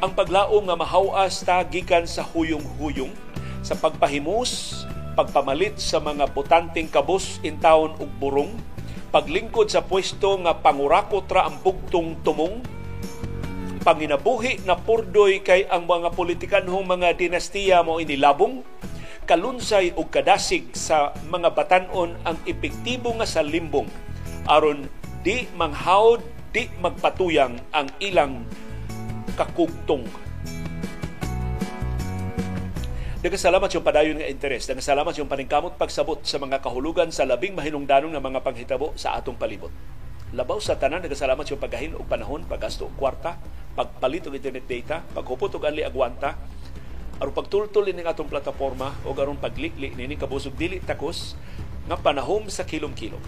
Ang 0.00 0.12
paglaom 0.16 0.64
nga 0.64 0.78
mahawas 0.78 1.44
ta 1.44 1.60
gikan 1.68 2.08
sa 2.08 2.24
huyong-huyong 2.24 3.12
sa 3.60 3.76
pagpahimus, 3.76 4.82
pagpamalit 5.12 5.76
sa 5.76 6.00
mga 6.00 6.30
botanteng 6.32 6.88
kabus 6.88 7.36
in 7.44 7.60
town 7.60 7.92
ug 8.00 8.08
burong 8.16 8.54
paglingkod 9.10 9.68
sa 9.68 9.82
pwesto 9.82 10.38
nga 10.40 10.56
pangurakot 10.56 11.26
ra 11.28 11.50
ang 11.50 11.58
bugtong 11.60 12.16
tumong 12.22 12.62
panginabuhi 13.82 14.62
na 14.68 14.76
purdoy 14.76 15.40
kay 15.40 15.64
ang 15.66 15.88
mga 15.88 16.12
politikanhong 16.12 16.84
mga 16.84 17.16
dinastiya 17.16 17.80
mo 17.82 17.98
inilabong 17.98 18.62
kalunsay 19.28 19.92
o 19.92 20.08
kadasig 20.08 20.72
sa 20.72 21.12
mga 21.28 21.52
batanon 21.52 22.16
ang 22.24 22.40
epektibo 22.48 23.12
nga 23.20 23.28
sa 23.28 23.44
limbong 23.44 23.84
aron 24.48 24.88
di 25.20 25.44
manghawd 25.52 26.24
di 26.48 26.64
magpatuyang 26.80 27.60
ang 27.76 27.92
ilang 28.00 28.48
kakugtong 29.36 30.08
Daghang 33.18 33.50
salamat 33.50 33.66
yung 33.74 33.82
padayon 33.82 34.14
nga 34.22 34.30
interes. 34.30 34.70
Daghang 34.70 34.94
salamat 34.94 35.10
yung 35.18 35.26
paningkamot 35.26 35.74
pagsabot 35.74 36.22
sa 36.22 36.38
mga 36.38 36.62
kahulugan 36.62 37.10
sa 37.10 37.26
labing 37.26 37.50
mahinungdanong 37.58 38.14
nga 38.14 38.22
mga 38.22 38.40
panghitabo 38.46 38.94
sa 38.94 39.18
atong 39.18 39.34
palibot. 39.34 39.74
Labaw 40.30 40.62
sa 40.62 40.78
tanan, 40.78 41.02
daghang 41.02 41.26
salamat 41.26 41.42
yung 41.50 41.58
paggahin 41.58 41.98
og 41.98 42.06
panahon, 42.06 42.46
paggasto 42.46 42.86
og 42.86 42.94
kwarta, 42.94 43.34
pagpalit 43.74 44.30
og 44.30 44.38
internet 44.38 44.70
data, 44.70 45.02
paghupot 45.02 45.50
og 45.50 45.66
anli 45.66 45.82
agwanta, 45.82 46.38
aron 47.18 47.34
pagtultol 47.34 47.90
ning 47.90 48.06
atong 48.06 48.30
plataporma 48.30 48.94
o 49.02 49.10
aron 49.10 49.38
paglikli 49.38 49.90
nini 49.98 50.14
kabusog 50.14 50.54
dili 50.54 50.78
takos 50.78 51.34
nga 51.90 51.98
panahom 51.98 52.46
sa 52.46 52.62
kilom-kilom. 52.62 53.20